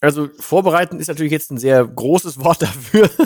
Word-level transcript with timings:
Also 0.00 0.28
vorbereiten 0.38 0.98
ist 0.98 1.08
natürlich 1.08 1.32
jetzt 1.32 1.50
ein 1.50 1.58
sehr 1.58 1.86
großes 1.86 2.42
Wort 2.42 2.62
dafür. 2.62 3.10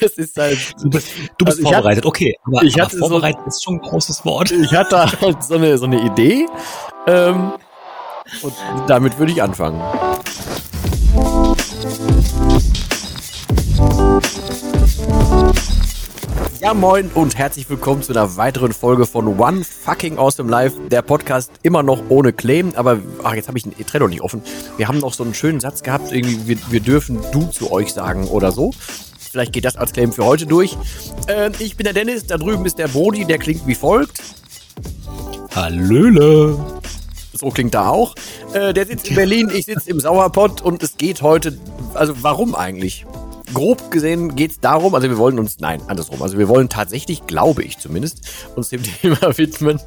es 0.00 0.18
ist 0.18 0.36
halt. 0.36 0.58
Du 0.82 0.90
bist, 0.90 1.12
du 1.38 1.44
bist 1.44 1.58
also 1.58 1.62
vorbereitet, 1.62 1.98
hatte, 1.98 2.08
okay. 2.08 2.34
Aber, 2.44 2.64
ich 2.64 2.80
hatte 2.80 2.96
aber 2.96 3.08
vorbereitet 3.08 3.40
so, 3.44 3.48
ist 3.48 3.62
schon 3.64 3.74
ein 3.74 3.80
großes 3.80 4.24
Wort. 4.24 4.50
Ich 4.50 4.72
hatte 4.72 5.20
halt 5.20 5.44
so 5.44 5.54
eine, 5.54 5.78
so 5.78 5.84
eine 5.84 6.02
Idee. 6.02 6.46
Ähm, 7.06 7.52
und 8.42 8.54
damit 8.88 9.18
würde 9.18 9.32
ich 9.32 9.42
anfangen. 9.42 9.80
Ja, 16.60 16.74
moin 16.74 17.08
und 17.14 17.38
herzlich 17.38 17.70
willkommen 17.70 18.02
zu 18.02 18.12
einer 18.12 18.36
weiteren 18.36 18.72
Folge 18.72 19.06
von 19.06 19.38
One 19.38 19.62
Fucking 19.64 20.18
Awesome 20.18 20.50
Life. 20.50 20.76
Der 20.90 21.02
Podcast 21.02 21.52
immer 21.62 21.84
noch 21.84 22.02
ohne 22.08 22.32
Claim, 22.32 22.72
aber 22.74 22.98
ach, 23.22 23.34
jetzt 23.34 23.46
habe 23.46 23.58
ich 23.58 23.64
den 23.64 23.86
Trello 23.86 24.08
nicht 24.08 24.22
offen. 24.22 24.42
Wir 24.76 24.88
haben 24.88 24.98
noch 24.98 25.14
so 25.14 25.22
einen 25.22 25.34
schönen 25.34 25.60
Satz 25.60 25.84
gehabt, 25.84 26.10
irgendwie, 26.10 26.48
wir, 26.48 26.58
wir 26.70 26.80
dürfen 26.80 27.20
du 27.30 27.46
zu 27.46 27.70
euch 27.70 27.92
sagen 27.92 28.26
oder 28.26 28.50
so. 28.50 28.72
Vielleicht 29.30 29.52
geht 29.52 29.66
das 29.66 29.76
als 29.76 29.92
Claim 29.92 30.12
für 30.12 30.24
heute 30.24 30.46
durch. 30.46 30.76
Äh, 31.28 31.52
ich 31.60 31.76
bin 31.76 31.84
der 31.84 31.92
Dennis, 31.92 32.26
da 32.26 32.36
drüben 32.36 32.66
ist 32.66 32.78
der 32.78 32.88
Bodi, 32.88 33.24
der 33.24 33.38
klingt 33.38 33.64
wie 33.68 33.76
folgt. 33.76 34.20
Hallöle. 35.54 36.58
So 37.34 37.50
klingt 37.50 37.74
er 37.76 37.88
auch. 37.88 38.16
Äh, 38.52 38.74
der 38.74 38.84
sitzt 38.84 39.06
in 39.08 39.14
Berlin, 39.14 39.48
ich 39.54 39.66
sitze 39.66 39.88
im 39.90 40.00
Sauerpott 40.00 40.60
und 40.60 40.82
es 40.82 40.96
geht 40.96 41.22
heute, 41.22 41.56
also 41.94 42.14
warum 42.20 42.56
eigentlich? 42.56 43.06
Grob 43.54 43.90
gesehen 43.90 44.36
geht 44.36 44.52
es 44.52 44.60
darum, 44.60 44.94
also 44.94 45.08
wir 45.08 45.18
wollen 45.18 45.38
uns, 45.38 45.58
nein, 45.60 45.82
andersrum, 45.86 46.22
also 46.22 46.38
wir 46.38 46.48
wollen 46.48 46.68
tatsächlich, 46.68 47.26
glaube 47.26 47.62
ich 47.62 47.78
zumindest, 47.78 48.28
uns 48.56 48.68
dem 48.68 48.82
Thema 49.00 49.36
widmen. 49.36 49.80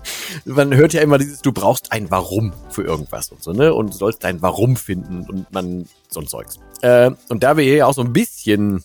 Man 0.45 0.75
hört 0.75 0.93
ja 0.93 1.01
immer 1.01 1.17
dieses, 1.17 1.41
du 1.41 1.51
brauchst 1.51 1.91
ein 1.91 2.11
Warum 2.11 2.53
für 2.69 2.83
irgendwas 2.83 3.31
und 3.31 3.43
so, 3.43 3.53
ne? 3.53 3.73
Und 3.73 3.93
du 3.93 3.97
sollst 3.97 4.23
dein 4.23 4.41
Warum 4.41 4.75
finden 4.75 5.25
und 5.29 5.51
man, 5.51 5.87
so 6.09 6.19
ein 6.19 6.27
Zeugs. 6.27 6.59
Äh, 6.81 7.11
und 7.29 7.43
da 7.43 7.57
wir 7.57 7.63
hier 7.63 7.75
ja 7.77 7.85
auch 7.85 7.93
so 7.93 8.01
ein 8.01 8.13
bisschen 8.13 8.83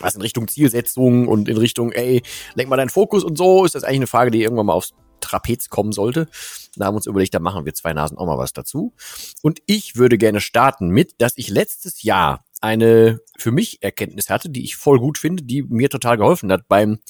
was 0.00 0.14
in 0.14 0.22
Richtung 0.22 0.48
Zielsetzung 0.48 1.28
und 1.28 1.48
in 1.48 1.56
Richtung, 1.56 1.92
ey, 1.92 2.22
lenk 2.54 2.70
mal 2.70 2.76
deinen 2.76 2.88
Fokus 2.88 3.22
und 3.22 3.36
so, 3.36 3.64
ist 3.64 3.74
das 3.74 3.84
eigentlich 3.84 3.96
eine 3.96 4.06
Frage, 4.06 4.30
die 4.30 4.42
irgendwann 4.42 4.66
mal 4.66 4.72
aufs 4.72 4.94
Trapez 5.20 5.68
kommen 5.68 5.92
sollte. 5.92 6.28
Da 6.76 6.86
haben 6.86 6.94
wir 6.94 6.98
uns 6.98 7.06
überlegt, 7.06 7.34
da 7.34 7.38
machen 7.38 7.64
wir 7.64 7.74
zwei 7.74 7.92
Nasen 7.92 8.18
auch 8.18 8.26
mal 8.26 8.38
was 8.38 8.52
dazu. 8.52 8.94
Und 9.42 9.60
ich 9.66 9.96
würde 9.96 10.18
gerne 10.18 10.40
starten 10.40 10.88
mit, 10.88 11.20
dass 11.20 11.34
ich 11.36 11.48
letztes 11.48 12.02
Jahr 12.02 12.44
eine 12.60 13.20
für 13.42 13.52
mich 13.52 13.82
Erkenntnis 13.82 14.30
hatte, 14.30 14.50
die 14.50 14.64
ich 14.64 14.76
voll 14.76 14.98
gut 14.98 15.18
finde, 15.18 15.42
die 15.42 15.62
mir 15.62 15.90
total 15.90 16.16
geholfen 16.16 16.50
hat 16.52 16.68
beim 16.68 17.00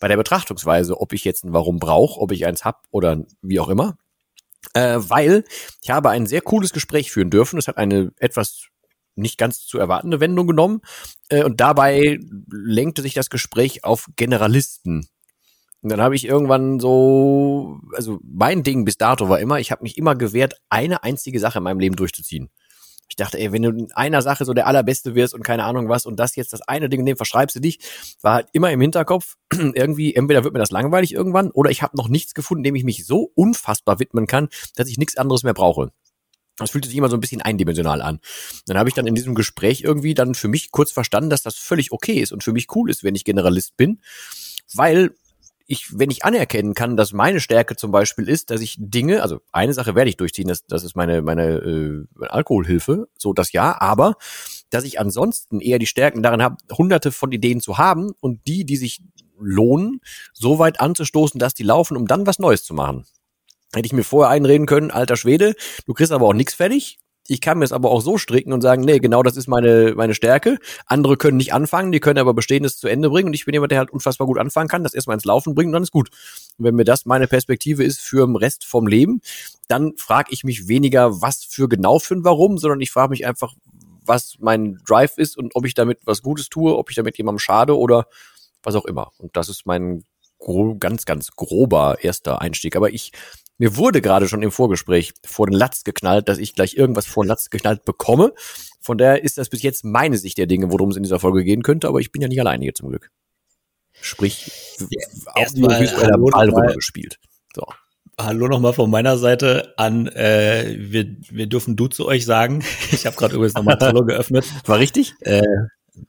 bei 0.00 0.08
der 0.08 0.16
Betrachtungsweise, 0.16 0.98
ob 0.98 1.12
ich 1.12 1.24
jetzt 1.24 1.44
ein 1.44 1.52
Warum 1.52 1.78
brauche, 1.78 2.18
ob 2.20 2.32
ich 2.32 2.46
eins 2.46 2.64
hab 2.64 2.86
oder 2.90 3.24
wie 3.42 3.60
auch 3.60 3.68
immer. 3.68 3.98
Äh, 4.72 4.98
weil 4.98 5.44
ich 5.82 5.90
habe 5.90 6.10
ein 6.10 6.26
sehr 6.26 6.40
cooles 6.40 6.72
Gespräch 6.72 7.12
führen 7.12 7.30
dürfen. 7.30 7.58
Es 7.58 7.68
hat 7.68 7.76
eine 7.76 8.10
etwas 8.18 8.68
nicht 9.14 9.38
ganz 9.38 9.66
zu 9.66 9.78
erwartende 9.78 10.20
Wendung 10.20 10.46
genommen. 10.46 10.80
Äh, 11.28 11.44
und 11.44 11.60
dabei 11.60 12.18
lenkte 12.50 13.02
sich 13.02 13.14
das 13.14 13.30
Gespräch 13.30 13.84
auf 13.84 14.08
Generalisten. 14.16 15.06
Und 15.82 15.90
dann 15.90 16.00
habe 16.00 16.14
ich 16.14 16.26
irgendwann 16.26 16.78
so, 16.78 17.78
also 17.94 18.20
mein 18.22 18.62
Ding 18.62 18.84
bis 18.84 18.96
dato 18.96 19.28
war 19.28 19.40
immer, 19.40 19.60
ich 19.60 19.70
habe 19.70 19.82
mich 19.82 19.96
immer 19.96 20.14
gewehrt, 20.14 20.54
eine 20.68 21.02
einzige 21.02 21.40
Sache 21.40 21.58
in 21.58 21.64
meinem 21.64 21.80
Leben 21.80 21.96
durchzuziehen. 21.96 22.50
Ich 23.10 23.16
dachte, 23.16 23.38
ey, 23.38 23.52
wenn 23.52 23.62
du 23.62 23.70
in 23.70 23.92
einer 23.92 24.22
Sache 24.22 24.44
so 24.44 24.54
der 24.54 24.66
Allerbeste 24.66 25.14
wirst 25.14 25.34
und 25.34 25.42
keine 25.42 25.64
Ahnung 25.64 25.88
was 25.88 26.06
und 26.06 26.16
das 26.16 26.36
jetzt 26.36 26.52
das 26.52 26.62
eine 26.62 26.88
Ding, 26.88 27.00
in 27.00 27.06
dem 27.06 27.16
verschreibst 27.16 27.56
du 27.56 27.60
dich, 27.60 27.80
war 28.22 28.34
halt 28.34 28.48
immer 28.52 28.70
im 28.70 28.80
Hinterkopf, 28.80 29.36
irgendwie, 29.52 30.14
entweder 30.14 30.44
wird 30.44 30.54
mir 30.54 30.60
das 30.60 30.70
langweilig 30.70 31.12
irgendwann 31.12 31.50
oder 31.50 31.70
ich 31.70 31.82
habe 31.82 31.96
noch 31.96 32.08
nichts 32.08 32.34
gefunden, 32.34 32.62
dem 32.62 32.76
ich 32.76 32.84
mich 32.84 33.04
so 33.04 33.30
unfassbar 33.34 33.98
widmen 33.98 34.26
kann, 34.26 34.48
dass 34.76 34.88
ich 34.88 34.96
nichts 34.96 35.16
anderes 35.16 35.42
mehr 35.42 35.54
brauche. 35.54 35.90
Das 36.56 36.70
fühlte 36.70 36.88
sich 36.88 36.96
immer 36.96 37.08
so 37.08 37.16
ein 37.16 37.20
bisschen 37.20 37.42
eindimensional 37.42 38.02
an. 38.02 38.20
Dann 38.66 38.78
habe 38.78 38.88
ich 38.88 38.94
dann 38.94 39.06
in 39.06 39.14
diesem 39.14 39.34
Gespräch 39.34 39.82
irgendwie 39.82 40.14
dann 40.14 40.34
für 40.34 40.48
mich 40.48 40.70
kurz 40.70 40.92
verstanden, 40.92 41.30
dass 41.30 41.42
das 41.42 41.56
völlig 41.56 41.90
okay 41.90 42.20
ist 42.20 42.32
und 42.32 42.44
für 42.44 42.52
mich 42.52 42.68
cool 42.74 42.90
ist, 42.90 43.02
wenn 43.02 43.14
ich 43.14 43.24
Generalist 43.24 43.76
bin, 43.76 44.00
weil 44.74 45.14
ich, 45.70 45.96
wenn 45.96 46.10
ich 46.10 46.24
anerkennen 46.24 46.74
kann, 46.74 46.96
dass 46.96 47.12
meine 47.12 47.38
Stärke 47.38 47.76
zum 47.76 47.92
Beispiel 47.92 48.28
ist, 48.28 48.50
dass 48.50 48.60
ich 48.60 48.74
Dinge, 48.80 49.22
also 49.22 49.38
eine 49.52 49.72
Sache 49.72 49.94
werde 49.94 50.10
ich 50.10 50.16
durchziehen, 50.16 50.48
das, 50.48 50.66
das 50.66 50.82
ist 50.82 50.96
meine, 50.96 51.22
meine 51.22 51.44
äh, 51.44 52.06
Alkoholhilfe, 52.26 53.06
so 53.16 53.32
das 53.32 53.52
ja, 53.52 53.80
aber 53.80 54.16
dass 54.70 54.82
ich 54.82 54.98
ansonsten 54.98 55.60
eher 55.60 55.78
die 55.78 55.86
Stärken 55.86 56.24
darin 56.24 56.42
habe, 56.42 56.56
hunderte 56.76 57.12
von 57.12 57.30
Ideen 57.30 57.60
zu 57.60 57.78
haben 57.78 58.10
und 58.20 58.48
die, 58.48 58.64
die 58.64 58.76
sich 58.76 59.00
lohnen, 59.38 60.00
so 60.32 60.58
weit 60.58 60.80
anzustoßen, 60.80 61.38
dass 61.38 61.54
die 61.54 61.62
laufen, 61.62 61.96
um 61.96 62.08
dann 62.08 62.26
was 62.26 62.40
Neues 62.40 62.64
zu 62.64 62.74
machen. 62.74 63.06
Hätte 63.72 63.86
ich 63.86 63.92
mir 63.92 64.02
vorher 64.02 64.30
einreden 64.30 64.66
können, 64.66 64.90
alter 64.90 65.16
Schwede, 65.16 65.54
du 65.86 65.94
kriegst 65.94 66.10
aber 66.10 66.26
auch 66.26 66.34
nichts 66.34 66.54
fertig, 66.54 66.98
ich 67.28 67.40
kann 67.40 67.58
mir 67.58 67.64
es 67.64 67.72
aber 67.72 67.90
auch 67.90 68.00
so 68.00 68.18
stricken 68.18 68.52
und 68.52 68.60
sagen, 68.60 68.82
nee, 68.82 68.98
genau 68.98 69.22
das 69.22 69.36
ist 69.36 69.46
meine, 69.46 69.94
meine 69.94 70.14
Stärke. 70.14 70.58
Andere 70.86 71.16
können 71.16 71.36
nicht 71.36 71.52
anfangen, 71.52 71.92
die 71.92 72.00
können 72.00 72.18
aber 72.18 72.34
Bestehendes 72.34 72.78
zu 72.78 72.88
Ende 72.88 73.08
bringen. 73.10 73.28
Und 73.28 73.34
ich 73.34 73.44
bin 73.44 73.54
jemand, 73.54 73.70
der 73.70 73.78
halt 73.78 73.90
unfassbar 73.90 74.26
gut 74.26 74.38
anfangen 74.38 74.68
kann, 74.68 74.82
das 74.82 74.94
erstmal 74.94 75.14
ins 75.14 75.24
Laufen 75.24 75.54
bringen 75.54 75.68
und 75.68 75.74
dann 75.74 75.82
ist 75.82 75.92
gut. 75.92 76.10
Und 76.58 76.64
wenn 76.64 76.74
mir 76.74 76.84
das 76.84 77.06
meine 77.06 77.28
Perspektive 77.28 77.84
ist 77.84 78.00
für 78.00 78.26
den 78.26 78.36
Rest 78.36 78.64
vom 78.64 78.86
Leben, 78.86 79.20
dann 79.68 79.92
frage 79.96 80.32
ich 80.32 80.42
mich 80.42 80.66
weniger, 80.66 81.22
was 81.22 81.44
für 81.44 81.68
genau 81.68 81.98
für 81.98 82.14
ein 82.14 82.24
Warum, 82.24 82.58
sondern 82.58 82.80
ich 82.80 82.90
frage 82.90 83.10
mich 83.10 83.26
einfach, 83.26 83.54
was 84.04 84.36
mein 84.40 84.80
Drive 84.86 85.16
ist 85.16 85.36
und 85.36 85.54
ob 85.54 85.66
ich 85.66 85.74
damit 85.74 86.00
was 86.04 86.22
Gutes 86.22 86.48
tue, 86.48 86.76
ob 86.76 86.90
ich 86.90 86.96
damit 86.96 87.16
jemandem 87.16 87.38
schade 87.38 87.78
oder 87.78 88.06
was 88.62 88.74
auch 88.74 88.86
immer. 88.86 89.12
Und 89.18 89.36
das 89.36 89.48
ist 89.48 89.66
mein 89.66 90.04
ganz, 90.78 91.04
ganz 91.04 91.30
grober 91.32 91.98
erster 92.00 92.40
Einstieg. 92.40 92.74
Aber 92.74 92.90
ich 92.90 93.12
mir 93.60 93.76
wurde 93.76 94.00
gerade 94.00 94.26
schon 94.26 94.42
im 94.42 94.50
Vorgespräch 94.50 95.12
vor 95.22 95.46
den 95.46 95.52
Latz 95.52 95.84
geknallt, 95.84 96.30
dass 96.30 96.38
ich 96.38 96.54
gleich 96.54 96.78
irgendwas 96.78 97.06
vor 97.06 97.24
den 97.24 97.28
Latz 97.28 97.50
geknallt 97.50 97.84
bekomme. 97.84 98.32
Von 98.80 98.96
daher 98.96 99.22
ist 99.22 99.36
das 99.36 99.50
bis 99.50 99.62
jetzt 99.62 99.84
meine 99.84 100.16
Sicht 100.16 100.38
der 100.38 100.46
Dinge, 100.46 100.72
worum 100.72 100.88
es 100.88 100.96
in 100.96 101.02
dieser 101.02 101.20
Folge 101.20 101.44
gehen 101.44 101.62
könnte, 101.62 101.86
aber 101.86 102.00
ich 102.00 102.10
bin 102.10 102.22
ja 102.22 102.28
nicht 102.28 102.40
alleine 102.40 102.64
hier 102.64 102.74
zum 102.74 102.88
Glück. 102.88 103.10
Sprich, 103.92 104.50
auch 105.34 105.52
nur 105.54 105.68
virtueller 105.78 106.16
Ball 106.16 106.74
gespielt. 106.74 107.18
So. 107.54 107.66
Hallo 108.18 108.48
nochmal 108.48 108.72
von 108.72 108.90
meiner 108.90 109.18
Seite 109.18 109.74
an. 109.76 110.06
Äh, 110.06 110.76
wir, 110.78 111.16
wir 111.30 111.46
dürfen 111.46 111.76
du 111.76 111.88
zu 111.88 112.06
euch 112.06 112.24
sagen. 112.24 112.64
Ich 112.92 113.04
habe 113.04 113.16
gerade 113.16 113.34
übrigens 113.34 113.54
nochmal 113.54 113.76
Trello 113.76 114.06
geöffnet. 114.06 114.46
War 114.64 114.78
richtig? 114.78 115.12
Äh, 115.20 115.42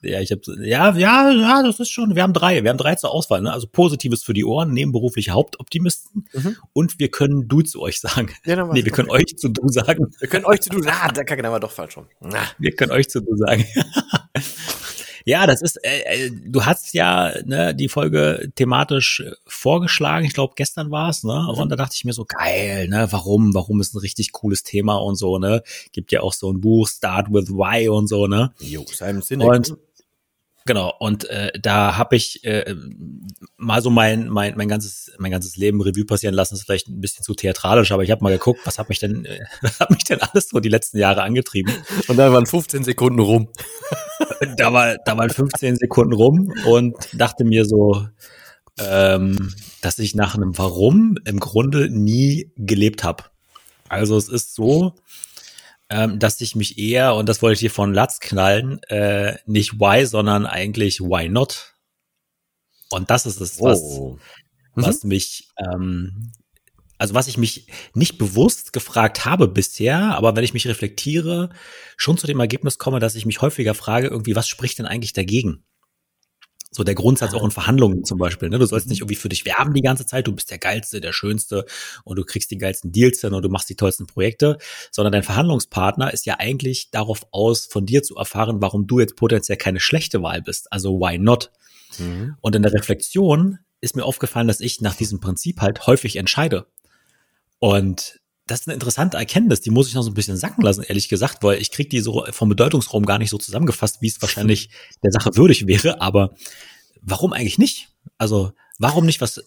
ja, 0.01 0.19
ich 0.19 0.31
habe 0.31 0.41
ja, 0.61 0.95
ja, 0.95 1.31
ja, 1.31 1.63
das 1.63 1.79
ist 1.79 1.89
schon. 1.89 2.15
Wir 2.15 2.23
haben 2.23 2.33
drei, 2.33 2.63
wir 2.63 2.69
haben 2.69 2.77
drei 2.77 2.95
zur 2.95 3.11
Auswahl. 3.11 3.41
Ne? 3.41 3.51
Also 3.51 3.67
Positives 3.67 4.23
für 4.23 4.33
die 4.33 4.45
Ohren, 4.45 4.73
nebenberufliche 4.73 5.31
Hauptoptimisten 5.31 6.27
mhm. 6.33 6.57
und 6.73 6.99
wir 6.99 7.09
können 7.09 7.47
du 7.47 7.61
zu 7.61 7.81
euch 7.81 7.99
sagen. 7.99 8.29
Ja, 8.45 8.65
nee, 8.65 8.85
wir 8.85 8.91
können 8.91 9.09
euch 9.09 9.37
zu 9.37 9.49
du 9.49 9.67
sagen. 9.67 10.11
Wir 10.19 10.27
können 10.27 10.45
euch 10.45 10.61
zu 10.61 10.69
du. 10.69 10.81
Ah, 10.87 11.11
da 11.11 11.23
kann 11.23 11.43
aber 11.45 11.59
doch 11.59 11.71
falsch 11.71 11.93
schon. 11.93 12.07
Ah. 12.21 12.45
Wir 12.57 12.71
können 12.75 12.91
euch 12.91 13.09
zu 13.09 13.21
du 13.21 13.35
sagen. 13.35 13.65
Ja, 15.25 15.47
das 15.47 15.61
ist, 15.61 15.77
äh, 15.83 16.25
äh, 16.27 16.31
du 16.31 16.65
hast 16.65 16.93
ja 16.93 17.33
ne, 17.45 17.75
die 17.75 17.89
Folge 17.89 18.51
thematisch 18.55 19.23
vorgeschlagen, 19.45 20.25
ich 20.25 20.33
glaube 20.33 20.53
gestern 20.55 20.91
war 20.91 21.09
es, 21.09 21.23
ne? 21.23 21.47
Und 21.47 21.69
da 21.69 21.75
dachte 21.75 21.93
ich 21.95 22.05
mir 22.05 22.13
so, 22.13 22.25
geil, 22.25 22.87
ne, 22.87 23.07
warum, 23.11 23.53
warum 23.53 23.81
ist 23.81 23.93
ein 23.93 23.99
richtig 23.99 24.31
cooles 24.31 24.63
Thema 24.63 24.95
und 24.95 25.15
so, 25.15 25.37
ne? 25.37 25.63
Gibt 25.91 26.11
ja 26.11 26.21
auch 26.21 26.33
so 26.33 26.51
ein 26.51 26.61
Buch, 26.61 26.87
Start 26.87 27.31
with 27.31 27.49
Why 27.49 27.89
und 27.89 28.07
so, 28.07 28.27
ne? 28.27 28.53
Jo, 28.59 28.85
Simon 28.91 29.21
Sinek. 29.21 29.47
Und 29.47 29.77
Genau, 30.65 30.93
und 30.99 31.27
äh, 31.29 31.51
da 31.59 31.97
habe 31.97 32.15
ich 32.15 32.43
äh, 32.43 32.75
mal 33.57 33.81
so 33.81 33.89
mein, 33.89 34.29
mein, 34.29 34.55
mein, 34.55 34.67
ganzes, 34.67 35.11
mein 35.17 35.31
ganzes 35.31 35.57
Leben 35.57 35.81
Revue 35.81 36.05
passieren 36.05 36.35
lassen, 36.35 36.53
ist 36.53 36.63
vielleicht 36.63 36.87
ein 36.87 37.01
bisschen 37.01 37.23
zu 37.23 37.33
theatralisch, 37.33 37.91
aber 37.91 38.03
ich 38.03 38.11
habe 38.11 38.23
mal 38.23 38.31
geguckt, 38.31 38.59
was 38.65 38.77
hat 38.77 38.89
mich 38.89 38.99
denn, 38.99 39.25
äh, 39.25 39.39
was 39.61 39.79
hat 39.79 39.89
mich 39.89 40.03
denn 40.03 40.21
alles 40.21 40.49
so 40.49 40.59
die 40.59 40.69
letzten 40.69 40.99
Jahre 40.99 41.23
angetrieben. 41.23 41.73
Und 42.07 42.17
da 42.17 42.31
waren 42.31 42.45
15 42.45 42.83
Sekunden 42.83 43.19
rum. 43.19 43.49
da, 44.57 44.71
war, 44.71 44.97
da 45.03 45.17
waren 45.17 45.31
15 45.31 45.77
Sekunden 45.77 46.13
rum 46.13 46.53
und 46.65 46.95
dachte 47.13 47.43
mir 47.43 47.65
so, 47.65 48.07
ähm, 48.79 49.53
dass 49.81 49.97
ich 49.97 50.15
nach 50.15 50.35
einem 50.35 50.57
Warum 50.57 51.17
im 51.25 51.39
Grunde 51.39 51.89
nie 51.89 52.51
gelebt 52.55 53.03
habe. 53.03 53.25
Also 53.89 54.15
es 54.15 54.29
ist 54.29 54.55
so, 54.55 54.93
ähm, 55.91 56.19
dass 56.19 56.39
ich 56.39 56.55
mich 56.55 56.77
eher, 56.77 57.15
und 57.15 57.27
das 57.27 57.41
wollte 57.41 57.55
ich 57.55 57.59
hier 57.59 57.71
von 57.71 57.93
Latz 57.93 58.21
knallen, 58.21 58.81
äh, 58.83 59.37
nicht 59.45 59.73
why, 59.73 60.05
sondern 60.05 60.45
eigentlich 60.45 61.01
why 61.01 61.27
not. 61.27 61.73
Und 62.89 63.09
das 63.09 63.25
ist 63.25 63.41
es, 63.41 63.59
was, 63.59 63.81
oh. 63.81 64.17
mhm. 64.75 64.85
was 64.85 65.03
mich, 65.03 65.49
ähm, 65.57 66.31
also 66.97 67.13
was 67.13 67.27
ich 67.27 67.37
mich 67.37 67.67
nicht 67.93 68.17
bewusst 68.17 68.71
gefragt 68.71 69.25
habe 69.25 69.49
bisher, 69.49 70.15
aber 70.15 70.35
wenn 70.35 70.45
ich 70.45 70.53
mich 70.53 70.67
reflektiere, 70.67 71.49
schon 71.97 72.17
zu 72.17 72.25
dem 72.25 72.39
Ergebnis 72.39 72.77
komme, 72.77 72.99
dass 72.99 73.15
ich 73.15 73.25
mich 73.25 73.41
häufiger 73.41 73.73
frage, 73.73 74.07
irgendwie, 74.07 74.35
was 74.35 74.47
spricht 74.47 74.79
denn 74.79 74.85
eigentlich 74.85 75.13
dagegen? 75.13 75.65
So 76.73 76.85
der 76.85 76.95
Grundsatz 76.95 77.33
auch 77.33 77.43
in 77.43 77.51
Verhandlungen 77.51 78.05
zum 78.05 78.17
Beispiel. 78.17 78.47
Ne? 78.47 78.57
Du 78.57 78.65
sollst 78.65 78.87
nicht 78.87 79.01
irgendwie 79.01 79.15
für 79.15 79.27
dich 79.27 79.45
werben 79.45 79.73
die 79.73 79.81
ganze 79.81 80.05
Zeit, 80.05 80.27
du 80.27 80.31
bist 80.31 80.49
der 80.51 80.57
Geilste, 80.57 81.01
der 81.01 81.11
Schönste 81.11 81.65
und 82.05 82.17
du 82.17 82.23
kriegst 82.23 82.49
die 82.49 82.57
geilsten 82.57 82.93
Deals 82.93 83.19
hin 83.19 83.33
und 83.33 83.43
du 83.43 83.49
machst 83.49 83.69
die 83.69 83.75
tollsten 83.75 84.07
Projekte, 84.07 84.57
sondern 84.89 85.11
dein 85.11 85.23
Verhandlungspartner 85.23 86.13
ist 86.13 86.25
ja 86.25 86.35
eigentlich 86.39 86.89
darauf 86.89 87.27
aus, 87.31 87.65
von 87.65 87.85
dir 87.85 88.03
zu 88.03 88.15
erfahren, 88.15 88.61
warum 88.61 88.87
du 88.87 89.01
jetzt 89.01 89.17
potenziell 89.17 89.57
keine 89.57 89.81
schlechte 89.81 90.23
Wahl 90.23 90.41
bist. 90.41 90.71
Also 90.71 90.93
why 90.93 91.17
not? 91.17 91.51
Mhm. 91.99 92.37
Und 92.39 92.55
in 92.55 92.63
der 92.63 92.73
Reflexion 92.73 93.59
ist 93.81 93.97
mir 93.97 94.05
aufgefallen, 94.05 94.47
dass 94.47 94.61
ich 94.61 94.79
nach 94.79 94.95
diesem 94.95 95.19
Prinzip 95.19 95.59
halt 95.59 95.87
häufig 95.87 96.15
entscheide. 96.15 96.67
Und 97.59 98.20
das 98.51 98.61
ist 98.61 98.67
eine 98.67 98.73
interessante 98.73 99.17
Erkenntnis, 99.17 99.61
die 99.61 99.71
muss 99.71 99.87
ich 99.87 99.93
noch 99.93 100.03
so 100.03 100.11
ein 100.11 100.13
bisschen 100.13 100.35
sacken 100.35 100.61
lassen, 100.61 100.83
ehrlich 100.83 101.07
gesagt, 101.07 101.41
weil 101.41 101.61
ich 101.61 101.71
krieg 101.71 101.89
die 101.89 102.01
so 102.01 102.25
vom 102.31 102.49
Bedeutungsraum 102.49 103.05
gar 103.05 103.17
nicht 103.17 103.29
so 103.29 103.37
zusammengefasst, 103.37 104.01
wie 104.01 104.07
es 104.07 104.21
wahrscheinlich 104.21 104.69
der 105.03 105.11
Sache 105.11 105.35
würdig 105.35 105.67
wäre, 105.67 106.01
aber 106.01 106.35
warum 107.01 107.31
eigentlich 107.31 107.57
nicht? 107.57 107.89
Also, 108.17 108.51
warum 108.77 109.05
nicht 109.05 109.21
was, 109.21 109.41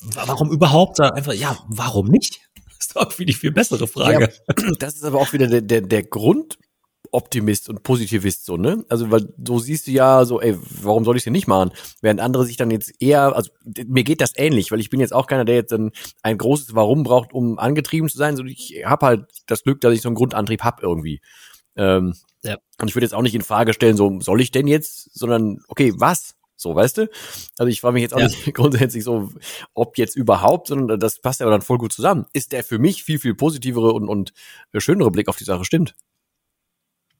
warum 0.00 0.50
überhaupt 0.50 1.00
einfach, 1.00 1.34
ja, 1.34 1.58
warum 1.68 2.08
nicht? 2.08 2.40
Das 2.80 2.86
ist 2.86 2.96
doch 2.96 3.12
viel, 3.12 3.32
viel 3.34 3.52
bessere 3.52 3.86
Frage. 3.86 4.32
Ja, 4.58 4.72
das 4.78 4.94
ist 4.94 5.04
aber 5.04 5.18
auch 5.20 5.34
wieder 5.34 5.46
der, 5.46 5.60
der, 5.60 5.82
der 5.82 6.02
Grund, 6.02 6.56
Optimist 7.12 7.68
und 7.68 7.82
Positivist 7.82 8.44
so, 8.44 8.56
ne? 8.56 8.84
Also, 8.88 9.10
weil 9.10 9.32
so 9.44 9.58
siehst 9.58 9.86
du 9.86 9.90
ja 9.90 10.24
so, 10.24 10.40
ey, 10.40 10.56
warum 10.82 11.04
soll 11.04 11.16
ich 11.16 11.24
denn 11.24 11.32
nicht 11.32 11.48
machen? 11.48 11.72
Während 12.00 12.20
andere 12.20 12.44
sich 12.44 12.56
dann 12.56 12.70
jetzt 12.70 12.92
eher, 13.00 13.34
also 13.34 13.50
mir 13.86 14.04
geht 14.04 14.20
das 14.20 14.32
ähnlich, 14.36 14.70
weil 14.70 14.80
ich 14.80 14.90
bin 14.90 15.00
jetzt 15.00 15.12
auch 15.12 15.26
keiner, 15.26 15.44
der 15.44 15.56
jetzt 15.56 15.72
ein, 15.72 15.90
ein 16.22 16.38
großes 16.38 16.74
Warum 16.74 17.02
braucht, 17.02 17.32
um 17.32 17.58
angetrieben 17.58 18.08
zu 18.08 18.16
sein. 18.16 18.36
So, 18.36 18.44
ich 18.44 18.82
habe 18.84 19.06
halt 19.06 19.26
das 19.46 19.64
Glück, 19.64 19.80
dass 19.80 19.94
ich 19.94 20.02
so 20.02 20.08
einen 20.08 20.16
Grundantrieb 20.16 20.62
hab 20.62 20.82
irgendwie. 20.82 21.20
Ähm, 21.76 22.14
ja. 22.44 22.58
Und 22.80 22.88
ich 22.88 22.94
würde 22.94 23.06
jetzt 23.06 23.14
auch 23.14 23.22
nicht 23.22 23.34
in 23.34 23.42
Frage 23.42 23.72
stellen, 23.72 23.96
so, 23.96 24.20
soll 24.20 24.40
ich 24.40 24.50
denn 24.50 24.66
jetzt, 24.66 25.10
sondern, 25.18 25.60
okay, 25.68 25.92
was? 25.96 26.36
So, 26.56 26.74
weißt 26.74 26.98
du? 26.98 27.10
Also 27.56 27.70
ich 27.70 27.80
frage 27.80 27.94
mich 27.94 28.02
jetzt 28.02 28.12
auch 28.12 28.20
ja. 28.20 28.28
nicht 28.28 28.44
grundsätzlich 28.54 29.02
so, 29.02 29.30
ob 29.72 29.96
jetzt 29.96 30.14
überhaupt, 30.14 30.68
sondern 30.68 31.00
das 31.00 31.20
passt 31.20 31.40
ja 31.40 31.48
dann 31.48 31.62
voll 31.62 31.78
gut 31.78 31.92
zusammen. 31.92 32.26
Ist 32.34 32.52
der 32.52 32.62
für 32.62 32.78
mich 32.78 33.02
viel, 33.02 33.18
viel 33.18 33.34
positivere 33.34 33.92
und, 33.92 34.08
und 34.08 34.32
schönere 34.76 35.10
Blick 35.10 35.28
auf 35.28 35.38
die 35.38 35.44
Sache 35.44 35.64
stimmt? 35.64 35.94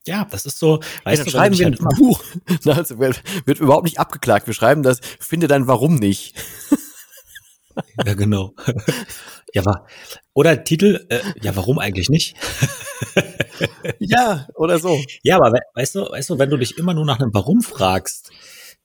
Ja, 0.06 0.26
das 0.30 0.46
ist 0.46 0.58
so. 0.58 0.80
Weißt 1.04 1.26
du, 1.26 1.30
schreiben 1.30 1.58
wir 1.58 1.66
halt 1.66 1.80
ein 1.80 1.88
Buch. 1.98 2.22
Also 2.66 2.98
wird, 2.98 3.22
wird 3.46 3.60
überhaupt 3.60 3.84
nicht 3.84 3.98
abgeklagt. 3.98 4.46
Wir 4.46 4.54
schreiben 4.54 4.82
das, 4.82 5.00
finde 5.18 5.46
dann 5.48 5.66
warum 5.66 5.96
nicht. 5.96 6.34
ja, 8.04 8.14
genau. 8.14 8.54
Ja, 9.52 9.66
war. 9.66 9.88
Oder 10.32 10.62
Titel, 10.62 11.06
äh, 11.08 11.18
ja, 11.42 11.56
warum 11.56 11.80
eigentlich 11.80 12.08
nicht? 12.08 12.36
ja, 13.98 14.46
oder 14.54 14.78
so. 14.78 15.02
Ja, 15.24 15.38
aber 15.38 15.58
weißt 15.74 15.96
du, 15.96 16.02
weißt 16.02 16.30
du, 16.30 16.38
wenn 16.38 16.50
du 16.50 16.56
dich 16.56 16.78
immer 16.78 16.94
nur 16.94 17.04
nach 17.04 17.18
einem 17.18 17.34
Warum 17.34 17.60
fragst, 17.60 18.30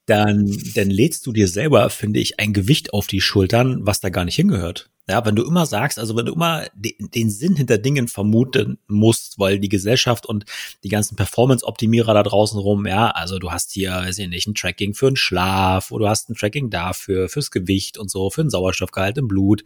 dann, 0.06 0.56
dann 0.76 0.90
lädst 0.90 1.26
du 1.26 1.34
dir 1.34 1.48
selber, 1.48 1.90
finde 1.90 2.20
ich, 2.20 2.40
ein 2.40 2.54
Gewicht 2.54 2.94
auf 2.94 3.08
die 3.08 3.22
Schultern, 3.22 3.80
was 3.86 4.00
da 4.00 4.10
gar 4.10 4.26
nicht 4.26 4.36
hingehört. 4.36 4.90
Ja, 5.08 5.24
wenn 5.24 5.36
du 5.36 5.44
immer 5.44 5.68
sagst, 5.68 6.00
also 6.00 6.16
wenn 6.16 6.26
du 6.26 6.34
immer 6.34 6.66
de 6.74 6.96
den 7.00 7.30
Sinn 7.30 7.56
hinter 7.56 7.78
Dingen 7.78 8.08
vermuten 8.08 8.80
musst, 8.88 9.38
weil 9.38 9.60
die 9.60 9.70
Gesellschaft 9.70 10.26
und 10.26 10.46
die 10.84 10.90
ganzen 10.90 11.16
Performance-Optimierer 11.16 12.16
da 12.16 12.24
draußen 12.24 12.58
rum, 12.58 12.88
ja, 12.88 13.12
also 13.12 13.38
du 13.38 13.52
hast 13.52 13.72
hier, 13.72 13.92
weiß 13.92 14.18
ich 14.18 14.28
nicht, 14.28 14.48
ein 14.48 14.56
Tracking 14.56 14.96
für 14.96 15.12
den 15.12 15.16
Schlaf 15.16 15.92
oder 15.92 16.06
du 16.06 16.10
hast 16.10 16.30
ein 16.30 16.36
Tracking 16.36 16.72
dafür, 16.72 17.30
fürs 17.30 17.52
Gewicht 17.52 18.00
und 18.00 18.10
so, 18.10 18.32
für 18.32 18.44
den 18.44 18.50
Sauerstoffgehalt 18.50 19.20
im 19.20 19.28
Blut. 19.28 19.64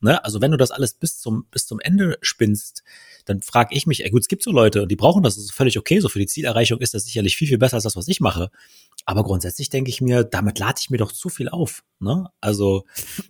Ne? 0.00 0.24
Also 0.24 0.40
wenn 0.40 0.52
du 0.52 0.56
das 0.56 0.70
alles 0.70 0.94
bis 0.94 1.18
zum, 1.18 1.46
bis 1.50 1.66
zum 1.66 1.80
Ende 1.80 2.16
spinnst, 2.20 2.84
dann 3.24 3.42
frage 3.42 3.74
ich 3.74 3.88
mich, 3.88 4.04
ey, 4.04 4.10
gut, 4.10 4.22
es 4.22 4.28
gibt 4.28 4.44
so 4.44 4.52
Leute 4.52 4.82
und 4.82 4.88
die 4.88 4.96
brauchen 4.96 5.24
das, 5.24 5.34
das 5.34 5.46
ist 5.46 5.52
völlig 5.52 5.78
okay, 5.78 5.98
so 5.98 6.08
für 6.08 6.20
die 6.20 6.26
Zielerreichung 6.26 6.78
ist 6.78 6.94
das 6.94 7.04
sicherlich 7.04 7.36
viel, 7.36 7.48
viel 7.48 7.58
besser 7.58 7.74
als 7.74 7.82
das, 7.82 7.96
was 7.96 8.06
ich 8.06 8.20
mache. 8.20 8.52
Aber 9.06 9.22
grundsätzlich 9.22 9.70
denke 9.70 9.88
ich 9.88 10.00
mir, 10.00 10.24
damit 10.24 10.58
lade 10.58 10.80
ich 10.80 10.90
mir 10.90 10.98
doch 10.98 11.12
zu 11.12 11.28
viel 11.28 11.48
auf. 11.48 11.84
Ne? 12.00 12.26
Also 12.40 12.84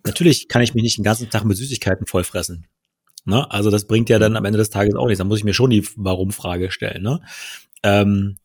natürlich 0.04 0.48
kann 0.48 0.62
ich 0.62 0.74
mich 0.74 0.82
nicht 0.82 0.96
den 0.96 1.04
ganzen 1.04 1.28
Tag 1.28 1.44
mit 1.44 1.58
Süßigkeiten 1.58 2.06
vollfressen. 2.06 2.66
Ne? 3.26 3.48
Also 3.50 3.70
das 3.70 3.86
bringt 3.86 4.08
ja 4.08 4.18
dann 4.18 4.36
am 4.36 4.44
Ende 4.46 4.58
des 4.58 4.70
Tages 4.70 4.94
auch 4.94 5.06
nichts. 5.06 5.18
Da 5.18 5.24
muss 5.24 5.38
ich 5.38 5.44
mir 5.44 5.52
schon 5.52 5.70
die 5.70 5.86
Warum-Frage 5.96 6.70
stellen. 6.70 7.02
Ne? 7.02 7.20
Ähm, 7.82 8.38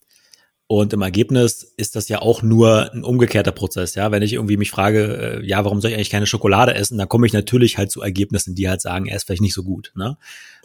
und 0.68 0.94
im 0.94 1.02
Ergebnis 1.02 1.64
ist 1.64 1.96
das 1.96 2.10
ja 2.10 2.22
auch 2.22 2.42
nur 2.42 2.94
ein 2.94 3.04
umgekehrter 3.04 3.52
Prozess. 3.52 3.96
Ja, 3.96 4.12
wenn 4.12 4.24
ich 4.24 4.34
irgendwie 4.34 4.58
mich 4.58 4.72
frage, 4.72 5.40
äh, 5.42 5.46
ja, 5.46 5.64
warum 5.64 5.80
soll 5.80 5.92
ich 5.92 5.96
eigentlich 5.96 6.10
keine 6.10 6.28
Schokolade 6.28 6.76
essen, 6.76 6.98
dann 6.98 7.10
komme 7.10 7.28
ich 7.28 7.34
natürlich 7.34 7.78
halt 7.78 7.92
zu 7.92 8.02
Ergebnissen, 8.02 8.56
die 8.56 8.70
halt 8.70 8.82
sagen, 8.82 9.06
er 9.06 9.16
ist 9.16 9.26
vielleicht 9.26 9.42
nicht 9.42 9.54
so 9.54 9.64
gut. 9.64 9.92
Ne? 9.96 10.18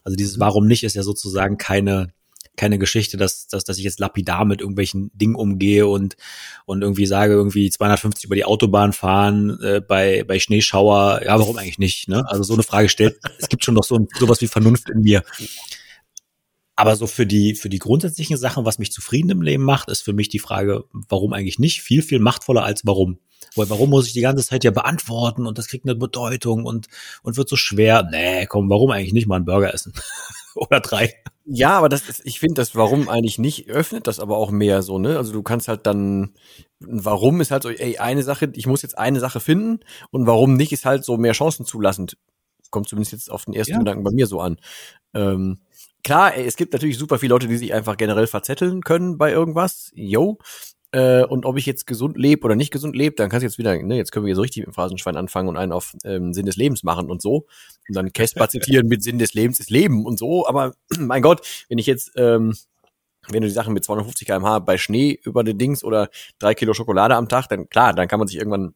Also 0.04 0.16
dieses 0.16 0.40
Warum 0.40 0.66
nicht 0.66 0.82
ist 0.84 0.94
ja 0.94 1.02
sozusagen 1.02 1.58
keine 1.58 2.12
keine 2.56 2.78
Geschichte, 2.78 3.16
dass, 3.16 3.46
dass, 3.46 3.64
dass 3.64 3.78
ich 3.78 3.84
jetzt 3.84 4.00
lapidar 4.00 4.44
mit 4.44 4.60
irgendwelchen 4.60 5.10
Dingen 5.14 5.34
umgehe 5.34 5.86
und, 5.86 6.16
und 6.64 6.82
irgendwie 6.82 7.06
sage, 7.06 7.34
irgendwie 7.34 7.70
250 7.70 8.24
über 8.24 8.34
die 8.34 8.44
Autobahn 8.44 8.92
fahren 8.92 9.58
äh, 9.62 9.80
bei, 9.80 10.24
bei 10.24 10.38
Schneeschauer. 10.38 11.22
Ja, 11.24 11.38
warum 11.38 11.58
eigentlich 11.58 11.78
nicht? 11.78 12.08
Ne? 12.08 12.24
Also 12.28 12.42
so 12.42 12.54
eine 12.54 12.62
Frage 12.62 12.88
stellt, 12.88 13.18
es 13.38 13.48
gibt 13.48 13.64
schon 13.64 13.74
noch 13.74 13.84
so 13.84 14.06
sowas 14.18 14.40
wie 14.40 14.48
Vernunft 14.48 14.90
in 14.90 15.02
mir. 15.02 15.22
Aber 16.78 16.94
so 16.94 17.06
für 17.06 17.26
die, 17.26 17.54
für 17.54 17.70
die 17.70 17.78
grundsätzlichen 17.78 18.36
Sachen, 18.36 18.66
was 18.66 18.78
mich 18.78 18.92
zufrieden 18.92 19.30
im 19.30 19.40
Leben 19.40 19.62
macht, 19.62 19.88
ist 19.88 20.02
für 20.02 20.12
mich 20.12 20.28
die 20.28 20.38
Frage, 20.38 20.84
warum 20.92 21.32
eigentlich 21.32 21.58
nicht, 21.58 21.80
viel, 21.80 22.02
viel 22.02 22.18
machtvoller 22.18 22.64
als 22.64 22.82
warum. 22.84 23.18
Weil 23.54 23.70
warum 23.70 23.90
muss 23.90 24.06
ich 24.06 24.12
die 24.12 24.20
ganze 24.20 24.44
Zeit 24.44 24.62
ja 24.62 24.70
beantworten 24.70 25.46
und 25.46 25.56
das 25.56 25.68
kriegt 25.68 25.86
eine 25.86 25.94
Bedeutung 25.94 26.64
und, 26.64 26.88
und 27.22 27.38
wird 27.38 27.48
so 27.48 27.56
schwer. 27.56 28.06
Nee, 28.10 28.46
komm, 28.46 28.68
warum 28.68 28.90
eigentlich 28.90 29.14
nicht 29.14 29.26
mal 29.26 29.36
einen 29.36 29.46
Burger 29.46 29.72
essen? 29.72 29.94
Oder 30.70 30.80
drei. 30.80 31.12
Ja, 31.44 31.78
aber 31.78 31.88
das 31.88 32.08
ist, 32.08 32.22
ich 32.24 32.40
finde 32.40 32.54
das 32.54 32.74
Warum 32.74 33.08
eigentlich 33.08 33.38
nicht, 33.38 33.68
öffnet 33.68 34.06
das 34.06 34.18
aber 34.18 34.36
auch 34.38 34.50
mehr 34.50 34.82
so, 34.82 34.98
ne? 34.98 35.16
Also 35.16 35.32
du 35.32 35.42
kannst 35.42 35.68
halt 35.68 35.86
dann, 35.86 36.34
Warum 36.80 37.40
ist 37.40 37.50
halt 37.50 37.62
so, 37.62 37.70
ey, 37.70 37.98
eine 37.98 38.22
Sache, 38.22 38.50
ich 38.54 38.66
muss 38.66 38.82
jetzt 38.82 38.98
eine 38.98 39.20
Sache 39.20 39.40
finden 39.40 39.80
und 40.10 40.26
warum 40.26 40.54
nicht 40.54 40.72
ist 40.72 40.84
halt 40.84 41.04
so 41.04 41.16
mehr 41.18 41.32
Chancen 41.32 41.66
zulassend. 41.66 42.16
Kommt 42.70 42.88
zumindest 42.88 43.12
jetzt 43.12 43.30
auf 43.30 43.44
den 43.44 43.54
ersten 43.54 43.74
ja. 43.74 43.78
Gedanken 43.78 44.02
bei 44.02 44.10
mir 44.10 44.26
so 44.26 44.40
an. 44.40 44.56
Ähm, 45.14 45.58
klar, 46.02 46.36
es 46.36 46.56
gibt 46.56 46.72
natürlich 46.72 46.98
super 46.98 47.18
viele 47.18 47.34
Leute, 47.34 47.48
die 47.48 47.56
sich 47.56 47.72
einfach 47.72 47.96
generell 47.96 48.26
verzetteln 48.26 48.82
können 48.82 49.18
bei 49.18 49.30
irgendwas. 49.30 49.92
Yo. 49.94 50.38
Äh, 50.90 51.24
und 51.24 51.44
ob 51.44 51.56
ich 51.58 51.66
jetzt 51.66 51.86
gesund 51.86 52.16
lebe 52.16 52.44
oder 52.44 52.56
nicht 52.56 52.72
gesund 52.72 52.96
lebe, 52.96 53.14
dann 53.16 53.28
kannst 53.28 53.42
du 53.42 53.46
jetzt 53.46 53.58
wieder, 53.58 53.80
ne, 53.82 53.96
jetzt 53.96 54.12
können 54.12 54.24
wir 54.24 54.30
hier 54.30 54.36
so 54.36 54.42
richtig 54.42 54.62
mit 54.62 54.68
dem 54.68 54.74
Phrasenschwein 54.74 55.16
anfangen 55.16 55.48
und 55.48 55.56
einen 55.56 55.72
auf 55.72 55.94
ähm, 56.04 56.32
Sinn 56.32 56.46
des 56.46 56.56
Lebens 56.56 56.82
machen 56.82 57.10
und 57.10 57.22
so. 57.22 57.46
Und 57.88 57.96
dann 57.96 58.12
Casper 58.12 58.48
zitieren 58.48 58.88
mit 58.88 59.02
Sinn 59.02 59.18
des 59.18 59.34
Lebens 59.34 59.60
ist 59.60 59.70
Leben 59.70 60.04
und 60.04 60.18
so. 60.18 60.46
Aber 60.46 60.74
mein 60.98 61.22
Gott, 61.22 61.46
wenn 61.68 61.78
ich 61.78 61.86
jetzt, 61.86 62.12
ähm, 62.16 62.54
wenn 63.28 63.42
du 63.42 63.48
die 63.48 63.54
Sachen 63.54 63.74
mit 63.74 63.84
250 63.84 64.26
kmh 64.26 64.60
bei 64.60 64.78
Schnee 64.78 65.18
über 65.22 65.44
den 65.44 65.58
Dings 65.58 65.82
oder 65.82 66.08
drei 66.38 66.54
Kilo 66.54 66.74
Schokolade 66.74 67.16
am 67.16 67.28
Tag, 67.28 67.48
dann 67.48 67.68
klar, 67.68 67.92
dann 67.92 68.08
kann 68.08 68.18
man 68.18 68.28
sich 68.28 68.36
irgendwann 68.36 68.74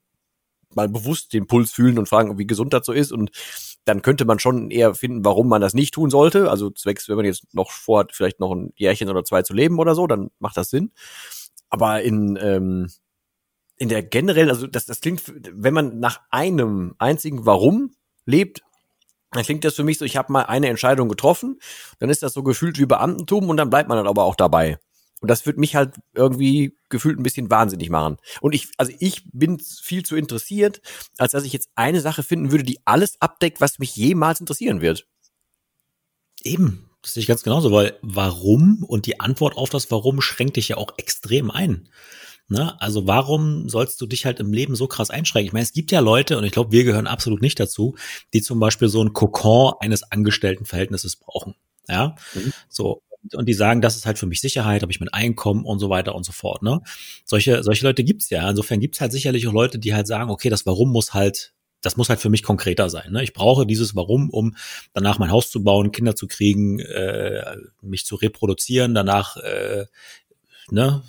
mal 0.75 0.89
bewusst 0.89 1.33
den 1.33 1.47
Puls 1.47 1.73
fühlen 1.73 1.99
und 1.99 2.09
fragen, 2.09 2.39
wie 2.39 2.47
gesund 2.47 2.73
das 2.73 2.87
so 2.87 2.93
ist 2.93 3.13
und 3.13 3.31
dann 3.85 4.03
könnte 4.03 4.25
man 4.25 4.39
schon 4.39 4.71
eher 4.71 4.95
finden, 4.95 5.25
warum 5.25 5.49
man 5.49 5.61
das 5.61 5.75
nicht 5.75 5.95
tun 5.95 6.11
sollte. 6.11 6.51
Also 6.51 6.71
zwecks, 6.71 7.09
wenn 7.09 7.17
man 7.17 7.25
jetzt 7.25 7.55
noch 7.55 7.71
vorhat, 7.71 8.13
vielleicht 8.13 8.39
noch 8.39 8.53
ein 8.53 8.73
Jährchen 8.77 9.09
oder 9.09 9.25
zwei 9.25 9.43
zu 9.43 9.53
leben 9.53 9.79
oder 9.79 9.95
so, 9.95 10.07
dann 10.07 10.31
macht 10.39 10.57
das 10.57 10.71
Sinn. 10.71 10.93
Aber 11.71 12.03
in, 12.03 12.39
ähm, 12.41 12.89
in 13.77 13.89
der 13.89 14.03
generellen, 14.03 14.51
also 14.51 14.67
das, 14.67 14.87
das 14.87 15.01
klingt, 15.01 15.23
wenn 15.27 15.75
man 15.75 15.99
nach 15.99 16.21
einem 16.31 16.95
einzigen 16.99 17.47
Warum 17.47 17.95
lebt, 18.27 18.63
dann 19.31 19.45
klingt 19.45 19.65
das 19.65 19.75
für 19.75 19.85
mich 19.85 19.99
so, 19.99 20.05
ich 20.05 20.17
habe 20.17 20.33
mal 20.33 20.43
eine 20.43 20.69
Entscheidung 20.69 21.09
getroffen, 21.09 21.61
dann 21.99 22.11
ist 22.11 22.23
das 22.23 22.33
so 22.33 22.43
gefühlt 22.43 22.79
wie 22.79 22.87
Beamtentum 22.87 23.49
und 23.49 23.57
dann 23.57 23.71
bleibt 23.71 23.89
man 23.89 23.97
dann 23.97 24.09
aber 24.09 24.25
auch 24.25 24.37
dabei. 24.37 24.79
Und 25.21 25.29
das 25.29 25.45
wird 25.45 25.59
mich 25.59 25.77
halt 25.77 25.97
irgendwie 26.15 26.77
gefühlt 26.89 27.19
ein 27.19 27.23
bisschen 27.23 27.51
wahnsinnig 27.51 27.91
machen. 27.91 28.17
Und 28.41 28.55
ich, 28.55 28.69
also 28.79 28.93
ich 28.99 29.25
bin 29.33 29.61
viel 29.61 30.03
zu 30.03 30.17
interessiert, 30.17 30.81
als 31.19 31.33
dass 31.33 31.45
ich 31.45 31.53
jetzt 31.53 31.69
eine 31.75 32.01
Sache 32.01 32.23
finden 32.23 32.51
würde, 32.51 32.65
die 32.65 32.81
alles 32.87 33.21
abdeckt, 33.21 33.61
was 33.61 33.79
mich 33.79 33.95
jemals 33.97 34.41
interessieren 34.41 34.81
wird. 34.81 35.07
Eben, 36.43 36.91
das 37.03 37.15
sehe 37.15 37.21
ich 37.21 37.27
ganz 37.27 37.43
genauso, 37.43 37.71
weil 37.71 37.99
warum 38.01 38.83
und 38.83 39.05
die 39.05 39.21
Antwort 39.21 39.57
auf 39.57 39.69
das 39.69 39.91
Warum 39.91 40.23
schränkt 40.23 40.57
dich 40.57 40.69
ja 40.69 40.79
auch 40.79 40.95
extrem 40.97 41.51
ein. 41.51 41.91
Ne? 42.51 42.81
Also 42.81 43.07
warum 43.07 43.69
sollst 43.69 44.01
du 44.01 44.07
dich 44.07 44.27
halt 44.27 44.41
im 44.41 44.53
Leben 44.53 44.75
so 44.75 44.89
krass 44.89 45.09
einschränken? 45.09 45.47
Ich 45.47 45.53
meine, 45.53 45.63
es 45.63 45.73
gibt 45.73 45.93
ja 45.93 46.01
Leute, 46.01 46.37
und 46.37 46.43
ich 46.43 46.51
glaube, 46.51 46.73
wir 46.73 46.83
gehören 46.83 47.07
absolut 47.07 47.41
nicht 47.43 47.61
dazu, 47.61 47.95
die 48.35 48.43
zum 48.43 48.59
Beispiel 48.59 48.89
so 48.89 49.03
ein 49.03 49.13
Kokon 49.13 49.75
eines 49.79 50.03
Angestelltenverhältnisses 50.11 51.15
brauchen. 51.15 51.55
Ja, 51.89 52.17
mhm. 52.35 52.53
so 52.69 53.03
und 53.35 53.47
die 53.47 53.55
sagen, 53.55 53.81
das 53.81 53.97
ist 53.97 54.07
halt 54.07 54.19
für 54.19 54.27
mich 54.27 54.41
Sicherheit, 54.41 54.83
habe 54.83 54.91
ich 54.91 54.99
mein 54.99 55.11
Einkommen 55.11 55.65
und 55.65 55.79
so 55.79 55.91
weiter 55.91 56.15
und 56.15 56.25
so 56.25 56.33
fort. 56.33 56.63
Ne? 56.63 56.81
Solche, 57.25 57.63
solche 57.63 57.87
Leute 57.87 58.03
gibt's 58.03 58.31
ja. 58.31 58.49
Insofern 58.49 58.81
gibt's 58.81 59.01
halt 59.01 59.13
sicherlich 59.13 59.47
auch 59.47 59.53
Leute, 59.53 59.79
die 59.79 59.95
halt 59.95 60.07
sagen, 60.07 60.31
okay, 60.31 60.49
das 60.49 60.65
Warum 60.67 60.91
muss 60.91 61.13
halt, 61.13 61.53
das 61.83 61.97
muss 61.97 62.09
halt 62.09 62.19
für 62.19 62.31
mich 62.31 62.43
konkreter 62.43 62.89
sein. 62.89 63.13
Ne? 63.13 63.23
Ich 63.23 63.35
brauche 63.35 63.67
dieses 63.67 63.95
Warum, 63.95 64.31
um 64.31 64.57
danach 64.95 65.19
mein 65.19 65.31
Haus 65.31 65.51
zu 65.51 65.63
bauen, 65.63 65.93
Kinder 65.93 66.17
zu 66.17 66.27
kriegen, 66.27 66.81
äh, 66.81 67.57
mich 67.83 68.07
zu 68.07 68.17
reproduzieren, 68.17 68.95
danach 68.95 69.37
äh, 69.37 69.85
ne, 70.71 71.03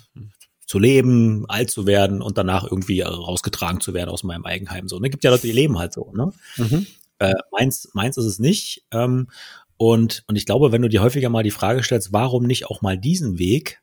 zu 0.72 0.78
leben, 0.78 1.44
alt 1.48 1.70
zu 1.70 1.86
werden 1.86 2.22
und 2.22 2.38
danach 2.38 2.64
irgendwie 2.64 3.02
rausgetragen 3.02 3.82
zu 3.82 3.92
werden 3.92 4.08
aus 4.08 4.24
meinem 4.24 4.46
Eigenheim. 4.46 4.88
So, 4.88 4.98
ne? 4.98 5.10
Gibt 5.10 5.22
ja 5.22 5.30
Leute, 5.30 5.46
die 5.46 5.52
leben 5.52 5.78
halt 5.78 5.92
so. 5.92 6.10
Ne? 6.16 6.32
Mhm. 6.56 6.86
Äh, 7.18 7.34
meins, 7.50 7.90
meins 7.92 8.16
ist 8.16 8.24
es 8.24 8.38
nicht. 8.38 8.82
Ähm, 8.90 9.28
und, 9.76 10.24
und 10.28 10.36
ich 10.36 10.46
glaube, 10.46 10.72
wenn 10.72 10.80
du 10.80 10.88
dir 10.88 11.02
häufiger 11.02 11.28
mal 11.28 11.42
die 11.42 11.50
Frage 11.50 11.82
stellst, 11.82 12.14
warum 12.14 12.44
nicht 12.44 12.70
auch 12.70 12.80
mal 12.80 12.96
diesen 12.96 13.38
Weg, 13.38 13.81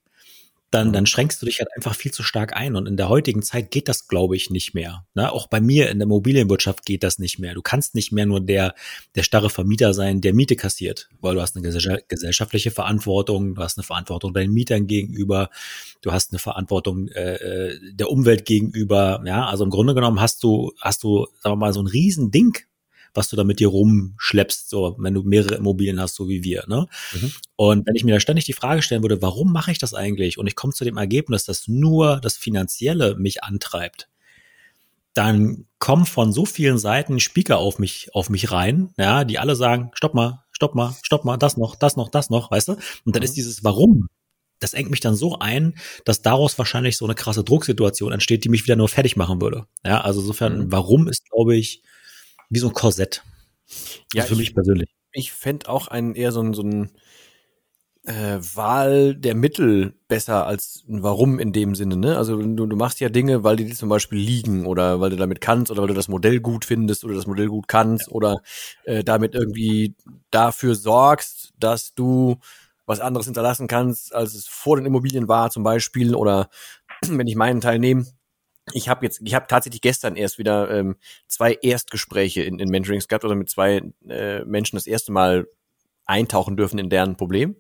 dann, 0.71 0.93
dann 0.93 1.05
schränkst 1.07 1.41
du 1.41 1.47
dich 1.47 1.59
halt 1.59 1.69
einfach 1.75 1.95
viel 1.95 2.11
zu 2.11 2.21
stark 2.21 2.55
ein. 2.55 2.75
Und 2.75 2.87
in 2.87 2.95
der 2.95 3.09
heutigen 3.09 3.41
Zeit 3.41 3.71
geht 3.71 3.89
das, 3.89 4.07
glaube 4.07 4.35
ich, 4.35 4.49
nicht 4.49 4.75
mehr. 4.75 5.05
Ne? 5.15 5.31
Auch 5.31 5.47
bei 5.47 5.59
mir 5.59 5.89
in 5.89 5.99
der 5.99 6.05
Immobilienwirtschaft 6.05 6.85
geht 6.85 7.03
das 7.03 7.17
nicht 7.17 7.39
mehr. 7.39 7.55
Du 7.55 7.61
kannst 7.61 7.95
nicht 7.95 8.11
mehr 8.11 8.25
nur 8.25 8.39
der, 8.39 8.75
der 9.15 9.23
starre 9.23 9.49
Vermieter 9.49 9.93
sein, 9.93 10.21
der 10.21 10.33
Miete 10.33 10.55
kassiert, 10.55 11.09
weil 11.21 11.35
du 11.35 11.41
hast 11.41 11.55
eine 11.55 11.63
gesellschaftliche 12.07 12.71
Verantwortung, 12.71 13.55
du 13.55 13.61
hast 13.61 13.77
eine 13.77 13.83
Verantwortung 13.83 14.33
deinen 14.33 14.53
Mietern 14.53 14.85
gegenüber, 14.85 15.49
du 16.01 16.11
hast 16.11 16.31
eine 16.31 16.39
Verantwortung 16.39 17.07
äh, 17.09 17.35
äh, 17.35 17.79
der 17.93 18.11
Umwelt 18.11 18.45
gegenüber. 18.45 19.23
Ja, 19.25 19.47
also 19.47 19.63
im 19.63 19.71
Grunde 19.71 19.95
genommen 19.95 20.21
hast 20.21 20.43
du, 20.43 20.73
hast 20.79 21.03
du, 21.03 21.27
sagen 21.41 21.53
wir 21.53 21.57
mal, 21.57 21.73
so 21.73 21.81
ein 21.81 21.87
Riesending 21.87 22.57
was 23.13 23.29
du 23.29 23.35
da 23.35 23.43
mit 23.43 23.59
dir 23.59 23.67
rumschleppst, 23.67 24.69
so 24.69 24.95
wenn 24.99 25.13
du 25.13 25.23
mehrere 25.23 25.55
Immobilien 25.55 25.99
hast, 25.99 26.15
so 26.15 26.29
wie 26.29 26.43
wir. 26.43 26.65
Ne? 26.67 26.87
Mhm. 27.13 27.31
Und 27.55 27.87
wenn 27.87 27.95
ich 27.95 28.03
mir 28.03 28.13
da 28.13 28.19
ständig 28.19 28.45
die 28.45 28.53
Frage 28.53 28.81
stellen 28.81 29.01
würde, 29.01 29.21
warum 29.21 29.51
mache 29.51 29.71
ich 29.71 29.77
das 29.77 29.93
eigentlich? 29.93 30.37
Und 30.37 30.47
ich 30.47 30.55
komme 30.55 30.73
zu 30.73 30.83
dem 30.83 30.97
Ergebnis, 30.97 31.45
dass 31.45 31.67
nur 31.67 32.19
das 32.21 32.37
Finanzielle 32.37 33.15
mich 33.15 33.43
antreibt, 33.43 34.07
dann 35.13 35.65
kommen 35.79 36.05
von 36.05 36.31
so 36.31 36.45
vielen 36.45 36.77
Seiten 36.77 37.19
Speaker 37.19 37.57
auf 37.57 37.79
mich, 37.79 38.09
auf 38.13 38.29
mich 38.29 38.51
rein, 38.51 38.93
ja, 38.97 39.23
die 39.23 39.39
alle 39.39 39.55
sagen, 39.55 39.91
stopp 39.93 40.13
mal, 40.13 40.43
stopp 40.51 40.75
mal, 40.75 40.95
stopp 41.01 41.25
mal, 41.25 41.37
das 41.37 41.57
noch, 41.57 41.75
das 41.75 41.95
noch, 41.95 42.09
das 42.09 42.29
noch, 42.29 42.51
weißt 42.51 42.69
du? 42.69 42.73
Und 43.05 43.15
dann 43.15 43.21
mhm. 43.21 43.25
ist 43.25 43.37
dieses 43.37 43.63
Warum 43.63 44.09
das 44.59 44.73
engt 44.73 44.91
mich 44.91 44.99
dann 44.99 45.15
so 45.15 45.39
ein, 45.39 45.73
dass 46.05 46.21
daraus 46.21 46.57
wahrscheinlich 46.57 46.97
so 46.97 47.05
eine 47.05 47.15
krasse 47.15 47.43
Drucksituation 47.43 48.11
entsteht, 48.11 48.43
die 48.43 48.49
mich 48.49 48.63
wieder 48.63 48.75
nur 48.75 48.89
fertig 48.89 49.15
machen 49.15 49.41
würde. 49.41 49.65
Ja, 49.85 50.01
also 50.01 50.19
insofern, 50.19 50.65
mhm. 50.65 50.71
warum 50.71 51.07
ist, 51.07 51.29
glaube 51.29 51.55
ich, 51.55 51.81
wie 52.49 52.59
so 52.59 52.67
ein 52.67 52.73
Korsett. 52.73 53.23
Ja, 54.13 54.23
also 54.23 54.35
für 54.35 54.41
ich, 54.41 54.49
mich 54.49 54.55
persönlich. 54.55 54.89
Ich 55.11 55.31
fände 55.31 55.69
auch 55.69 55.87
einen 55.87 56.15
eher 56.15 56.31
so 56.31 56.41
ein, 56.41 56.53
so 56.53 56.63
ein 56.63 56.91
äh, 58.05 58.39
Wahl 58.55 59.15
der 59.15 59.35
Mittel 59.35 59.93
besser 60.07 60.47
als 60.47 60.83
ein 60.87 61.03
Warum 61.03 61.39
in 61.39 61.53
dem 61.53 61.75
Sinne. 61.75 61.97
Ne? 61.97 62.17
Also 62.17 62.41
du, 62.41 62.65
du 62.65 62.75
machst 62.75 62.99
ja 62.99 63.09
Dinge, 63.09 63.43
weil 63.43 63.57
die 63.57 63.69
zum 63.73 63.89
Beispiel 63.89 64.19
liegen 64.19 64.65
oder 64.65 64.99
weil 64.99 65.11
du 65.11 65.15
damit 65.15 65.41
kannst 65.41 65.71
oder 65.71 65.81
weil 65.81 65.89
du 65.89 65.93
das 65.93 66.07
Modell 66.07 66.39
gut 66.39 66.65
findest 66.65 67.03
oder 67.03 67.15
das 67.15 67.27
Modell 67.27 67.47
gut 67.47 67.67
kannst 67.67 68.07
ja. 68.07 68.13
oder 68.13 68.41
äh, 68.85 69.03
damit 69.03 69.35
irgendwie 69.35 69.95
dafür 70.31 70.75
sorgst, 70.75 71.53
dass 71.59 71.93
du 71.93 72.37
was 72.85 72.99
anderes 72.99 73.27
hinterlassen 73.27 73.67
kannst, 73.67 74.15
als 74.15 74.33
es 74.33 74.47
vor 74.47 74.77
den 74.77 74.87
Immobilien 74.87 75.27
war 75.27 75.51
zum 75.51 75.63
Beispiel 75.63 76.15
oder 76.15 76.49
wenn 77.07 77.27
ich 77.27 77.35
meinen 77.35 77.61
Teil 77.61 77.77
nehme. 77.79 78.05
Ich 78.73 78.89
habe 78.89 79.05
jetzt, 79.05 79.21
ich 79.23 79.33
habe 79.33 79.47
tatsächlich 79.47 79.81
gestern 79.81 80.15
erst 80.15 80.37
wieder 80.37 80.69
ähm, 80.69 80.95
zwei 81.27 81.53
Erstgespräche 81.53 82.43
in, 82.43 82.59
in 82.59 82.69
Mentorings 82.69 83.07
gehabt 83.07 83.25
oder 83.25 83.35
mit 83.35 83.49
zwei 83.49 83.81
äh, 84.07 84.43
Menschen 84.45 84.75
das 84.75 84.87
erste 84.87 85.11
Mal 85.11 85.47
eintauchen 86.09 86.57
dürfen 86.57 86.79
in 86.79 86.89
deren 86.89 87.15
Problem. 87.15 87.55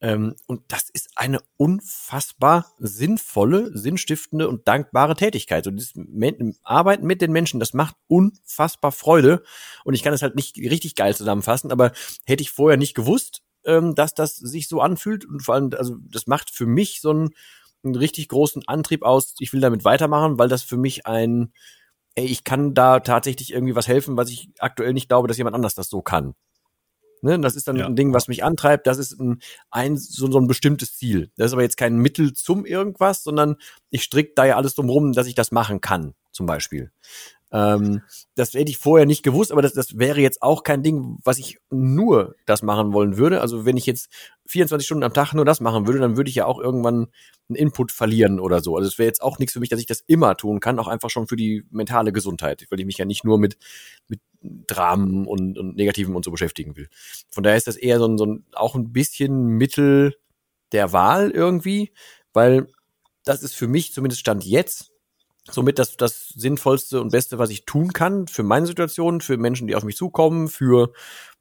Ähm, 0.00 0.34
und 0.46 0.62
das 0.68 0.90
ist 0.90 1.10
eine 1.14 1.38
unfassbar 1.56 2.66
sinnvolle, 2.78 3.70
sinnstiftende 3.78 4.48
und 4.48 4.66
dankbare 4.66 5.14
Tätigkeit. 5.14 5.68
Und 5.68 5.76
das 5.76 5.92
Arbeiten 6.64 7.06
mit 7.06 7.22
den 7.22 7.30
Menschen, 7.30 7.60
das 7.60 7.74
macht 7.74 7.94
unfassbar 8.08 8.90
Freude. 8.90 9.44
Und 9.84 9.94
ich 9.94 10.02
kann 10.02 10.12
es 10.12 10.22
halt 10.22 10.34
nicht 10.34 10.58
richtig 10.58 10.96
geil 10.96 11.14
zusammenfassen, 11.14 11.70
aber 11.70 11.92
hätte 12.26 12.42
ich 12.42 12.50
vorher 12.50 12.76
nicht 12.76 12.94
gewusst, 12.94 13.42
ähm, 13.64 13.94
dass 13.94 14.14
das 14.14 14.34
sich 14.36 14.66
so 14.66 14.80
anfühlt. 14.80 15.24
Und 15.24 15.44
vor 15.44 15.54
allem, 15.54 15.70
also 15.78 15.96
das 16.00 16.26
macht 16.26 16.50
für 16.50 16.66
mich 16.66 17.00
so 17.00 17.10
einen, 17.10 17.30
einen 17.84 17.94
richtig 17.94 18.28
großen 18.28 18.62
Antrieb 18.66 19.02
aus, 19.02 19.34
ich 19.38 19.52
will 19.52 19.60
damit 19.60 19.84
weitermachen, 19.84 20.38
weil 20.38 20.48
das 20.48 20.62
für 20.62 20.76
mich 20.76 21.06
ein, 21.06 21.52
ey, 22.14 22.26
ich 22.26 22.44
kann 22.44 22.74
da 22.74 23.00
tatsächlich 23.00 23.52
irgendwie 23.52 23.74
was 23.74 23.88
helfen, 23.88 24.16
was 24.16 24.30
ich 24.30 24.50
aktuell 24.58 24.92
nicht 24.92 25.08
glaube, 25.08 25.28
dass 25.28 25.38
jemand 25.38 25.54
anders 25.54 25.74
das 25.74 25.88
so 25.88 26.02
kann. 26.02 26.34
Ne, 27.24 27.38
das 27.38 27.54
ist 27.54 27.68
dann 27.68 27.76
ja. 27.76 27.86
ein 27.86 27.94
Ding, 27.94 28.12
was 28.12 28.26
mich 28.26 28.42
antreibt. 28.42 28.88
Das 28.88 28.98
ist 28.98 29.20
ein, 29.20 29.40
ein 29.70 29.96
so, 29.96 30.28
so 30.28 30.38
ein 30.38 30.48
bestimmtes 30.48 30.96
Ziel. 30.96 31.30
Das 31.36 31.46
ist 31.46 31.52
aber 31.52 31.62
jetzt 31.62 31.76
kein 31.76 31.96
Mittel 31.96 32.32
zum 32.32 32.66
irgendwas, 32.66 33.22
sondern 33.22 33.56
ich 33.90 34.02
strick 34.02 34.34
da 34.34 34.44
ja 34.44 34.56
alles 34.56 34.74
drum 34.74 34.90
rum, 34.90 35.12
dass 35.12 35.28
ich 35.28 35.36
das 35.36 35.52
machen 35.52 35.80
kann, 35.80 36.14
zum 36.32 36.46
Beispiel. 36.46 36.90
Ähm, 37.52 38.00
das 38.34 38.54
hätte 38.54 38.70
ich 38.70 38.78
vorher 38.78 39.06
nicht 39.06 39.22
gewusst, 39.22 39.52
aber 39.52 39.60
das, 39.60 39.74
das 39.74 39.98
wäre 39.98 40.20
jetzt 40.20 40.42
auch 40.42 40.62
kein 40.62 40.82
Ding, 40.82 41.18
was 41.22 41.38
ich 41.38 41.58
nur 41.70 42.34
das 42.46 42.62
machen 42.62 42.94
wollen 42.94 43.18
würde. 43.18 43.42
Also 43.42 43.66
wenn 43.66 43.76
ich 43.76 43.84
jetzt 43.84 44.08
24 44.46 44.86
Stunden 44.86 45.04
am 45.04 45.12
Tag 45.12 45.34
nur 45.34 45.44
das 45.44 45.60
machen 45.60 45.86
würde, 45.86 45.98
dann 45.98 46.16
würde 46.16 46.30
ich 46.30 46.36
ja 46.36 46.46
auch 46.46 46.58
irgendwann 46.58 47.08
einen 47.48 47.56
Input 47.56 47.92
verlieren 47.92 48.40
oder 48.40 48.60
so. 48.60 48.76
Also 48.76 48.88
es 48.88 48.98
wäre 48.98 49.06
jetzt 49.06 49.20
auch 49.20 49.38
nichts 49.38 49.52
für 49.52 49.60
mich, 49.60 49.68
dass 49.68 49.80
ich 49.80 49.86
das 49.86 50.00
immer 50.06 50.36
tun 50.36 50.60
kann, 50.60 50.78
auch 50.78 50.88
einfach 50.88 51.10
schon 51.10 51.26
für 51.26 51.36
die 51.36 51.64
mentale 51.70 52.12
Gesundheit, 52.12 52.66
weil 52.70 52.80
ich 52.80 52.86
mich 52.86 52.98
ja 52.98 53.04
nicht 53.04 53.24
nur 53.24 53.38
mit, 53.38 53.58
mit 54.08 54.20
Dramen 54.40 55.26
und, 55.26 55.58
und 55.58 55.76
Negativen 55.76 56.16
und 56.16 56.24
so 56.24 56.30
beschäftigen 56.30 56.76
will. 56.76 56.88
Von 57.30 57.44
daher 57.44 57.58
ist 57.58 57.66
das 57.66 57.76
eher 57.76 57.98
so 57.98 58.06
ein, 58.06 58.16
so 58.16 58.24
ein 58.24 58.46
auch 58.54 58.74
ein 58.74 58.92
bisschen 58.92 59.46
Mittel 59.46 60.14
der 60.72 60.94
Wahl 60.94 61.30
irgendwie, 61.30 61.92
weil 62.32 62.66
das 63.24 63.42
ist 63.42 63.54
für 63.54 63.68
mich 63.68 63.92
zumindest 63.92 64.20
Stand 64.20 64.44
jetzt 64.44 64.91
somit 65.50 65.78
das, 65.78 65.96
das 65.96 66.28
Sinnvollste 66.28 67.00
und 67.00 67.12
Beste, 67.12 67.38
was 67.38 67.50
ich 67.50 67.64
tun 67.64 67.92
kann 67.92 68.26
für 68.28 68.42
meine 68.42 68.66
Situation, 68.66 69.20
für 69.20 69.36
Menschen, 69.36 69.66
die 69.66 69.74
auf 69.74 69.84
mich 69.84 69.96
zukommen, 69.96 70.48
für 70.48 70.92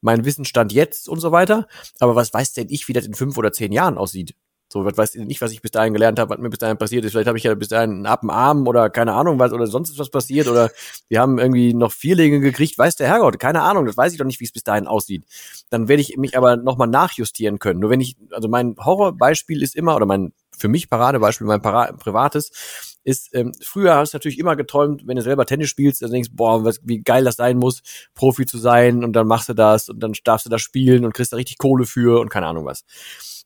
meinen 0.01 0.25
Wissensstand 0.25 0.73
jetzt 0.73 1.07
und 1.07 1.19
so 1.19 1.31
weiter. 1.31 1.67
Aber 1.99 2.15
was 2.15 2.33
weiß 2.33 2.53
denn 2.53 2.67
ich, 2.69 2.87
wie 2.87 2.93
das 2.93 3.05
in 3.05 3.13
fünf 3.13 3.37
oder 3.37 3.51
zehn 3.51 3.71
Jahren 3.71 3.97
aussieht? 3.97 4.35
So, 4.71 4.85
was 4.85 4.97
weiß 4.97 5.15
ich 5.15 5.25
nicht, 5.25 5.41
was 5.41 5.51
ich 5.51 5.61
bis 5.61 5.71
dahin 5.71 5.91
gelernt 5.91 6.17
habe, 6.17 6.29
was 6.29 6.39
mir 6.39 6.49
bis 6.49 6.59
dahin 6.59 6.77
passiert 6.77 7.03
ist. 7.03 7.11
Vielleicht 7.11 7.27
habe 7.27 7.37
ich 7.37 7.43
ja 7.43 7.53
bis 7.55 7.67
dahin 7.67 7.89
einen 7.89 8.05
ab 8.05 8.21
Arm 8.29 8.65
oder 8.67 8.89
keine 8.89 9.13
Ahnung 9.13 9.37
was 9.37 9.51
oder 9.51 9.67
sonst 9.67 9.99
was 9.99 10.09
passiert 10.09 10.47
oder 10.47 10.71
wir 11.09 11.19
haben 11.19 11.39
irgendwie 11.39 11.73
noch 11.73 11.91
Vierlinge 11.91 12.39
gekriegt, 12.39 12.77
weiß 12.77 12.95
der 12.95 13.07
Herrgott, 13.07 13.37
keine 13.37 13.63
Ahnung, 13.63 13.85
das 13.85 13.97
weiß 13.97 14.13
ich 14.13 14.17
doch 14.17 14.23
nicht, 14.23 14.39
wie 14.39 14.45
es 14.45 14.53
bis 14.53 14.63
dahin 14.63 14.87
aussieht. 14.87 15.25
Dann 15.69 15.89
werde 15.89 16.01
ich 16.01 16.15
mich 16.15 16.37
aber 16.37 16.55
nochmal 16.55 16.87
nachjustieren 16.87 17.59
können. 17.59 17.81
Nur 17.81 17.89
wenn 17.89 17.99
ich, 17.99 18.15
also 18.31 18.47
mein 18.47 18.77
Horrorbeispiel 18.79 19.61
ist 19.61 19.75
immer, 19.75 19.93
oder 19.93 20.05
mein 20.05 20.31
für 20.57 20.69
mich 20.69 20.89
Paradebeispiel, 20.89 21.47
mein 21.47 21.61
Para 21.61 21.91
privates, 21.91 22.90
ist, 23.03 23.29
ähm, 23.33 23.51
früher 23.61 23.95
hast 23.95 24.13
du 24.13 24.17
natürlich 24.17 24.39
immer 24.39 24.55
geträumt, 24.55 25.07
wenn 25.07 25.15
du 25.15 25.21
selber 25.21 25.45
Tennis 25.45 25.69
spielst, 25.69 26.01
dann 26.01 26.11
denkst, 26.11 26.29
boah, 26.33 26.63
was, 26.63 26.79
wie 26.83 27.01
geil 27.01 27.23
das 27.23 27.35
sein 27.35 27.57
muss, 27.57 27.81
Profi 28.13 28.45
zu 28.45 28.57
sein 28.57 29.03
und 29.03 29.13
dann 29.13 29.27
machst 29.27 29.49
du 29.49 29.53
das 29.53 29.89
und 29.89 29.99
dann 30.01 30.13
darfst 30.23 30.45
du 30.45 30.49
da 30.49 30.59
spielen 30.59 31.05
und 31.05 31.13
kriegst 31.13 31.33
da 31.33 31.37
richtig 31.37 31.57
Kohle 31.57 31.85
für 31.85 32.19
und 32.19 32.29
keine 32.29 32.47
Ahnung 32.47 32.65
was. 32.65 32.83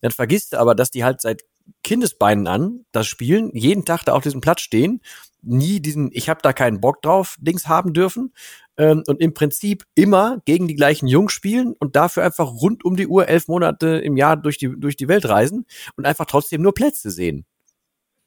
Dann 0.01 0.11
vergisst 0.11 0.53
du 0.53 0.59
aber, 0.59 0.75
dass 0.75 0.91
die 0.91 1.03
halt 1.03 1.21
seit 1.21 1.43
Kindesbeinen 1.83 2.47
an 2.47 2.85
das 2.91 3.07
Spielen, 3.07 3.51
jeden 3.53 3.85
Tag 3.85 4.03
da 4.05 4.13
auf 4.13 4.23
diesem 4.23 4.41
Platz 4.41 4.61
stehen, 4.61 5.01
nie 5.41 5.79
diesen, 5.79 6.09
ich 6.11 6.29
habe 6.29 6.41
da 6.41 6.53
keinen 6.53 6.81
Bock 6.81 7.01
drauf, 7.01 7.37
Dings 7.39 7.67
haben 7.67 7.93
dürfen 7.93 8.33
ähm, 8.77 9.03
und 9.07 9.21
im 9.21 9.33
Prinzip 9.33 9.85
immer 9.95 10.41
gegen 10.45 10.67
die 10.67 10.75
gleichen 10.75 11.07
Jungs 11.07 11.33
spielen 11.33 11.73
und 11.79 11.95
dafür 11.95 12.23
einfach 12.23 12.51
rund 12.51 12.83
um 12.83 12.95
die 12.95 13.07
Uhr 13.07 13.27
elf 13.27 13.47
Monate 13.47 13.99
im 13.99 14.17
Jahr 14.17 14.37
durch 14.37 14.57
die, 14.57 14.73
durch 14.77 14.95
die 14.95 15.07
Welt 15.07 15.27
reisen 15.27 15.65
und 15.95 16.05
einfach 16.05 16.25
trotzdem 16.25 16.61
nur 16.61 16.73
Plätze 16.73 17.11
sehen. 17.11 17.45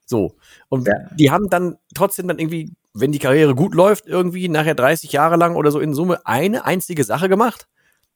So. 0.09 0.37
Und 0.71 0.89
ja. 0.89 0.95
die 1.15 1.31
haben 1.31 1.51
dann 1.51 1.77
trotzdem 1.95 2.27
dann 2.29 2.39
irgendwie, 2.39 2.73
wenn 2.95 3.13
die 3.13 3.19
Karriere 3.19 3.55
gut 3.55 3.75
läuft, 3.75 4.07
irgendwie 4.07 4.49
nachher 4.49 4.75
30 4.75 5.13
Jahre 5.13 5.37
lang 5.37 5.55
oder 5.55 5.71
so 5.71 5.81
in 5.81 5.95
Summe 5.95 6.25
eine 6.27 6.65
einzige 6.65 7.05
Sache 7.05 7.29
gemacht. 7.29 7.69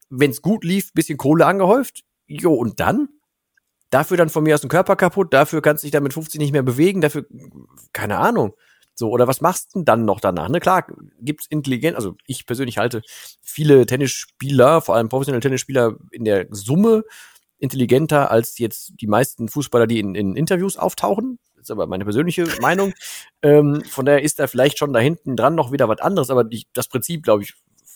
Wenn 0.09 0.31
es 0.31 0.41
gut 0.41 0.63
lief, 0.63 0.91
bisschen 0.93 1.17
Kohle 1.17 1.45
angehäuft. 1.45 2.03
Jo, 2.25 2.53
und 2.53 2.79
dann? 2.79 3.09
Dafür 3.91 4.17
dann 4.17 4.29
von 4.29 4.43
mir 4.43 4.55
aus 4.55 4.61
den 4.61 4.71
Körper 4.71 4.95
kaputt, 4.95 5.33
dafür 5.33 5.61
kannst 5.61 5.83
du 5.83 5.85
dich 5.85 5.91
dann 5.91 6.01
mit 6.01 6.13
50 6.13 6.39
nicht 6.39 6.51
mehr 6.51 6.63
bewegen, 6.63 6.99
dafür, 6.99 7.27
keine 7.93 8.17
Ahnung. 8.17 8.55
So, 8.95 9.09
oder 9.09 9.27
was 9.27 9.39
machst 9.39 9.69
du 9.73 9.79
denn 9.79 9.85
dann 9.85 10.05
noch 10.05 10.19
danach? 10.19 10.49
Ne, 10.49 10.59
klar, 10.59 10.87
gibt's 11.19 11.45
intelligent, 11.45 11.95
also 11.95 12.15
ich 12.25 12.47
persönlich 12.47 12.79
halte 12.79 13.03
viele 13.41 13.85
Tennisspieler, 13.85 14.81
vor 14.81 14.95
allem 14.95 15.09
professionelle 15.09 15.41
Tennisspieler 15.41 15.95
in 16.11 16.25
der 16.25 16.47
Summe 16.49 17.03
intelligenter 17.59 18.31
als 18.31 18.57
jetzt 18.57 18.93
die 18.99 19.07
meisten 19.07 19.47
Fußballer, 19.47 19.85
die 19.85 19.99
in, 19.99 20.15
in 20.15 20.35
Interviews 20.35 20.75
auftauchen 20.75 21.37
ist 21.63 21.71
aber 21.71 21.87
meine 21.87 22.03
persönliche 22.03 22.45
Meinung. 22.61 22.93
Ähm, 23.41 23.83
von 23.89 24.05
daher 24.05 24.21
ist 24.21 24.39
da 24.39 24.47
vielleicht 24.47 24.77
schon 24.77 24.93
da 24.93 24.99
hinten 24.99 25.35
dran 25.35 25.55
noch 25.55 25.71
wieder 25.71 25.89
was 25.89 25.99
anderes, 25.99 26.29
aber 26.29 26.43
die, 26.43 26.65
das 26.73 26.87
Prinzip, 26.87 27.23
glaube 27.23 27.43
ich, 27.43 27.53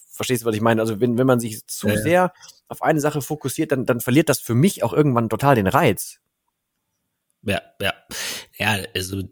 verstehst 0.09 0.43
du, 0.43 0.45
was 0.47 0.55
ich 0.55 0.61
meine? 0.61 0.81
Also 0.81 0.99
wenn, 0.99 1.17
wenn 1.17 1.27
man 1.27 1.39
sich 1.39 1.65
zu 1.67 1.87
ja, 1.87 1.97
sehr 1.97 2.33
auf 2.67 2.81
eine 2.81 2.99
Sache 2.99 3.21
fokussiert, 3.21 3.71
dann, 3.71 3.85
dann 3.85 4.01
verliert 4.01 4.29
das 4.29 4.39
für 4.39 4.55
mich 4.55 4.83
auch 4.83 4.93
irgendwann 4.93 5.29
total 5.29 5.55
den 5.55 5.67
Reiz. 5.67 6.19
Ja, 7.43 7.61
ja. 7.81 7.93
Ja, 8.57 8.77
also 8.95 9.23